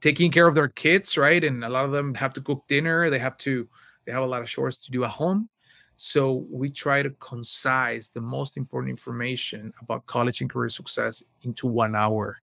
taking 0.00 0.30
care 0.30 0.46
of 0.46 0.54
their 0.54 0.68
kids, 0.68 1.16
right? 1.16 1.42
And 1.42 1.64
a 1.64 1.68
lot 1.68 1.84
of 1.84 1.92
them 1.92 2.14
have 2.14 2.34
to 2.34 2.40
cook 2.40 2.64
dinner, 2.68 3.10
they 3.10 3.18
have 3.18 3.36
to, 3.38 3.68
they 4.04 4.12
have 4.12 4.22
a 4.22 4.26
lot 4.26 4.42
of 4.42 4.48
chores 4.48 4.76
to 4.78 4.90
do 4.90 5.04
at 5.04 5.10
home. 5.10 5.48
So 5.96 6.46
we 6.50 6.70
try 6.70 7.02
to 7.02 7.10
concise 7.20 8.08
the 8.08 8.20
most 8.20 8.58
important 8.58 8.90
information 8.90 9.72
about 9.80 10.04
college 10.06 10.42
and 10.42 10.50
career 10.50 10.68
success 10.68 11.22
into 11.42 11.66
one 11.66 11.96
hour 11.96 12.38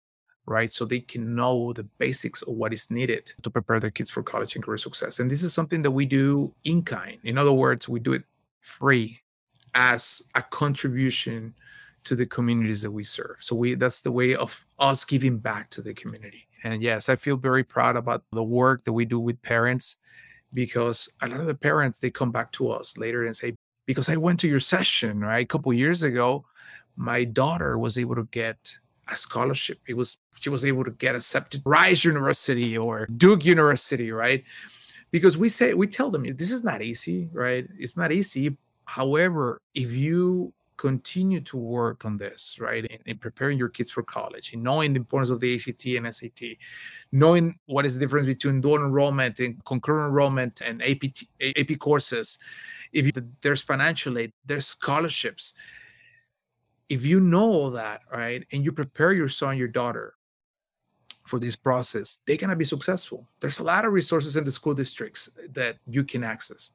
right? 0.45 0.71
So 0.71 0.85
they 0.85 0.99
can 0.99 1.35
know 1.35 1.73
the 1.73 1.83
basics 1.83 2.41
of 2.41 2.53
what 2.53 2.73
is 2.73 2.91
needed 2.91 3.31
to 3.41 3.49
prepare 3.49 3.79
their 3.79 3.91
kids 3.91 4.11
for 4.11 4.23
college 4.23 4.55
and 4.55 4.63
career 4.63 4.77
success. 4.77 5.19
And 5.19 5.29
this 5.29 5.43
is 5.43 5.53
something 5.53 5.81
that 5.83 5.91
we 5.91 6.05
do 6.05 6.53
in 6.63 6.83
kind. 6.83 7.17
In 7.23 7.37
other 7.37 7.53
words, 7.53 7.87
we 7.87 7.99
do 7.99 8.13
it 8.13 8.23
free 8.61 9.21
as 9.73 10.21
a 10.35 10.41
contribution 10.41 11.53
to 12.05 12.15
the 12.15 12.25
communities 12.25 12.81
that 12.81 12.91
we 12.91 13.03
serve. 13.03 13.37
So 13.39 13.55
we 13.55 13.75
that's 13.75 14.01
the 14.01 14.11
way 14.11 14.35
of 14.35 14.65
us 14.79 15.03
giving 15.05 15.37
back 15.37 15.69
to 15.71 15.81
the 15.81 15.93
community. 15.93 16.47
And 16.63 16.81
yes, 16.81 17.09
I 17.09 17.15
feel 17.15 17.37
very 17.37 17.63
proud 17.63 17.95
about 17.95 18.23
the 18.31 18.43
work 18.43 18.85
that 18.85 18.93
we 18.93 19.05
do 19.05 19.19
with 19.19 19.41
parents 19.41 19.97
because 20.53 21.09
a 21.21 21.27
lot 21.27 21.39
of 21.39 21.47
the 21.47 21.55
parents 21.55 21.99
they 21.99 22.11
come 22.11 22.31
back 22.31 22.51
to 22.53 22.71
us 22.71 22.97
later 22.97 23.25
and 23.25 23.35
say 23.35 23.55
because 23.85 24.09
I 24.09 24.15
went 24.15 24.39
to 24.41 24.47
your 24.47 24.59
session, 24.59 25.19
right? 25.19 25.43
A 25.43 25.45
couple 25.45 25.73
years 25.73 26.03
ago, 26.03 26.45
my 26.95 27.23
daughter 27.23 27.77
was 27.77 27.97
able 27.97 28.15
to 28.15 28.27
get 28.31 28.77
a 29.09 29.17
scholarship. 29.17 29.79
It 29.87 29.97
was 29.97 30.17
she 30.39 30.49
was 30.49 30.65
able 30.65 30.83
to 30.83 30.91
get 30.91 31.15
accepted 31.15 31.61
Rice 31.65 32.03
University 32.03 32.77
or 32.77 33.07
Duke 33.17 33.45
University, 33.45 34.11
right? 34.11 34.43
Because 35.11 35.37
we 35.37 35.49
say 35.49 35.73
we 35.73 35.87
tell 35.87 36.09
them 36.09 36.23
this 36.23 36.51
is 36.51 36.63
not 36.63 36.81
easy, 36.81 37.29
right? 37.33 37.67
It's 37.77 37.97
not 37.97 38.11
easy. 38.11 38.57
However, 38.85 39.59
if 39.73 39.91
you 39.91 40.53
continue 40.77 41.41
to 41.41 41.57
work 41.57 42.05
on 42.05 42.17
this, 42.17 42.57
right, 42.59 42.85
in, 42.85 42.99
in 43.05 43.17
preparing 43.17 43.57
your 43.57 43.69
kids 43.69 43.91
for 43.91 44.03
college, 44.03 44.53
in 44.53 44.63
knowing 44.63 44.93
the 44.93 44.99
importance 44.99 45.29
of 45.29 45.39
the 45.39 45.55
ACT 45.55 45.85
and 45.85 46.13
SAT, 46.13 46.57
knowing 47.11 47.57
what 47.65 47.85
is 47.85 47.93
the 47.93 47.99
difference 47.99 48.27
between 48.27 48.61
dual 48.61 48.77
enrollment 48.77 49.39
and 49.39 49.63
concurrent 49.65 50.09
enrollment 50.09 50.61
and 50.61 50.81
AP 50.83 51.03
AP 51.41 51.79
courses, 51.79 52.39
if 52.91 53.05
you, 53.05 53.11
there's 53.41 53.61
financial 53.61 54.17
aid, 54.17 54.33
there's 54.45 54.67
scholarships 54.67 55.53
if 56.89 57.03
you 57.03 57.19
know 57.19 57.49
all 57.49 57.71
that, 57.71 58.01
right, 58.11 58.45
and 58.51 58.63
you 58.63 58.71
prepare 58.71 59.13
your 59.13 59.29
son, 59.29 59.57
your 59.57 59.67
daughter 59.67 60.15
for 61.25 61.39
this 61.39 61.55
process, 61.55 62.19
they're 62.25 62.37
going 62.37 62.49
to 62.49 62.55
be 62.55 62.65
successful. 62.65 63.27
There's 63.39 63.59
a 63.59 63.63
lot 63.63 63.85
of 63.85 63.93
resources 63.93 64.35
in 64.35 64.43
the 64.43 64.51
school 64.51 64.73
districts 64.73 65.29
that 65.53 65.77
you 65.87 66.03
can 66.03 66.23
access. 66.23 66.71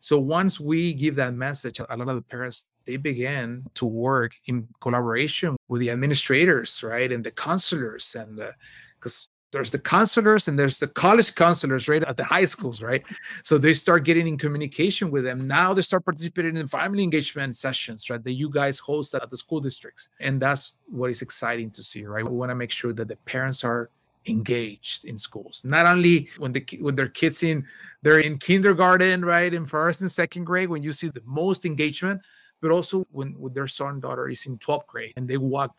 So 0.00 0.18
once 0.18 0.58
we 0.58 0.92
give 0.92 1.14
that 1.16 1.34
message, 1.34 1.78
a 1.78 1.96
lot 1.96 2.08
of 2.08 2.16
the 2.16 2.22
parents 2.22 2.66
they 2.84 2.96
begin 2.96 3.64
to 3.74 3.86
work 3.86 4.32
in 4.46 4.68
collaboration 4.80 5.56
with 5.68 5.80
the 5.80 5.90
administrators, 5.90 6.82
right, 6.82 7.10
and 7.10 7.24
the 7.24 7.30
counselors, 7.30 8.14
and 8.14 8.40
because 8.98 9.28
there's 9.52 9.70
the 9.70 9.78
counselors 9.78 10.48
and 10.48 10.58
there's 10.58 10.78
the 10.78 10.88
college 10.88 11.34
counselors 11.34 11.86
right 11.86 12.02
at 12.02 12.16
the 12.16 12.24
high 12.24 12.46
schools 12.46 12.82
right? 12.82 13.04
So 13.44 13.58
they 13.58 13.74
start 13.74 14.04
getting 14.04 14.26
in 14.26 14.38
communication 14.38 15.10
with 15.10 15.24
them. 15.24 15.46
Now 15.46 15.74
they 15.74 15.82
start 15.82 16.04
participating 16.04 16.56
in 16.56 16.68
family 16.68 17.02
engagement 17.02 17.56
sessions 17.56 18.08
right 18.10 18.22
that 18.24 18.32
you 18.32 18.48
guys 18.50 18.78
host 18.78 19.14
at 19.14 19.30
the 19.30 19.36
school 19.36 19.60
districts. 19.60 20.08
And 20.20 20.40
that's 20.40 20.76
what 20.86 21.10
is 21.10 21.22
exciting 21.22 21.70
to 21.72 21.82
see 21.82 22.04
right? 22.04 22.24
We 22.24 22.34
want 22.34 22.50
to 22.50 22.56
make 22.56 22.70
sure 22.70 22.92
that 22.94 23.08
the 23.08 23.16
parents 23.16 23.62
are 23.62 23.90
engaged 24.26 25.04
in 25.04 25.18
schools. 25.18 25.60
Not 25.64 25.84
only 25.84 26.28
when 26.38 26.52
the 26.52 26.64
when 26.80 26.96
their 26.96 27.08
kids 27.08 27.42
in 27.42 27.66
they're 28.02 28.20
in 28.20 28.38
kindergarten 28.38 29.24
right 29.24 29.52
in 29.52 29.66
first 29.66 30.00
and 30.00 30.10
second 30.10 30.44
grade 30.44 30.70
when 30.70 30.82
you 30.82 30.92
see 30.92 31.08
the 31.08 31.22
most 31.26 31.66
engagement 31.66 32.22
but 32.62 32.70
also 32.70 33.06
when, 33.10 33.32
when 33.38 33.52
their 33.52 33.68
son 33.68 33.94
and 33.94 34.02
daughter 34.02 34.30
is 34.30 34.46
in 34.46 34.56
12th 34.56 34.86
grade 34.86 35.12
and 35.16 35.28
they 35.28 35.36
walk 35.36 35.76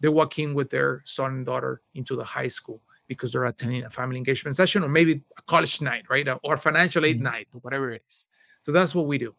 they 0.00 0.08
walk 0.08 0.38
in 0.40 0.54
with 0.54 0.70
their 0.70 1.02
son 1.04 1.32
and 1.32 1.46
daughter 1.46 1.80
into 1.94 2.16
the 2.16 2.24
high 2.24 2.48
school 2.48 2.80
because 3.06 3.30
they're 3.30 3.44
attending 3.44 3.84
a 3.84 3.90
family 3.90 4.16
engagement 4.16 4.56
session 4.56 4.82
or 4.82 4.88
maybe 4.88 5.20
a 5.38 5.42
college 5.42 5.80
night, 5.80 6.04
right? 6.08 6.26
Or 6.42 6.56
financial 6.56 7.04
aid 7.04 7.16
mm-hmm. 7.16 7.24
night, 7.24 7.48
whatever 7.62 7.92
it 7.92 8.02
is. 8.08 8.26
So 8.64 8.72
that's 8.72 8.94
what 8.94 9.06
we 9.06 9.18
do 9.18 9.34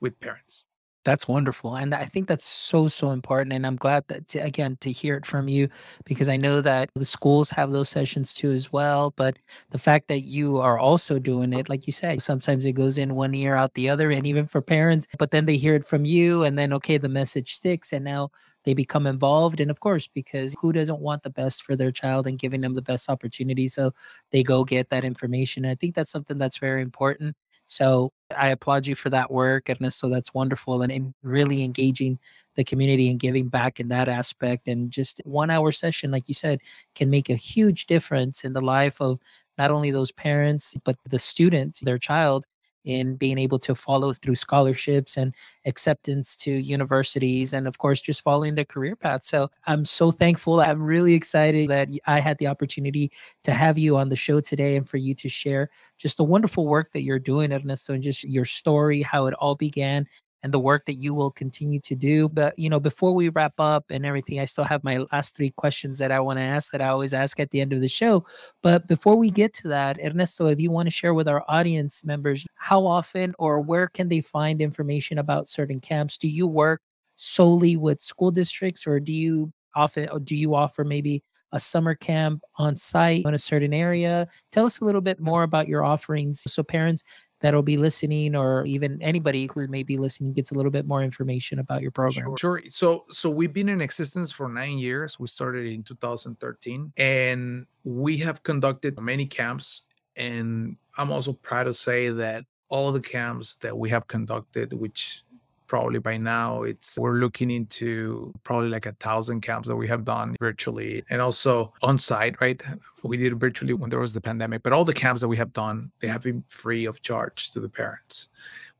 with 0.00 0.18
parents. 0.20 0.64
That's 1.04 1.28
wonderful. 1.28 1.76
And 1.76 1.94
I 1.94 2.06
think 2.06 2.28
that's 2.28 2.46
so, 2.46 2.88
so 2.88 3.10
important. 3.10 3.52
And 3.52 3.66
I'm 3.66 3.76
glad 3.76 4.08
that, 4.08 4.26
to, 4.28 4.38
again, 4.38 4.78
to 4.80 4.90
hear 4.90 5.16
it 5.16 5.26
from 5.26 5.48
you, 5.48 5.68
because 6.06 6.30
I 6.30 6.38
know 6.38 6.62
that 6.62 6.88
the 6.94 7.04
schools 7.04 7.50
have 7.50 7.72
those 7.72 7.90
sessions 7.90 8.32
too 8.32 8.52
as 8.52 8.72
well. 8.72 9.10
But 9.14 9.36
the 9.68 9.76
fact 9.78 10.08
that 10.08 10.20
you 10.20 10.56
are 10.60 10.78
also 10.78 11.18
doing 11.18 11.52
it, 11.52 11.68
like 11.68 11.86
you 11.86 11.92
say, 11.92 12.16
sometimes 12.18 12.64
it 12.64 12.72
goes 12.72 12.96
in 12.96 13.14
one 13.16 13.34
ear, 13.34 13.54
out 13.54 13.74
the 13.74 13.90
other. 13.90 14.10
And 14.10 14.26
even 14.26 14.46
for 14.46 14.62
parents, 14.62 15.06
but 15.18 15.30
then 15.30 15.44
they 15.44 15.58
hear 15.58 15.74
it 15.74 15.84
from 15.84 16.06
you. 16.06 16.42
And 16.42 16.56
then, 16.56 16.72
okay, 16.72 16.96
the 16.96 17.08
message 17.10 17.54
sticks. 17.54 17.92
And 17.92 18.02
now 18.02 18.30
they 18.64 18.72
become 18.72 19.06
involved. 19.06 19.60
And 19.60 19.70
of 19.70 19.80
course, 19.80 20.08
because 20.08 20.54
who 20.58 20.72
doesn't 20.72 21.00
want 21.00 21.22
the 21.22 21.28
best 21.28 21.64
for 21.64 21.76
their 21.76 21.92
child 21.92 22.26
and 22.26 22.38
giving 22.38 22.62
them 22.62 22.72
the 22.72 22.80
best 22.80 23.10
opportunity? 23.10 23.68
So 23.68 23.92
they 24.30 24.42
go 24.42 24.64
get 24.64 24.88
that 24.88 25.04
information. 25.04 25.66
I 25.66 25.74
think 25.74 25.94
that's 25.94 26.10
something 26.10 26.38
that's 26.38 26.56
very 26.56 26.80
important. 26.80 27.36
So 27.74 28.12
I 28.36 28.48
applaud 28.50 28.86
you 28.86 28.94
for 28.94 29.10
that 29.10 29.32
work, 29.32 29.68
Ernesto. 29.68 30.08
That's 30.08 30.32
wonderful 30.32 30.80
and, 30.82 31.12
really 31.24 31.64
engaging 31.64 32.20
the 32.54 32.62
community 32.62 33.10
and 33.10 33.18
giving 33.18 33.48
back 33.48 33.80
in 33.80 33.88
that 33.88 34.08
aspect. 34.08 34.68
And 34.68 34.92
just 34.92 35.20
one 35.24 35.50
hour 35.50 35.72
session, 35.72 36.12
like 36.12 36.28
you 36.28 36.34
said, 36.34 36.60
can 36.94 37.10
make 37.10 37.28
a 37.30 37.34
huge 37.34 37.86
difference 37.86 38.44
in 38.44 38.52
the 38.52 38.60
life 38.60 39.00
of 39.00 39.18
not 39.58 39.72
only 39.72 39.90
those 39.90 40.12
parents, 40.12 40.76
but 40.84 40.96
the 41.08 41.18
student, 41.18 41.80
their 41.82 41.98
child, 41.98 42.44
in 42.84 43.16
being 43.16 43.38
able 43.38 43.58
to 43.58 43.74
follow 43.74 44.12
through 44.12 44.34
scholarships 44.34 45.16
and 45.16 45.34
acceptance 45.66 46.36
to 46.36 46.50
universities 46.50 47.54
and 47.54 47.66
of 47.66 47.78
course 47.78 48.00
just 48.00 48.22
following 48.22 48.54
their 48.54 48.64
career 48.64 48.96
path. 48.96 49.24
So 49.24 49.50
i'm 49.66 49.84
so 49.84 50.10
thankful. 50.10 50.60
I'm 50.60 50.82
really 50.82 51.14
excited 51.14 51.68
that 51.70 51.88
i 52.06 52.20
had 52.20 52.38
the 52.38 52.46
opportunity 52.46 53.10
to 53.44 53.52
have 53.52 53.78
you 53.78 53.96
on 53.96 54.08
the 54.08 54.16
show 54.16 54.40
today 54.40 54.76
and 54.76 54.88
for 54.88 54.96
you 54.98 55.14
to 55.14 55.28
share 55.28 55.70
just 55.98 56.16
the 56.18 56.24
wonderful 56.24 56.66
work 56.66 56.92
that 56.92 57.02
you're 57.02 57.18
doing 57.18 57.52
ernesto 57.52 57.94
and 57.94 58.02
just 58.02 58.24
your 58.24 58.44
story 58.44 59.02
how 59.02 59.26
it 59.26 59.34
all 59.34 59.54
began 59.54 60.06
and 60.44 60.52
the 60.52 60.60
work 60.60 60.84
that 60.84 60.96
you 60.96 61.14
will 61.14 61.30
continue 61.30 61.80
to 61.80 61.96
do. 61.96 62.28
But, 62.28 62.56
you 62.58 62.68
know, 62.68 62.78
before 62.78 63.14
we 63.14 63.30
wrap 63.30 63.58
up 63.58 63.86
and 63.90 64.04
everything, 64.04 64.38
I 64.38 64.44
still 64.44 64.64
have 64.64 64.84
my 64.84 64.98
last 65.10 65.34
three 65.34 65.50
questions 65.50 65.98
that 65.98 66.12
I 66.12 66.20
want 66.20 66.38
to 66.38 66.44
ask 66.44 66.70
that 66.70 66.82
I 66.82 66.88
always 66.88 67.14
ask 67.14 67.40
at 67.40 67.50
the 67.50 67.62
end 67.62 67.72
of 67.72 67.80
the 67.80 67.88
show. 67.88 68.26
But 68.62 68.86
before 68.86 69.16
we 69.16 69.30
get 69.30 69.54
to 69.54 69.68
that, 69.68 69.98
Ernesto, 69.98 70.46
if 70.46 70.60
you 70.60 70.70
want 70.70 70.86
to 70.86 70.90
share 70.90 71.14
with 71.14 71.28
our 71.28 71.42
audience 71.48 72.04
members, 72.04 72.46
how 72.56 72.84
often 72.86 73.34
or 73.38 73.60
where 73.60 73.88
can 73.88 74.08
they 74.08 74.20
find 74.20 74.60
information 74.60 75.18
about 75.18 75.48
certain 75.48 75.80
camps? 75.80 76.18
Do 76.18 76.28
you 76.28 76.46
work 76.46 76.82
solely 77.16 77.78
with 77.78 78.02
school 78.02 78.30
districts 78.30 78.86
or 78.86 79.00
do 79.00 79.14
you 79.14 79.50
often, 79.74 80.10
or 80.10 80.20
do 80.20 80.36
you 80.36 80.54
offer 80.54 80.84
maybe 80.84 81.22
a 81.52 81.60
summer 81.60 81.94
camp 81.94 82.42
on 82.56 82.74
site 82.76 83.24
in 83.24 83.32
a 83.32 83.38
certain 83.38 83.72
area. 83.72 84.26
Tell 84.50 84.66
us 84.66 84.80
a 84.80 84.84
little 84.84 85.00
bit 85.00 85.20
more 85.20 85.44
about 85.44 85.68
your 85.68 85.84
offerings 85.84 86.42
so 86.52 86.64
parents 86.64 87.04
that'll 87.44 87.62
be 87.62 87.76
listening 87.76 88.34
or 88.34 88.64
even 88.64 89.00
anybody 89.02 89.48
who 89.52 89.66
may 89.68 89.82
be 89.82 89.98
listening 89.98 90.32
gets 90.32 90.50
a 90.50 90.54
little 90.54 90.70
bit 90.70 90.86
more 90.86 91.02
information 91.02 91.58
about 91.58 91.82
your 91.82 91.90
program 91.90 92.24
sure, 92.38 92.60
sure. 92.60 92.62
so 92.70 93.04
so 93.10 93.28
we've 93.28 93.52
been 93.52 93.68
in 93.68 93.82
existence 93.82 94.32
for 94.32 94.48
nine 94.48 94.78
years 94.78 95.20
we 95.20 95.28
started 95.28 95.66
in 95.66 95.82
2013 95.82 96.92
and 96.96 97.66
we 97.84 98.16
have 98.16 98.42
conducted 98.42 98.98
many 98.98 99.26
camps 99.26 99.82
and 100.16 100.76
i'm 100.96 101.12
also 101.12 101.34
proud 101.34 101.64
to 101.64 101.74
say 101.74 102.08
that 102.08 102.44
all 102.70 102.90
the 102.92 103.00
camps 103.00 103.56
that 103.56 103.76
we 103.76 103.90
have 103.90 104.06
conducted 104.06 104.72
which 104.72 105.23
probably 105.66 105.98
by 105.98 106.16
now 106.16 106.62
it's 106.62 106.98
we're 106.98 107.14
looking 107.14 107.50
into 107.50 108.32
probably 108.44 108.68
like 108.68 108.86
a 108.86 108.92
thousand 108.92 109.40
camps 109.40 109.68
that 109.68 109.76
we 109.76 109.88
have 109.88 110.04
done 110.04 110.36
virtually 110.40 111.02
and 111.10 111.20
also 111.20 111.72
on 111.82 111.98
site 111.98 112.40
right? 112.40 112.62
We 113.02 113.16
did 113.16 113.38
virtually 113.38 113.74
when 113.74 113.90
there 113.90 114.00
was 114.00 114.12
the 114.12 114.20
pandemic 114.20 114.62
but 114.62 114.72
all 114.72 114.84
the 114.84 114.94
camps 114.94 115.20
that 115.20 115.28
we 115.28 115.36
have 115.36 115.52
done 115.52 115.90
they 116.00 116.08
have 116.08 116.22
been 116.22 116.44
free 116.48 116.84
of 116.84 117.02
charge 117.02 117.50
to 117.52 117.60
the 117.60 117.68
parents. 117.68 118.28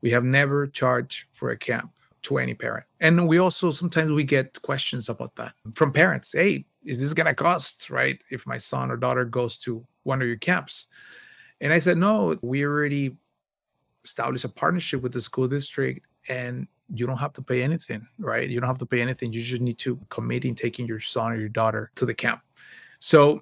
We 0.01 0.11
have 0.11 0.23
never 0.23 0.67
charged 0.67 1.25
for 1.31 1.49
a 1.51 1.57
camp 1.57 1.91
to 2.23 2.37
any 2.37 2.53
parent. 2.53 2.85
And 2.99 3.27
we 3.27 3.37
also 3.39 3.71
sometimes 3.71 4.11
we 4.11 4.23
get 4.23 4.61
questions 4.61 5.09
about 5.09 5.35
that 5.35 5.53
from 5.73 5.91
parents. 5.91 6.33
Hey 6.33 6.65
is 6.83 6.99
this 6.99 7.13
going 7.13 7.25
to 7.25 7.33
cost 7.33 7.89
right 7.89 8.23
if 8.29 8.45
my 8.45 8.59
son 8.59 8.91
or 8.91 8.97
daughter 8.97 9.25
goes 9.25 9.57
to 9.59 9.85
one 10.03 10.21
of 10.21 10.27
your 10.27 10.37
camps? 10.37 10.87
And 11.61 11.73
i 11.73 11.79
said 11.79 11.97
no 11.97 12.37
we 12.41 12.63
already 12.63 13.15
established 14.03 14.45
a 14.45 14.49
partnership 14.49 15.01
with 15.01 15.13
the 15.13 15.21
school 15.21 15.47
district 15.47 16.05
and 16.29 16.67
you 16.93 17.07
don't 17.07 17.17
have 17.17 17.33
to 17.33 17.41
pay 17.41 17.61
anything, 17.61 18.07
right? 18.19 18.49
You 18.49 18.59
don't 18.59 18.67
have 18.69 18.77
to 18.79 18.85
pay 18.85 19.01
anything. 19.01 19.33
You 19.33 19.41
just 19.41 19.61
need 19.61 19.77
to 19.79 19.99
commit 20.09 20.45
in 20.45 20.55
taking 20.55 20.85
your 20.87 20.99
son 20.99 21.31
or 21.31 21.37
your 21.37 21.49
daughter 21.49 21.91
to 21.95 22.05
the 22.05 22.13
camp. 22.13 22.41
So, 22.99 23.41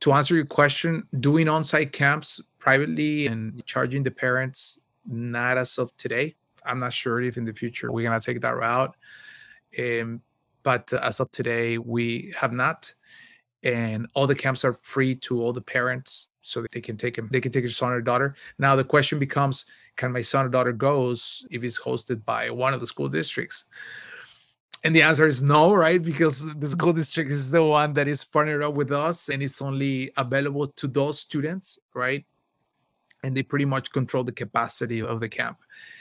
to 0.00 0.12
answer 0.12 0.34
your 0.34 0.46
question, 0.46 1.06
doing 1.20 1.48
on 1.48 1.64
site 1.64 1.92
camps 1.92 2.40
privately 2.58 3.28
and 3.28 3.64
charging 3.66 4.02
the 4.02 4.10
parents, 4.10 4.80
not 5.06 5.58
as 5.58 5.78
of 5.78 5.96
today. 5.96 6.34
I'm 6.64 6.80
not 6.80 6.92
sure 6.92 7.20
if 7.20 7.36
in 7.36 7.44
the 7.44 7.52
future 7.52 7.92
we're 7.92 8.08
going 8.08 8.20
to 8.20 8.24
take 8.24 8.40
that 8.40 8.56
route. 8.56 8.96
Um, 9.78 10.20
but 10.62 10.92
as 10.92 11.20
of 11.20 11.30
today, 11.30 11.78
we 11.78 12.34
have 12.36 12.52
not. 12.52 12.92
And 13.62 14.08
all 14.14 14.26
the 14.26 14.34
camps 14.34 14.64
are 14.64 14.74
free 14.82 15.14
to 15.16 15.40
all 15.40 15.52
the 15.52 15.60
parents 15.60 16.28
so 16.40 16.64
they 16.72 16.80
can 16.80 16.96
take 16.96 17.14
them, 17.14 17.28
they 17.30 17.40
can 17.40 17.52
take 17.52 17.62
their 17.62 17.70
son 17.70 17.92
or 17.92 18.00
daughter. 18.00 18.34
Now, 18.58 18.74
the 18.74 18.84
question 18.84 19.18
becomes 19.18 19.66
can 19.96 20.12
my 20.12 20.22
son 20.22 20.46
or 20.46 20.48
daughter 20.48 20.72
goes 20.72 21.46
if 21.50 21.62
it's 21.62 21.78
hosted 21.78 22.24
by 22.24 22.50
one 22.50 22.74
of 22.74 22.80
the 22.80 22.86
school 22.86 23.08
districts? 23.08 23.66
And 24.84 24.96
the 24.96 25.02
answer 25.02 25.26
is 25.26 25.42
no, 25.42 25.72
right? 25.74 26.02
Because 26.02 26.54
the 26.56 26.68
school 26.68 26.92
district 26.92 27.30
is 27.30 27.50
the 27.50 27.64
one 27.64 27.92
that 27.94 28.08
is 28.08 28.24
partnered 28.24 28.62
up 28.62 28.74
with 28.74 28.90
us 28.90 29.28
and 29.28 29.42
it's 29.42 29.62
only 29.62 30.10
available 30.16 30.66
to 30.66 30.88
those 30.88 31.20
students, 31.20 31.78
right? 31.94 32.24
And 33.22 33.36
they 33.36 33.44
pretty 33.44 33.64
much 33.64 33.92
control 33.92 34.24
the 34.24 34.32
capacity 34.32 35.00
of 35.00 35.20
the 35.20 35.28
camp. 35.28 35.58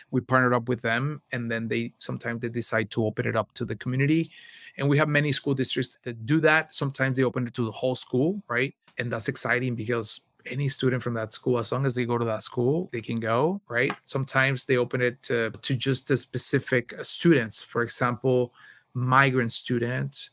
We 0.10 0.22
partnered 0.22 0.54
up 0.54 0.68
with 0.68 0.82
them 0.82 1.22
and 1.32 1.50
then 1.50 1.68
they 1.68 1.94
sometimes 2.00 2.42
they 2.42 2.50
decide 2.50 2.89
to 2.92 3.06
open 3.06 3.28
it 3.28 3.36
up 3.36 3.54
to 3.54 3.66
the 3.66 3.76
community. 3.76 4.32
And 4.78 4.89
we 4.89 4.98
have 4.98 5.08
many 5.08 5.32
school 5.32 5.54
districts 5.54 5.98
that 6.04 6.26
do 6.26 6.39
that. 6.39 6.74
Sometimes 6.74 7.18
they 7.18 7.24
open 7.24 7.46
it 7.46 7.54
to 7.54 7.66
the 7.66 7.72
whole 7.72 7.96
school, 7.96 8.42
right? 8.48 8.74
And 8.98 9.12
that's 9.12 9.28
exciting 9.28 9.76
because 9.76 10.22
any 10.46 10.68
student 10.68 11.02
from 11.02 11.14
that 11.14 11.34
school 11.34 11.58
as 11.58 11.72
long 11.72 11.86
as 11.86 11.96
they 11.96 12.06
go 12.06 12.18
to 12.18 12.26
that 12.26 12.44
school 12.44 12.89
they 12.92 13.02
can 13.02 13.20
go 13.20 13.62
right? 13.68 13.92
Sometimes 14.06 14.66
they 14.66 14.78
open 14.78 15.02
it 15.02 15.22
to, 15.24 15.52
to 15.52 15.76
just 15.76 16.08
the 16.08 16.18
specific 16.18 16.94
students 17.04 17.62
for 17.64 17.82
example 17.82 18.54
migrant 18.94 19.52
students 19.52 20.32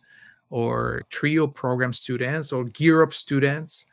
or 0.51 1.03
trio 1.11 1.47
program 1.47 1.93
students 1.93 2.53
or 2.53 2.65
gear 2.65 3.03
up 3.03 3.13
students. 3.13 3.85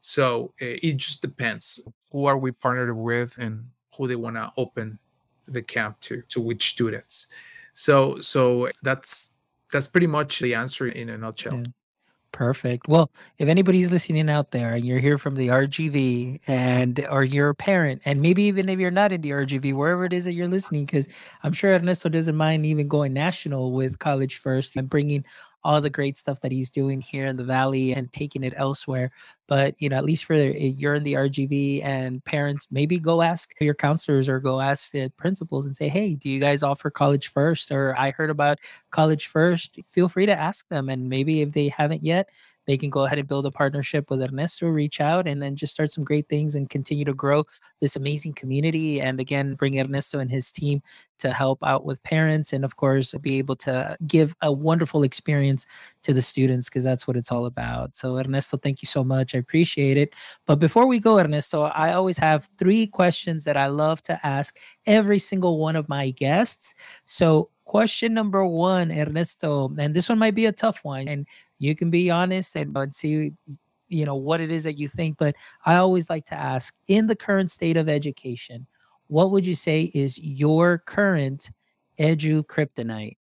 So 0.00 0.52
eh, 0.60 0.78
it 0.82 0.96
just 0.96 1.22
depends 1.22 1.80
who 2.10 2.26
are 2.26 2.38
we 2.38 2.52
partnered 2.52 2.96
with 2.96 3.38
and 3.38 3.64
who 3.96 4.08
they 4.08 4.16
want 4.16 4.36
to 4.36 4.52
open 4.56 4.98
the 5.46 5.62
camp 5.62 6.00
to 6.00 6.22
to 6.28 6.40
which 6.40 6.70
students. 6.70 7.26
So 7.72 8.20
so 8.20 8.68
that's 8.82 9.30
that's 9.70 9.86
pretty 9.86 10.06
much 10.06 10.40
the 10.40 10.54
answer 10.54 10.88
in 10.88 11.10
a 11.10 11.18
nutshell. 11.18 11.54
Yeah. 11.54 11.64
Perfect. 12.32 12.88
Well, 12.88 13.10
if 13.38 13.46
anybody's 13.48 13.90
listening 13.90 14.30
out 14.30 14.52
there 14.52 14.72
and 14.72 14.84
you're 14.86 14.98
here 15.00 15.18
from 15.18 15.34
the 15.36 15.50
RGV 15.50 16.40
and 16.46 17.04
or 17.10 17.24
you're 17.24 17.50
a 17.50 17.54
parent 17.54 18.00
and 18.06 18.22
maybe 18.22 18.44
even 18.44 18.70
if 18.70 18.78
you're 18.78 18.90
not 18.90 19.12
in 19.12 19.20
the 19.20 19.32
RGV, 19.32 19.74
wherever 19.74 20.06
it 20.06 20.14
is 20.14 20.24
that 20.24 20.32
you're 20.32 20.48
listening, 20.48 20.86
because 20.86 21.08
I'm 21.42 21.52
sure 21.52 21.74
Ernesto 21.74 22.08
doesn't 22.08 22.34
mind 22.36 22.64
even 22.64 22.88
going 22.88 23.12
national 23.12 23.72
with 23.72 23.98
College 23.98 24.36
First 24.38 24.76
and 24.76 24.88
bringing 24.88 25.26
all 25.64 25.80
the 25.80 25.90
great 25.90 26.16
stuff 26.16 26.40
that 26.40 26.52
he's 26.52 26.70
doing 26.70 27.00
here 27.00 27.26
in 27.26 27.36
the 27.36 27.44
valley 27.44 27.92
and 27.92 28.12
taking 28.12 28.42
it 28.44 28.54
elsewhere. 28.56 29.10
But 29.48 29.74
you 29.78 29.88
know, 29.88 29.96
at 29.96 30.04
least 30.04 30.24
for 30.24 30.34
eh, 30.34 30.50
you're 30.52 30.94
in 30.94 31.02
the 31.02 31.14
RGV 31.16 31.82
and 31.84 32.24
parents, 32.24 32.66
maybe 32.70 32.98
go 32.98 33.22
ask 33.22 33.52
your 33.60 33.74
counselors 33.74 34.28
or 34.28 34.40
go 34.40 34.60
ask 34.60 34.92
the 34.92 35.10
principals 35.16 35.66
and 35.66 35.76
say, 35.76 35.88
"Hey, 35.88 36.14
do 36.14 36.28
you 36.30 36.40
guys 36.40 36.62
offer 36.62 36.90
College 36.90 37.28
First?" 37.28 37.70
Or 37.70 37.94
I 37.98 38.10
heard 38.12 38.30
about 38.30 38.58
College 38.90 39.26
First. 39.26 39.78
Feel 39.86 40.08
free 40.08 40.26
to 40.26 40.34
ask 40.38 40.68
them, 40.68 40.88
and 40.88 41.08
maybe 41.08 41.42
if 41.42 41.52
they 41.52 41.68
haven't 41.68 42.02
yet, 42.02 42.28
they 42.66 42.76
can 42.76 42.90
go 42.90 43.04
ahead 43.04 43.18
and 43.18 43.28
build 43.28 43.46
a 43.46 43.50
partnership 43.50 44.10
with 44.10 44.22
Ernesto, 44.22 44.66
reach 44.66 45.00
out, 45.00 45.26
and 45.26 45.42
then 45.42 45.56
just 45.56 45.72
start 45.72 45.92
some 45.92 46.04
great 46.04 46.28
things 46.28 46.54
and 46.54 46.70
continue 46.70 47.04
to 47.04 47.14
grow 47.14 47.44
this 47.80 47.96
amazing 47.96 48.34
community. 48.34 49.00
And 49.00 49.20
again, 49.20 49.54
bring 49.54 49.78
Ernesto 49.78 50.18
and 50.18 50.30
his 50.30 50.52
team 50.52 50.82
to 51.18 51.32
help 51.32 51.62
out 51.62 51.84
with 51.84 52.02
parents 52.02 52.52
and, 52.52 52.64
of 52.64 52.76
course, 52.76 53.14
be 53.20 53.38
able 53.38 53.56
to 53.56 53.96
give 54.06 54.34
a 54.42 54.52
wonderful 54.52 55.02
experience 55.02 55.66
to 56.02 56.12
the 56.12 56.22
students 56.22 56.68
because 56.68 56.84
that's 56.84 57.06
what 57.06 57.16
it's 57.16 57.30
all 57.30 57.46
about. 57.46 57.94
So, 57.96 58.18
Ernesto, 58.18 58.56
thank 58.56 58.82
you 58.82 58.86
so 58.86 59.04
much. 59.04 59.34
I 59.34 59.38
appreciate 59.38 59.96
it. 59.96 60.14
But 60.46 60.56
before 60.56 60.86
we 60.86 60.98
go, 60.98 61.18
Ernesto, 61.18 61.62
I 61.62 61.92
always 61.92 62.18
have 62.18 62.48
three 62.58 62.86
questions 62.86 63.44
that 63.44 63.56
I 63.56 63.68
love 63.68 64.02
to 64.04 64.24
ask 64.26 64.58
every 64.86 65.18
single 65.18 65.58
one 65.58 65.76
of 65.76 65.88
my 65.88 66.10
guests. 66.10 66.74
So, 67.04 67.50
question 67.64 68.12
number 68.12 68.44
one, 68.44 68.90
Ernesto, 68.90 69.72
and 69.78 69.94
this 69.94 70.08
one 70.08 70.18
might 70.18 70.34
be 70.34 70.46
a 70.46 70.52
tough 70.52 70.80
one, 70.82 71.08
and 71.08 71.26
you 71.62 71.74
can 71.74 71.90
be 71.90 72.10
honest 72.10 72.56
and, 72.56 72.76
and 72.76 72.94
see 72.94 73.32
you 73.88 74.04
know 74.04 74.14
what 74.14 74.40
it 74.40 74.50
is 74.50 74.64
that 74.64 74.78
you 74.78 74.88
think 74.88 75.16
but 75.18 75.34
i 75.64 75.76
always 75.76 76.08
like 76.10 76.24
to 76.24 76.34
ask 76.34 76.74
in 76.88 77.06
the 77.06 77.16
current 77.16 77.50
state 77.50 77.76
of 77.76 77.88
education 77.88 78.66
what 79.08 79.30
would 79.30 79.44
you 79.44 79.54
say 79.54 79.90
is 79.94 80.18
your 80.18 80.78
current 80.78 81.50
edu 81.98 82.42
kryptonite? 82.44 83.18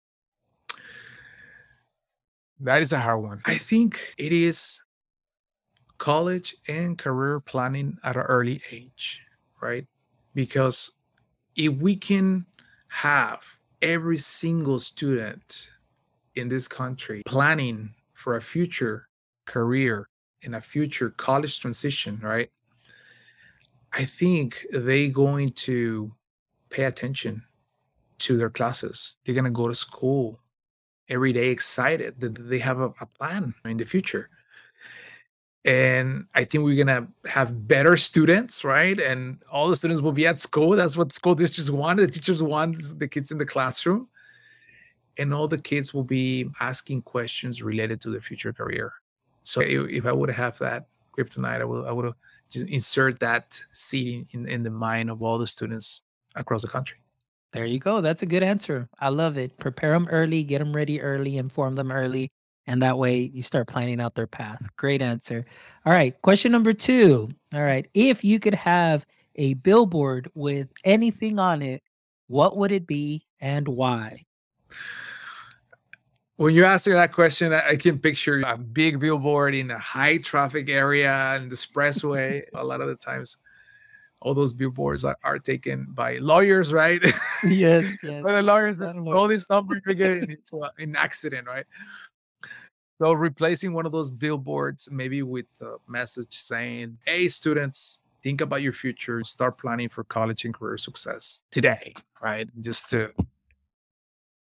That 2.61 2.83
is 2.83 2.93
a 2.93 3.01
hard 3.01 3.23
one. 3.23 3.41
I 3.47 3.57
think 3.57 4.15
it 4.19 4.33
is 4.33 4.83
college 5.97 6.57
and 6.67 6.99
career 6.99 7.41
planning 7.41 7.97
at 8.05 8.17
an 8.17 8.23
early 8.23 8.61
age 8.71 9.23
right? 9.61 9.87
Because 10.35 10.93
if 11.57 11.73
we 11.75 11.97
can 11.97 12.47
have 12.89 13.43
every 13.83 14.19
single 14.19 14.79
student 14.79 15.71
in 16.35 16.49
this 16.49 16.69
country 16.69 17.23
planning 17.27 17.95
for 18.19 18.35
a 18.35 18.43
future 18.43 19.09
career 19.47 20.09
and 20.43 20.57
a 20.57 20.61
future 20.61 21.11
college 21.11 21.61
transition, 21.61 22.19
right? 22.21 22.51
I 23.93 24.07
think 24.07 24.67
they 24.73 25.07
going 25.07 25.51
to 25.69 26.13
pay 26.69 26.83
attention 26.83 27.45
to 28.19 28.37
their 28.37 28.51
classes. 28.51 29.15
They're 29.25 29.37
gonna 29.37 29.51
go 29.51 29.69
to 29.69 29.75
school 29.75 30.41
every 31.09 31.33
day 31.33 31.51
excited 31.51 32.19
that 32.19 32.35
they 32.51 32.59
have 32.59 32.81
a, 32.81 32.93
a 33.01 33.07
plan 33.07 33.55
in 33.65 33.77
the 33.77 33.85
future. 33.85 34.29
And 35.65 36.27
I 36.35 36.43
think 36.43 36.65
we're 36.65 36.85
gonna 36.85 37.07
have 37.25 37.69
better 37.69 37.97
students, 37.97 38.65
right? 38.65 38.99
And 38.99 39.41
all 39.49 39.69
the 39.69 39.77
students 39.77 40.03
will 40.03 40.13
be 40.13 40.27
at 40.27 40.41
school. 40.41 40.71
That's 40.71 40.97
what 40.97 41.13
school 41.13 41.37
districts 41.37 41.71
want. 41.71 42.01
The 42.01 42.09
teachers 42.09 42.43
want 42.43 42.99
the 42.99 43.07
kids 43.07 43.31
in 43.31 43.39
the 43.39 43.47
classroom. 43.47 44.09
And 45.19 45.35
all 45.35 45.49
the 45.49 45.59
kids 45.59 45.93
will 45.93 46.05
be 46.05 46.49
asking 46.61 47.03
questions 47.03 47.63
related 47.63 48.01
to 48.03 48.11
their 48.11 48.21
future 48.21 48.53
career. 48.53 48.93
So 49.43 49.61
if, 49.61 49.89
if 49.89 50.07
I 50.07 50.13
would 50.13 50.31
have 50.31 50.59
that 50.59 50.87
kryptonite, 51.17 51.61
I 51.61 51.65
would 51.65 51.87
I 51.87 51.93
would 51.93 52.15
just 52.51 52.67
insert 52.69 53.19
that 53.21 53.61
seed 53.73 54.29
in, 54.33 54.49
in 54.49 54.63
the 54.63 54.71
mind 54.71 55.11
of 55.11 55.23
all 55.23 55.39
the 55.39 55.47
students 55.47 56.03
across 56.35 56.63
the 56.63 56.69
country. 56.69 56.99
There 57.53 57.65
you 57.65 57.79
go. 57.79 58.01
That's 58.01 58.23
a 58.23 58.27
good 58.27 58.43
answer. 58.43 58.89
I 59.01 59.09
love 59.09 59.39
it. 59.39 59.59
Prepare 59.59 59.93
them 59.93 60.09
early, 60.11 60.45
get 60.45 60.59
them 60.59 60.75
ready 60.75 61.01
early, 61.01 61.39
inform 61.39 61.75
them 61.75 61.91
early, 61.91 62.31
and 62.67 62.83
that 62.83 62.99
way 62.99 63.21
you 63.21 63.41
start 63.41 63.67
planning 63.69 64.01
out 64.01 64.15
their 64.15 64.27
path. 64.27 64.63
Mm. 64.63 64.69
Great 64.77 65.03
answer. 65.03 65.47
All 65.87 65.93
right, 65.93 66.21
question 66.23 66.53
number 66.53 66.73
2. 66.73 67.29
All 67.55 67.63
right, 67.63 67.89
if 67.95 68.23
you 68.23 68.39
could 68.39 68.55
have 68.55 69.07
a 69.37 69.55
billboard 69.55 70.31
with 70.35 70.69
anything 70.85 71.39
on 71.39 71.63
it, 71.63 71.83
what 72.27 72.57
would 72.59 72.73
it 72.73 72.87
be 72.87 73.25
and 73.41 73.67
why? 73.67 74.25
When 76.39 76.55
you 76.55 76.65
ask 76.65 76.87
me 76.87 76.93
that 76.93 77.13
question, 77.13 77.53
I 77.53 77.75
can 77.75 77.99
picture 77.99 78.41
a 78.47 78.57
big 78.57 79.01
billboard 79.01 79.57
in 79.57 79.73
a 79.73 79.79
high 79.79 80.19
traffic 80.19 80.71
area 80.71 81.35
in 81.35 81.49
the 81.49 81.57
expressway. 81.57 82.45
a 82.55 82.65
lot 82.65 82.81
of 82.81 82.87
the 82.87 82.95
times, 82.95 83.39
all 84.21 84.35
those 84.35 84.53
billboards 84.53 85.05
are, 85.05 85.19
are 85.25 85.41
taken 85.41 85.89
by 85.91 86.19
lawyers, 86.19 86.73
right? 86.73 87.03
Yes, 87.43 87.93
yes. 88.05 88.23
But 88.23 88.35
the 88.35 88.43
lawyers 88.43 88.81
all 88.81 89.27
these 89.27 89.51
numbers 89.51 89.83
to 89.89 89.95
get 89.95 90.13
into 90.13 90.63
a, 90.63 90.71
an 90.79 90.95
accident, 90.95 91.49
right? 91.49 91.67
So 93.03 93.15
replacing 93.15 93.73
one 93.73 93.85
of 93.85 93.91
those 93.91 94.13
billboards, 94.13 94.89
maybe 94.93 95.25
with 95.25 95.47
a 95.61 95.79
message 95.89 96.39
saying, 96.39 96.99
"Hey, 97.05 97.29
students, 97.29 97.99
think 98.23 98.43
about 98.43 98.63
your 98.63 98.73
future. 98.73 99.25
Start 99.25 99.59
planning 99.59 99.89
for 99.89 100.05
college 100.05 100.45
and 100.45 100.55
career 100.55 100.79
success 100.79 101.43
today." 101.51 101.95
Right? 102.23 102.49
Just 102.61 102.91
to 102.91 103.13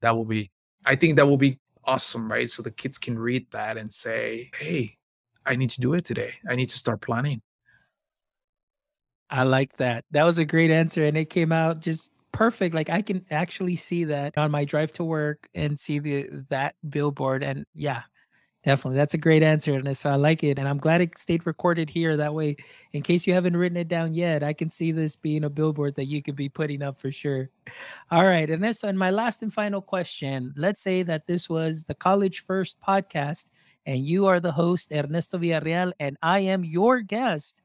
that 0.03 0.17
will 0.17 0.25
be. 0.25 0.53
I 0.87 0.95
think 0.95 1.17
that 1.17 1.27
will 1.27 1.37
be 1.37 1.59
awesome, 1.91 2.31
right? 2.31 2.49
So 2.49 2.63
the 2.63 2.71
kids 2.71 2.99
can 2.99 3.19
read 3.19 3.51
that 3.51 3.77
and 3.77 3.93
say, 3.93 4.51
hey, 4.57 4.97
I 5.45 5.57
need 5.57 5.71
to 5.71 5.81
do 5.81 5.95
it 5.95 6.05
today. 6.05 6.35
I 6.49 6.55
need 6.55 6.69
to 6.71 6.79
start 6.79 7.01
planning. 7.01 7.43
I 9.29 9.43
like 9.43 9.77
that. 9.79 10.05
That 10.13 10.23
was 10.23 10.39
a 10.39 10.45
great 10.45 10.71
answer. 10.71 11.05
And 11.05 11.17
it 11.17 11.31
came 11.31 11.51
out 11.51 11.81
just 11.81 12.11
perfect. 12.31 12.77
Like 12.77 12.91
I 12.91 13.03
can 13.03 13.27
actually 13.33 13.75
see 13.75 14.05
that 14.05 14.39
on 14.39 14.53
my 14.53 14.65
drive 14.65 14.93
to 14.95 15.05
work 15.05 15.49
and 15.53 15.79
see 15.79 15.99
the 15.99 16.29
that 16.49 16.77
billboard. 16.89 17.43
And 17.43 17.65
yeah, 17.75 18.03
Definitely. 18.63 18.99
That's 18.99 19.15
a 19.15 19.19
great 19.19 19.43
answer. 19.43 19.75
And 19.75 19.97
so 19.97 20.11
I 20.11 20.17
like 20.17 20.45
it. 20.45 20.59
And 20.59 20.69
I'm 20.69 20.77
glad 20.77 21.01
it 21.01 21.17
stayed 21.17 21.47
recorded 21.47 21.89
here. 21.89 22.17
That 22.19 22.35
way, 22.35 22.57
in 22.93 23.03
case 23.03 23.27
you 23.27 23.33
haven't 23.33 23.57
written 23.57 23.79
it 23.79 23.89
down 23.89 24.13
yet, 24.13 24.43
I 24.43 24.53
can 24.53 24.69
see 24.69 24.93
this 24.93 25.17
being 25.17 25.45
a 25.45 25.51
billboard 25.51 25.95
that 25.95 26.05
you 26.05 26.23
could 26.23 26.37
be 26.37 26.51
putting 26.51 26.83
up 26.83 26.99
for 26.99 27.11
sure. 27.11 27.49
All 28.11 28.27
right. 28.27 28.51
And 28.51 28.63
this 28.63 28.85
and 28.85 28.99
my 28.99 29.11
last 29.11 29.43
and 29.43 29.53
final 29.53 29.81
question. 29.81 30.53
Let's 30.57 30.83
say 30.83 31.03
that 31.05 31.27
this 31.27 31.49
was 31.49 31.85
the 31.85 31.95
College 31.95 32.45
First 32.45 32.79
podcast 32.81 33.47
and 33.87 34.05
you 34.05 34.27
are 34.27 34.41
the 34.41 34.53
host, 34.53 34.93
Ernesto 34.93 35.39
Villarreal, 35.39 35.93
and 35.99 36.19
I 36.23 36.41
am 36.41 36.63
your 36.63 37.01
guest. 37.01 37.63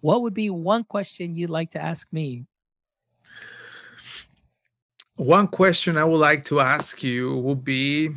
What 0.00 0.22
would 0.22 0.34
be 0.34 0.48
one 0.48 0.84
question 0.84 1.36
you'd 1.36 1.50
like 1.50 1.70
to 1.72 1.82
ask 1.82 2.10
me? 2.10 2.46
One 5.16 5.48
question 5.48 5.98
I 5.98 6.04
would 6.04 6.20
like 6.20 6.44
to 6.46 6.60
ask 6.60 7.02
you 7.02 7.36
would 7.38 7.64
be 7.64 8.12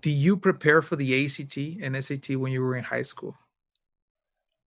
do 0.00 0.10
you 0.10 0.36
prepare 0.36 0.82
for 0.82 0.96
the 0.96 1.14
ACT 1.14 1.80
and 1.82 1.96
SAT 1.96 2.36
when 2.36 2.52
you 2.52 2.62
were 2.62 2.76
in 2.76 2.84
high 2.84 3.02
school? 3.02 3.36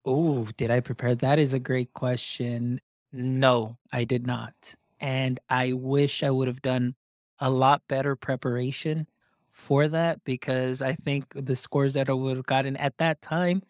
Oh, 0.05 0.45
did 0.57 0.71
I 0.71 0.81
prepare? 0.81 1.15
That 1.15 1.39
is 1.39 1.53
a 1.53 1.59
great 1.59 1.93
question. 1.93 2.81
No, 3.13 3.79
I 3.93 4.05
did 4.05 4.27
not. 4.27 4.75
And 5.01 5.41
I 5.49 5.73
wish 5.73 6.23
I 6.23 6.31
would 6.31 6.49
have 6.49 6.63
done 6.63 6.95
a 7.39 7.51
lot 7.51 7.83
better 7.89 8.17
preparation 8.17 9.07
for 9.51 9.89
that 9.89 10.23
because 10.25 10.81
I 10.83 10.95
think 10.95 11.33
the 11.35 11.57
scores 11.57 11.95
that 11.95 12.09
I 12.09 12.13
would 12.13 12.37
have 12.37 12.47
gotten 12.47 12.77
at 12.77 12.97
that 12.99 13.21
time 13.21 13.63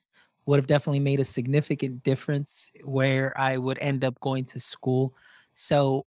would 0.47 0.59
have 0.59 0.67
definitely 0.67 1.01
made 1.01 1.21
a 1.21 1.25
significant 1.25 2.03
difference 2.03 2.71
where 2.85 3.39
I 3.39 3.57
would 3.57 3.79
end 3.79 4.05
up 4.05 4.21
going 4.21 4.45
to 4.47 4.61
school. 4.61 5.15
So 5.55 6.07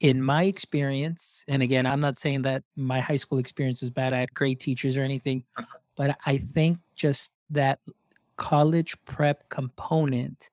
in 0.00 0.22
my 0.22 0.44
experience, 0.44 1.44
and 1.48 1.62
again, 1.62 1.86
I'm 1.86 2.00
not 2.00 2.18
saying 2.18 2.42
that 2.42 2.62
my 2.76 3.00
high 3.00 3.16
school 3.16 3.38
experience 3.38 3.80
was 3.80 3.90
bad. 3.90 4.12
I 4.12 4.20
had 4.20 4.34
great 4.34 4.60
teachers 4.60 4.96
or 4.96 5.02
anything, 5.02 5.44
uh-huh. 5.56 5.78
but 5.96 6.18
I 6.24 6.38
think 6.38 6.78
just 6.94 7.32
that 7.50 7.80
college 8.36 8.96
prep 9.04 9.48
component 9.48 10.50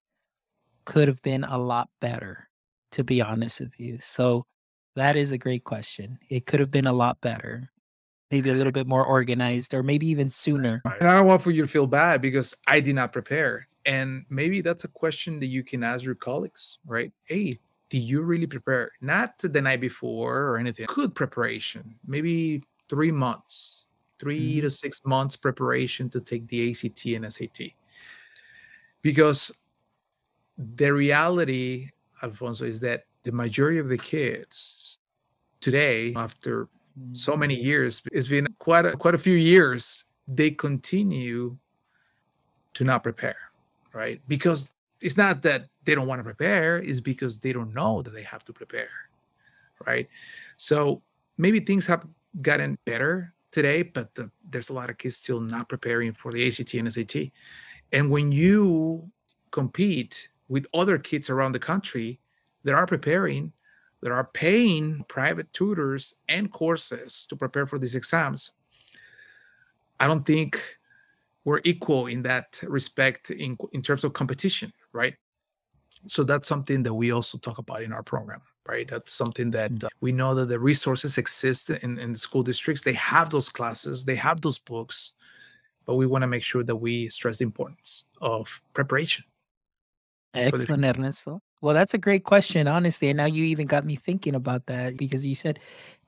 could 0.85 1.07
have 1.07 1.21
been 1.21 1.43
a 1.43 1.57
lot 1.57 1.89
better, 1.99 2.49
to 2.91 3.03
be 3.03 3.21
honest 3.21 3.59
with 3.59 3.79
you. 3.79 3.97
So 3.99 4.45
that 4.95 5.15
is 5.15 5.31
a 5.31 5.37
great 5.37 5.63
question. 5.63 6.17
It 6.29 6.45
could 6.45 6.59
have 6.59 6.71
been 6.71 6.87
a 6.87 6.93
lot 6.93 7.21
better, 7.21 7.69
maybe 8.31 8.49
a 8.49 8.53
little 8.53 8.71
bit 8.71 8.87
more 8.87 9.05
organized, 9.05 9.73
or 9.73 9.83
maybe 9.83 10.07
even 10.07 10.29
sooner. 10.29 10.81
And 10.99 11.07
I 11.07 11.15
don't 11.15 11.27
want 11.27 11.41
for 11.41 11.51
you 11.51 11.61
to 11.61 11.67
feel 11.67 11.87
bad 11.87 12.21
because 12.21 12.55
I 12.67 12.79
did 12.79 12.95
not 12.95 13.11
prepare. 13.11 13.67
And 13.85 14.25
maybe 14.29 14.61
that's 14.61 14.83
a 14.83 14.87
question 14.87 15.39
that 15.39 15.47
you 15.47 15.63
can 15.63 15.83
ask 15.83 16.03
your 16.03 16.15
colleagues, 16.15 16.79
right? 16.87 17.11
Hey, 17.25 17.59
did 17.95 18.03
you 18.03 18.23
really 18.23 18.45
prepare? 18.45 18.91
Not 18.99 19.37
the 19.39 19.61
night 19.61 19.79
before 19.79 20.49
or 20.49 20.57
anything. 20.57 20.85
Good 20.89 21.15
preparation, 21.15 21.95
maybe 22.05 22.61
three 22.89 23.11
months, 23.11 23.85
3 24.19 24.37
mm-hmm. 24.37 24.61
to 24.61 24.69
six 24.69 24.99
months 25.05 25.37
preparation 25.37 26.09
to 26.09 26.19
take 26.19 26.45
the 26.49 26.69
ACT 26.69 27.05
and 27.05 27.33
SAT. 27.33 27.71
Because 29.01 29.57
the 30.57 30.91
reality, 30.91 31.91
Alfonso, 32.21 32.65
is 32.65 32.81
that 32.81 33.05
the 33.23 33.31
majority 33.31 33.79
of 33.79 33.87
the 33.87 33.97
kids 33.97 34.97
today, 35.61 36.13
after 36.17 36.67
so 37.13 37.37
many 37.37 37.55
mm-hmm. 37.55 37.65
years, 37.65 38.01
it's 38.11 38.27
been 38.27 38.47
quite 38.59 38.85
a, 38.85 38.97
quite 38.97 39.15
a 39.15 39.17
few 39.17 39.35
years, 39.35 40.03
they 40.27 40.51
continue 40.51 41.55
to 42.73 42.83
not 42.83 43.03
prepare, 43.03 43.51
right? 43.93 44.19
Because 44.27 44.69
it's 45.05 45.17
not 45.17 45.43
that 45.43 45.67
they 45.83 45.93
don't 45.93 46.07
want 46.07 46.19
to 46.19 46.23
prepare 46.23 46.79
is 46.79 46.99
because 46.99 47.37
they 47.37 47.53
don't 47.53 47.73
know 47.75 48.01
that 48.01 48.13
they 48.13 48.23
have 48.23 48.43
to 48.43 48.51
prepare 48.51 48.89
right? 49.85 50.07
So 50.57 51.01
maybe 51.37 51.59
things 51.59 51.85
have 51.85 52.07
gotten 52.41 52.77
better 52.85 53.33
today 53.51 53.83
but 53.83 54.13
the, 54.15 54.29
there's 54.49 54.69
a 54.69 54.73
lot 54.73 54.89
of 54.89 54.97
kids 54.97 55.17
still 55.17 55.39
not 55.39 55.69
preparing 55.69 56.11
for 56.11 56.31
the 56.31 56.45
act 56.45 56.73
and 56.73 56.91
sat 56.91 57.15
and 57.93 58.09
when 58.09 58.31
you 58.31 59.09
compete 59.51 60.27
with 60.49 60.65
other 60.73 60.97
kids 60.97 61.29
around 61.29 61.53
the 61.53 61.59
country 61.59 62.19
that 62.63 62.73
are 62.73 62.85
preparing 62.85 63.53
that 64.01 64.11
are 64.11 64.25
paying 64.25 65.05
private 65.07 65.51
tutors 65.53 66.15
and 66.27 66.51
courses 66.51 67.25
to 67.29 67.35
prepare 67.35 67.65
for 67.65 67.79
these 67.79 67.95
exams 67.95 68.51
i 70.01 70.07
don't 70.07 70.25
think 70.25 70.59
we're 71.45 71.61
equal 71.63 72.07
in 72.07 72.23
that 72.23 72.59
respect 72.63 73.29
in, 73.29 73.57
in 73.71 73.81
terms 73.81 74.03
of 74.03 74.11
competition 74.11 74.73
right? 74.95 75.13
So 76.07 76.23
that's 76.23 76.47
something 76.47 76.83
that 76.83 76.93
we 76.93 77.11
also 77.11 77.37
talk 77.37 77.57
about 77.57 77.81
in 77.81 77.91
our 77.91 78.03
program, 78.03 78.41
right? 78.67 78.87
That's 78.87 79.11
something 79.11 79.51
that 79.51 79.71
mm. 79.71 79.83
uh, 79.83 79.89
we 80.01 80.11
know 80.11 80.35
that 80.35 80.49
the 80.49 80.59
resources 80.59 81.17
exist 81.17 81.69
in, 81.69 81.97
in 81.97 82.13
the 82.13 82.19
school 82.19 82.43
districts. 82.43 82.83
They 82.83 82.93
have 82.93 83.29
those 83.29 83.49
classes, 83.49 84.05
they 84.05 84.15
have 84.15 84.41
those 84.41 84.59
books, 84.59 85.13
but 85.85 85.95
we 85.95 86.05
want 86.05 86.21
to 86.21 86.27
make 86.27 86.43
sure 86.43 86.63
that 86.63 86.75
we 86.75 87.09
stress 87.09 87.37
the 87.37 87.43
importance 87.43 88.05
of 88.21 88.61
preparation. 88.73 89.25
Excellent, 90.33 90.83
Ernesto. 90.83 91.41
Well, 91.61 91.73
that's 91.73 91.93
a 91.93 91.97
great 91.97 92.25
question, 92.25 92.67
honestly. 92.67 93.09
And 93.09 93.17
now 93.17 93.25
you 93.25 93.43
even 93.45 93.65
got 93.65 93.85
me 93.85 93.95
thinking 93.95 94.35
about 94.35 94.65
that 94.67 94.97
because 94.97 95.25
you 95.25 95.33
said 95.33 95.59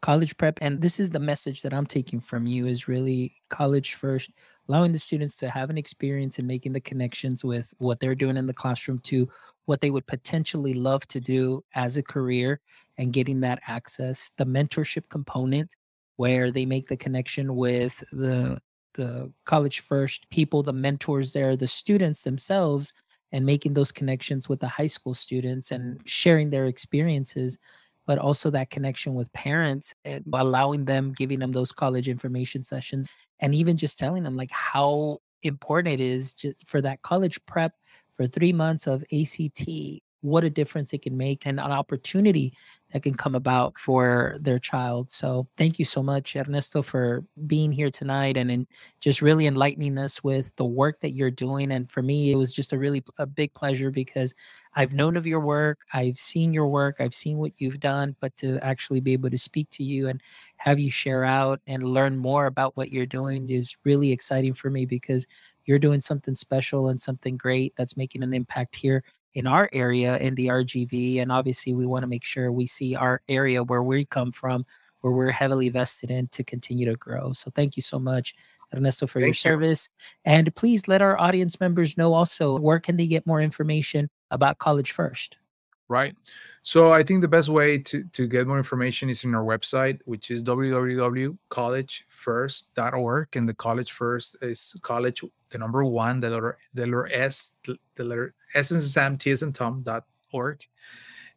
college 0.01 0.35
prep. 0.37 0.59
And 0.61 0.81
this 0.81 0.99
is 0.99 1.11
the 1.11 1.19
message 1.19 1.61
that 1.61 1.73
I'm 1.73 1.85
taking 1.85 2.19
from 2.19 2.45
you 2.45 2.67
is 2.67 2.87
really 2.87 3.33
college 3.49 3.95
first, 3.95 4.29
allowing 4.69 4.91
the 4.91 4.99
students 4.99 5.35
to 5.35 5.49
have 5.49 5.69
an 5.69 5.77
experience 5.77 6.39
and 6.39 6.47
making 6.47 6.73
the 6.73 6.81
connections 6.81 7.43
with 7.43 7.73
what 7.77 7.99
they're 7.99 8.15
doing 8.15 8.37
in 8.37 8.47
the 8.47 8.53
classroom 8.53 8.99
to 8.99 9.27
what 9.65 9.81
they 9.81 9.89
would 9.89 10.07
potentially 10.07 10.73
love 10.73 11.05
to 11.07 11.19
do 11.19 11.63
as 11.75 11.97
a 11.97 12.03
career 12.03 12.59
and 12.97 13.13
getting 13.13 13.39
that 13.41 13.59
access 13.67 14.31
the 14.37 14.45
mentorship 14.45 15.07
component 15.09 15.75
where 16.15 16.51
they 16.51 16.65
make 16.65 16.87
the 16.87 16.97
connection 16.97 17.55
with 17.55 18.03
the 18.11 18.57
the 18.93 19.31
college 19.45 19.81
first 19.81 20.27
people 20.31 20.63
the 20.63 20.73
mentors 20.73 21.31
there 21.33 21.55
the 21.55 21.67
students 21.67 22.23
themselves 22.23 22.93
and 23.31 23.45
making 23.45 23.73
those 23.73 23.91
connections 23.91 24.49
with 24.49 24.59
the 24.59 24.67
high 24.67 24.87
school 24.87 25.13
students 25.13 25.71
and 25.71 25.99
sharing 26.05 26.49
their 26.49 26.65
experiences 26.65 27.59
but 28.07 28.17
also 28.17 28.49
that 28.49 28.69
connection 28.69 29.13
with 29.13 29.31
parents 29.33 29.93
and 30.05 30.23
allowing 30.33 30.85
them 30.85 31.13
giving 31.13 31.39
them 31.39 31.51
those 31.51 31.71
college 31.71 32.09
information 32.09 32.63
sessions 32.63 33.07
and 33.39 33.53
even 33.55 33.77
just 33.77 33.99
telling 33.99 34.23
them 34.23 34.35
like 34.35 34.51
how 34.51 35.19
important 35.43 35.93
it 35.93 36.03
is 36.03 36.33
just 36.33 36.67
for 36.67 36.81
that 36.81 37.01
college 37.01 37.43
prep 37.45 37.73
for 38.13 38.27
three 38.27 38.53
months 38.53 38.87
of 38.87 39.03
ACT 39.13 39.67
what 40.27 40.43
a 40.43 40.49
difference 40.49 40.93
it 40.93 41.01
can 41.01 41.17
make 41.17 41.45
and 41.45 41.59
an 41.59 41.71
opportunity 41.71 42.53
that 42.93 43.03
can 43.03 43.15
come 43.15 43.35
about 43.35 43.77
for 43.77 44.37
their 44.39 44.59
child. 44.59 45.09
So 45.09 45.47
thank 45.57 45.77
you 45.77 45.85
so 45.85 46.01
much, 46.01 46.35
Ernesto, 46.35 46.81
for 46.81 47.23
being 47.47 47.71
here 47.71 47.91
tonight 47.91 48.37
and, 48.37 48.67
just 48.99 49.21
really 49.21 49.45
enlightening 49.45 49.97
us 49.97 50.23
with 50.23 50.55
the 50.55 50.65
work 50.65 50.99
that 51.01 51.11
you're 51.11 51.31
doing. 51.31 51.71
And 51.71 51.89
for 51.89 52.01
me, 52.01 52.31
it 52.31 52.35
was 52.35 52.51
just 52.51 52.73
a 52.73 52.77
really 52.77 53.03
a 53.17 53.25
big 53.25 53.53
pleasure 53.53 53.91
because 53.91 54.33
I've 54.75 54.93
known 54.93 55.17
of 55.17 55.25
your 55.27 55.39
work, 55.39 55.79
I've 55.93 56.17
seen 56.17 56.53
your 56.53 56.67
work, 56.67 56.97
I've 56.99 57.13
seen 57.13 57.37
what 57.37 57.59
you've 57.59 57.79
done, 57.79 58.15
but 58.19 58.35
to 58.37 58.59
actually 58.63 58.99
be 58.99 59.13
able 59.13 59.29
to 59.29 59.37
speak 59.37 59.69
to 59.71 59.83
you 59.83 60.09
and 60.09 60.21
have 60.57 60.79
you 60.79 60.89
share 60.89 61.23
out 61.23 61.61
and 61.67 61.83
learn 61.83 62.17
more 62.17 62.47
about 62.47 62.75
what 62.75 62.91
you're 62.91 63.05
doing 63.05 63.49
is 63.49 63.75
really 63.83 64.11
exciting 64.11 64.53
for 64.53 64.69
me 64.69 64.85
because 64.85 65.27
you're 65.65 65.79
doing 65.79 66.01
something 66.01 66.35
special 66.35 66.89
and 66.89 66.99
something 66.99 67.37
great 67.37 67.73
that's 67.75 67.97
making 67.97 68.23
an 68.23 68.33
impact 68.33 68.75
here 68.75 69.03
in 69.33 69.47
our 69.47 69.69
area 69.73 70.17
in 70.17 70.35
the 70.35 70.47
RGV. 70.47 71.21
And 71.21 71.31
obviously, 71.31 71.73
we 71.73 71.85
want 71.85 72.03
to 72.03 72.07
make 72.07 72.23
sure 72.23 72.51
we 72.51 72.67
see 72.67 72.95
our 72.95 73.21
area 73.27 73.63
where 73.63 73.83
we 73.83 74.05
come 74.05 74.31
from, 74.31 74.65
where 75.01 75.13
we're 75.13 75.31
heavily 75.31 75.69
vested 75.69 76.11
in 76.11 76.27
to 76.29 76.43
continue 76.43 76.85
to 76.89 76.95
grow. 76.95 77.33
So 77.33 77.51
thank 77.53 77.75
you 77.75 77.83
so 77.83 77.99
much, 77.99 78.33
Ernesto, 78.75 79.07
for 79.07 79.19
thank 79.19 79.27
your 79.27 79.33
service. 79.33 79.89
And 80.25 80.53
please 80.55 80.87
let 80.87 81.01
our 81.01 81.19
audience 81.19 81.59
members 81.59 81.97
know 81.97 82.13
also 82.13 82.57
where 82.59 82.79
can 82.79 82.97
they 82.97 83.07
get 83.07 83.25
more 83.25 83.41
information 83.41 84.09
about 84.31 84.57
College 84.57 84.91
First? 84.91 85.37
Right. 85.89 86.15
So 86.63 86.91
I 86.91 87.01
think 87.01 87.21
the 87.21 87.29
best 87.29 87.47
way 87.47 87.77
to, 87.77 88.03
to 88.03 88.27
get 88.27 88.45
more 88.45 88.57
information 88.57 89.09
is 89.09 89.23
in 89.23 89.33
our 89.33 89.43
website, 89.43 90.01
which 90.03 90.31
is 90.31 90.43
www.college1st.org. 90.43 93.35
And 93.37 93.47
the 93.47 93.53
college 93.53 93.93
first 93.93 94.35
is 94.41 94.75
college, 94.81 95.23
the 95.49 95.57
number 95.57 95.85
one, 95.85 96.19
the 96.19 96.29
letter, 96.29 96.57
the 96.73 96.85
letter 96.85 97.09
S, 97.13 97.53
the 97.63 98.03
letter 98.03 98.33
S 98.53 98.71
and 98.71 98.81
Sam, 98.81 99.17
T 99.17 99.31
and 99.31 99.55
Tom.org. 99.55 100.67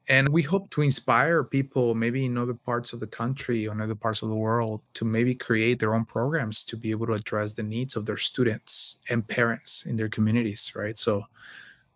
And 0.08 0.30
we 0.30 0.42
hope 0.42 0.68
to 0.70 0.82
inspire 0.82 1.44
people, 1.44 1.94
maybe 1.94 2.24
in 2.24 2.36
other 2.36 2.54
parts 2.54 2.92
of 2.92 2.98
the 2.98 3.06
country 3.06 3.68
or 3.68 3.72
in 3.72 3.80
other 3.80 3.94
parts 3.94 4.22
of 4.22 4.28
the 4.28 4.34
world, 4.34 4.80
to 4.94 5.04
maybe 5.04 5.36
create 5.36 5.78
their 5.78 5.94
own 5.94 6.04
programs 6.04 6.64
to 6.64 6.76
be 6.76 6.90
able 6.90 7.06
to 7.06 7.12
address 7.12 7.52
the 7.52 7.62
needs 7.62 7.94
of 7.94 8.06
their 8.06 8.16
students 8.16 8.96
and 9.08 9.28
parents 9.28 9.86
in 9.86 9.94
their 9.94 10.08
communities, 10.08 10.72
right? 10.74 10.98
So 10.98 11.22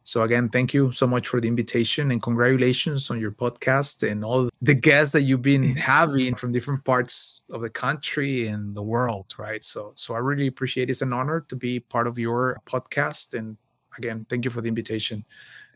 so 0.04 0.22
again, 0.22 0.50
thank 0.50 0.74
you 0.74 0.92
so 0.92 1.06
much 1.06 1.28
for 1.28 1.40
the 1.40 1.48
invitation 1.48 2.10
and 2.10 2.22
congratulations 2.22 3.10
on 3.10 3.18
your 3.18 3.32
podcast 3.32 4.08
and 4.08 4.22
all 4.22 4.50
the 4.60 4.74
guests 4.74 5.12
that 5.12 5.22
you've 5.22 5.40
been 5.40 5.64
having 5.76 6.34
from 6.34 6.52
different 6.52 6.84
parts 6.84 7.40
of 7.50 7.62
the 7.62 7.70
country 7.70 8.46
and 8.46 8.76
the 8.76 8.82
world, 8.82 9.34
right? 9.38 9.64
So 9.64 9.92
so 9.96 10.14
I 10.14 10.18
really 10.18 10.46
appreciate 10.46 10.90
it. 10.90 10.92
It's 10.92 11.02
an 11.02 11.14
honor 11.14 11.40
to 11.48 11.56
be 11.56 11.80
part 11.80 12.06
of 12.06 12.18
your 12.18 12.60
podcast. 12.66 13.32
And 13.32 13.56
again, 13.96 14.26
thank 14.28 14.44
you 14.44 14.50
for 14.50 14.60
the 14.60 14.68
invitation 14.68 15.24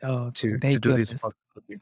oh, 0.02 0.30
to, 0.30 0.58
to 0.58 0.78
do 0.78 0.94
this 0.94 1.14
podcast. 1.14 1.80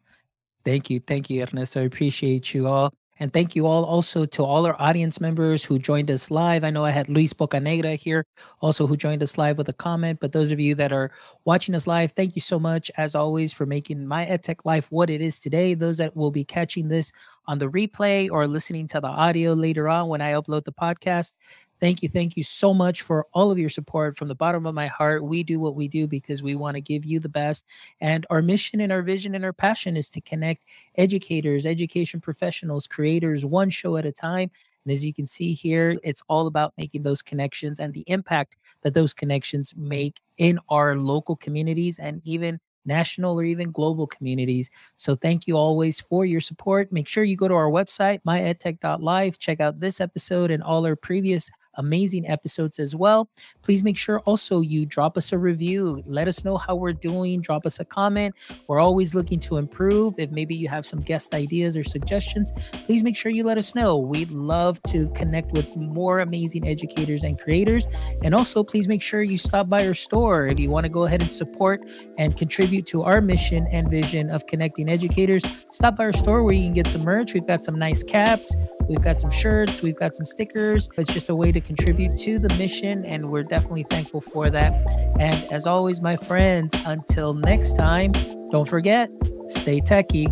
Thank 0.65 0.89
you. 0.89 1.01
Thank 1.01 1.31
you, 1.31 1.43
Ernesto. 1.43 1.81
I 1.81 1.85
appreciate 1.85 2.55
you 2.55 2.69
all. 2.69 2.93
And 3.19 3.33
thank 3.33 3.57
you 3.57 3.67
all 3.67 3.85
also 3.85 4.27
to 4.27 4.45
all 4.45 4.67
our 4.67 4.81
audience 4.81 5.21
members 5.21 5.65
who 5.65 5.79
joined 5.79 6.11
us 6.11 6.31
live. 6.31 6.65
I 6.65 6.71
know 6.71 6.85
I 6.85 6.91
had 6.91 7.09
Luis 7.09 7.33
Bocanegra 7.33 7.97
here 7.97 8.27
also 8.61 8.87
who 8.87 8.97
joined 8.97 9.23
us 9.23 9.39
live 9.39 9.57
with 9.57 9.69
a 9.69 9.73
comment. 9.73 10.21
But 10.21 10.33
those 10.33 10.51
of 10.51 10.61
you 10.61 10.75
that 10.75 10.93
are 10.93 11.11
watching 11.45 11.75
us 11.75 11.87
live, 11.87 12.13
thank 12.13 12.37
you 12.37 12.43
so 12.43 12.59
much, 12.59 12.91
as 12.99 13.15
always, 13.15 13.53
for 13.53 13.65
making 13.65 14.07
my 14.07 14.27
EdTech 14.27 14.65
life 14.65 14.89
what 14.91 15.09
it 15.09 15.23
is 15.23 15.41
today. 15.41 15.75
Those 15.75 15.97
that 15.97 16.15
will 16.15 16.31
be 16.31 16.45
catching 16.45 16.89
this 16.89 17.11
on 17.47 17.59
the 17.59 17.71
replay 17.71 18.29
or 18.31 18.47
listening 18.47 18.87
to 18.89 19.01
the 19.01 19.07
audio 19.07 19.53
later 19.55 19.89
on 19.89 20.09
when 20.09 20.21
I 20.21 20.33
upload 20.33 20.65
the 20.65 20.73
podcast, 20.73 21.33
Thank 21.79 22.03
you. 22.03 22.09
Thank 22.09 22.37
you 22.37 22.43
so 22.43 22.73
much 22.73 23.03
for 23.03 23.27
all 23.35 23.51
of 23.51 23.59
your 23.59 23.69
support 23.69 24.17
from 24.17 24.29
the 24.29 24.35
bottom 24.35 24.65
of 24.67 24.75
my 24.75 24.87
heart. 24.87 25.25
We 25.25 25.43
do 25.43 25.61
what 25.61 25.75
we 25.75 25.89
do 25.89 26.07
because 26.07 26.43
we 26.43 26.55
want 26.55 26.75
to 26.77 26.81
give 26.81 27.05
you 27.05 27.21
the 27.21 27.29
best. 27.29 27.67
And 28.01 28.27
our 28.31 28.41
mission 28.41 28.81
and 28.81 28.91
our 28.91 29.03
vision 29.03 29.35
and 29.35 29.45
our 29.45 29.53
passion 29.53 29.97
is 29.97 30.09
to 30.11 30.21
connect 30.23 30.65
educators, 30.97 31.67
education 31.67 32.21
professionals, 32.21 32.87
creators, 32.87 33.45
one 33.45 33.69
show 33.69 33.97
at 33.97 34.07
a 34.07 34.13
time. 34.13 34.51
And 34.85 34.93
as 34.93 35.05
you 35.05 35.13
can 35.13 35.27
see 35.27 35.53
here, 35.53 35.99
it's 36.03 36.23
all 36.29 36.47
about 36.47 36.73
making 36.79 37.03
those 37.03 37.21
connections 37.21 37.81
and 37.81 37.93
the 37.93 38.05
impact 38.07 38.57
that 38.83 38.95
those 38.95 39.13
connections 39.13 39.75
make 39.77 40.21
in 40.39 40.59
our 40.69 40.97
local 40.97 41.37
communities 41.37 41.99
and 41.99 42.23
even 42.25 42.59
national 42.87 43.39
or 43.39 43.45
even 43.45 43.71
global 43.73 44.07
communities. 44.07 44.71
So 44.95 45.15
thank 45.15 45.47
you 45.47 45.57
always 45.57 46.01
for 46.01 46.25
your 46.25 46.41
support. 46.41 46.93
Make 46.93 47.09
sure 47.09 47.25
you 47.25 47.37
go 47.37 47.49
to 47.49 47.55
our 47.55 47.69
website, 47.69 48.21
myedtech.live, 48.27 49.39
check 49.39 49.61
out 49.61 49.81
this 49.81 50.01
episode 50.01 50.51
and 50.51 50.63
all 50.63 50.87
our 50.87 50.97
previous 50.97 51.51
amazing 51.77 52.27
episodes 52.29 52.79
as 52.79 52.95
well. 52.95 53.29
Please 53.63 53.83
make 53.83 53.97
sure 53.97 54.21
also 54.21 54.61
you 54.61 54.87
drop 54.87 55.17
us 55.17 55.33
a 55.33 55.39
review. 55.39 56.03
Let 56.07 56.29
us 56.29 56.45
know 56.45 56.57
how 56.57 56.75
we're 56.75 56.93
doing. 56.93 57.41
Drop 57.41 57.67
us 57.67 57.81
a 57.81 57.85
comment. 57.85 58.35
We're 58.69 58.81
always 58.81 59.15
looking 59.15 59.41
to 59.41 59.57
improve. 59.57 60.19
If 60.19 60.31
maybe 60.31 60.55
you 60.55 60.69
have 60.69 60.87
some 60.87 61.01
guest 61.01 61.35
ideas 61.35 61.77
or 61.77 61.83
suggestions, 61.83 62.53
please 62.73 63.03
make 63.03 63.17
sure 63.17 63.31
you 63.33 63.45
let 63.45 63.59
us 63.59 63.75
know. 63.75 63.97
We'd 63.97 64.31
love 64.31 64.83
to 64.85 65.09
connect 65.11 65.53
with 65.53 65.75
more 65.77 66.21
amazing 66.21 66.67
educators 66.67 67.23
and 67.23 67.39
creators. 67.39 67.87
And 68.23 68.35
also, 68.35 68.63
please 68.63 68.89
make 68.89 69.03
sure 69.03 69.23
you 69.23 69.39
stop 69.39 69.69
by 69.69 69.87
our 69.87 69.95
store 69.95 70.47
if 70.47 70.59
you 70.59 70.71
want 70.71 70.85
to 70.85 70.93
go 70.93 71.05
ahead 71.05 71.23
and 71.23 71.31
support 71.31 71.83
and 72.19 72.37
contribute 72.37 72.87
to 72.87 73.03
our 73.03 73.21
mission 73.21 73.67
and 73.71 73.91
vision 73.91 74.31
of 74.31 74.47
connecting 74.47 74.89
educators. 74.89 75.43
Stop 75.71 75.97
by 75.97 76.05
our 76.05 76.13
store 76.13 76.43
where 76.43 76.55
you 76.55 76.65
can 76.65 76.75
get 76.75 76.87
some 76.87 77.03
merch. 77.03 77.35
We've 77.35 77.47
got 77.47 77.61
some 77.61 77.79
nice 77.79 78.03
caps, 78.03 78.55
we've 78.89 79.03
got 79.03 79.21
some 79.21 79.31
shirts, 79.31 79.83
we've 79.83 79.97
got 79.97 80.15
some 80.15 80.27
stickers. 80.27 80.89
It's 80.97 81.13
just 81.13 81.29
a 81.29 81.35
way 81.35 81.53
to 81.53 81.61
contribute 81.67 82.17
to 82.19 82.39
the 82.39 82.49
mission, 82.57 83.05
and 83.05 83.25
we're 83.25 83.43
definitely 83.43 83.85
thankful 83.85 84.21
for 84.21 84.51
that. 84.51 84.73
And 85.19 85.53
as 85.53 85.67
always, 85.67 86.01
my 86.01 86.17
friends, 86.17 86.73
until 86.87 87.33
next 87.33 87.75
time, 87.75 88.13
don't 88.51 88.69
forget, 88.69 89.11
stay 89.49 89.81
techie. 89.81 90.31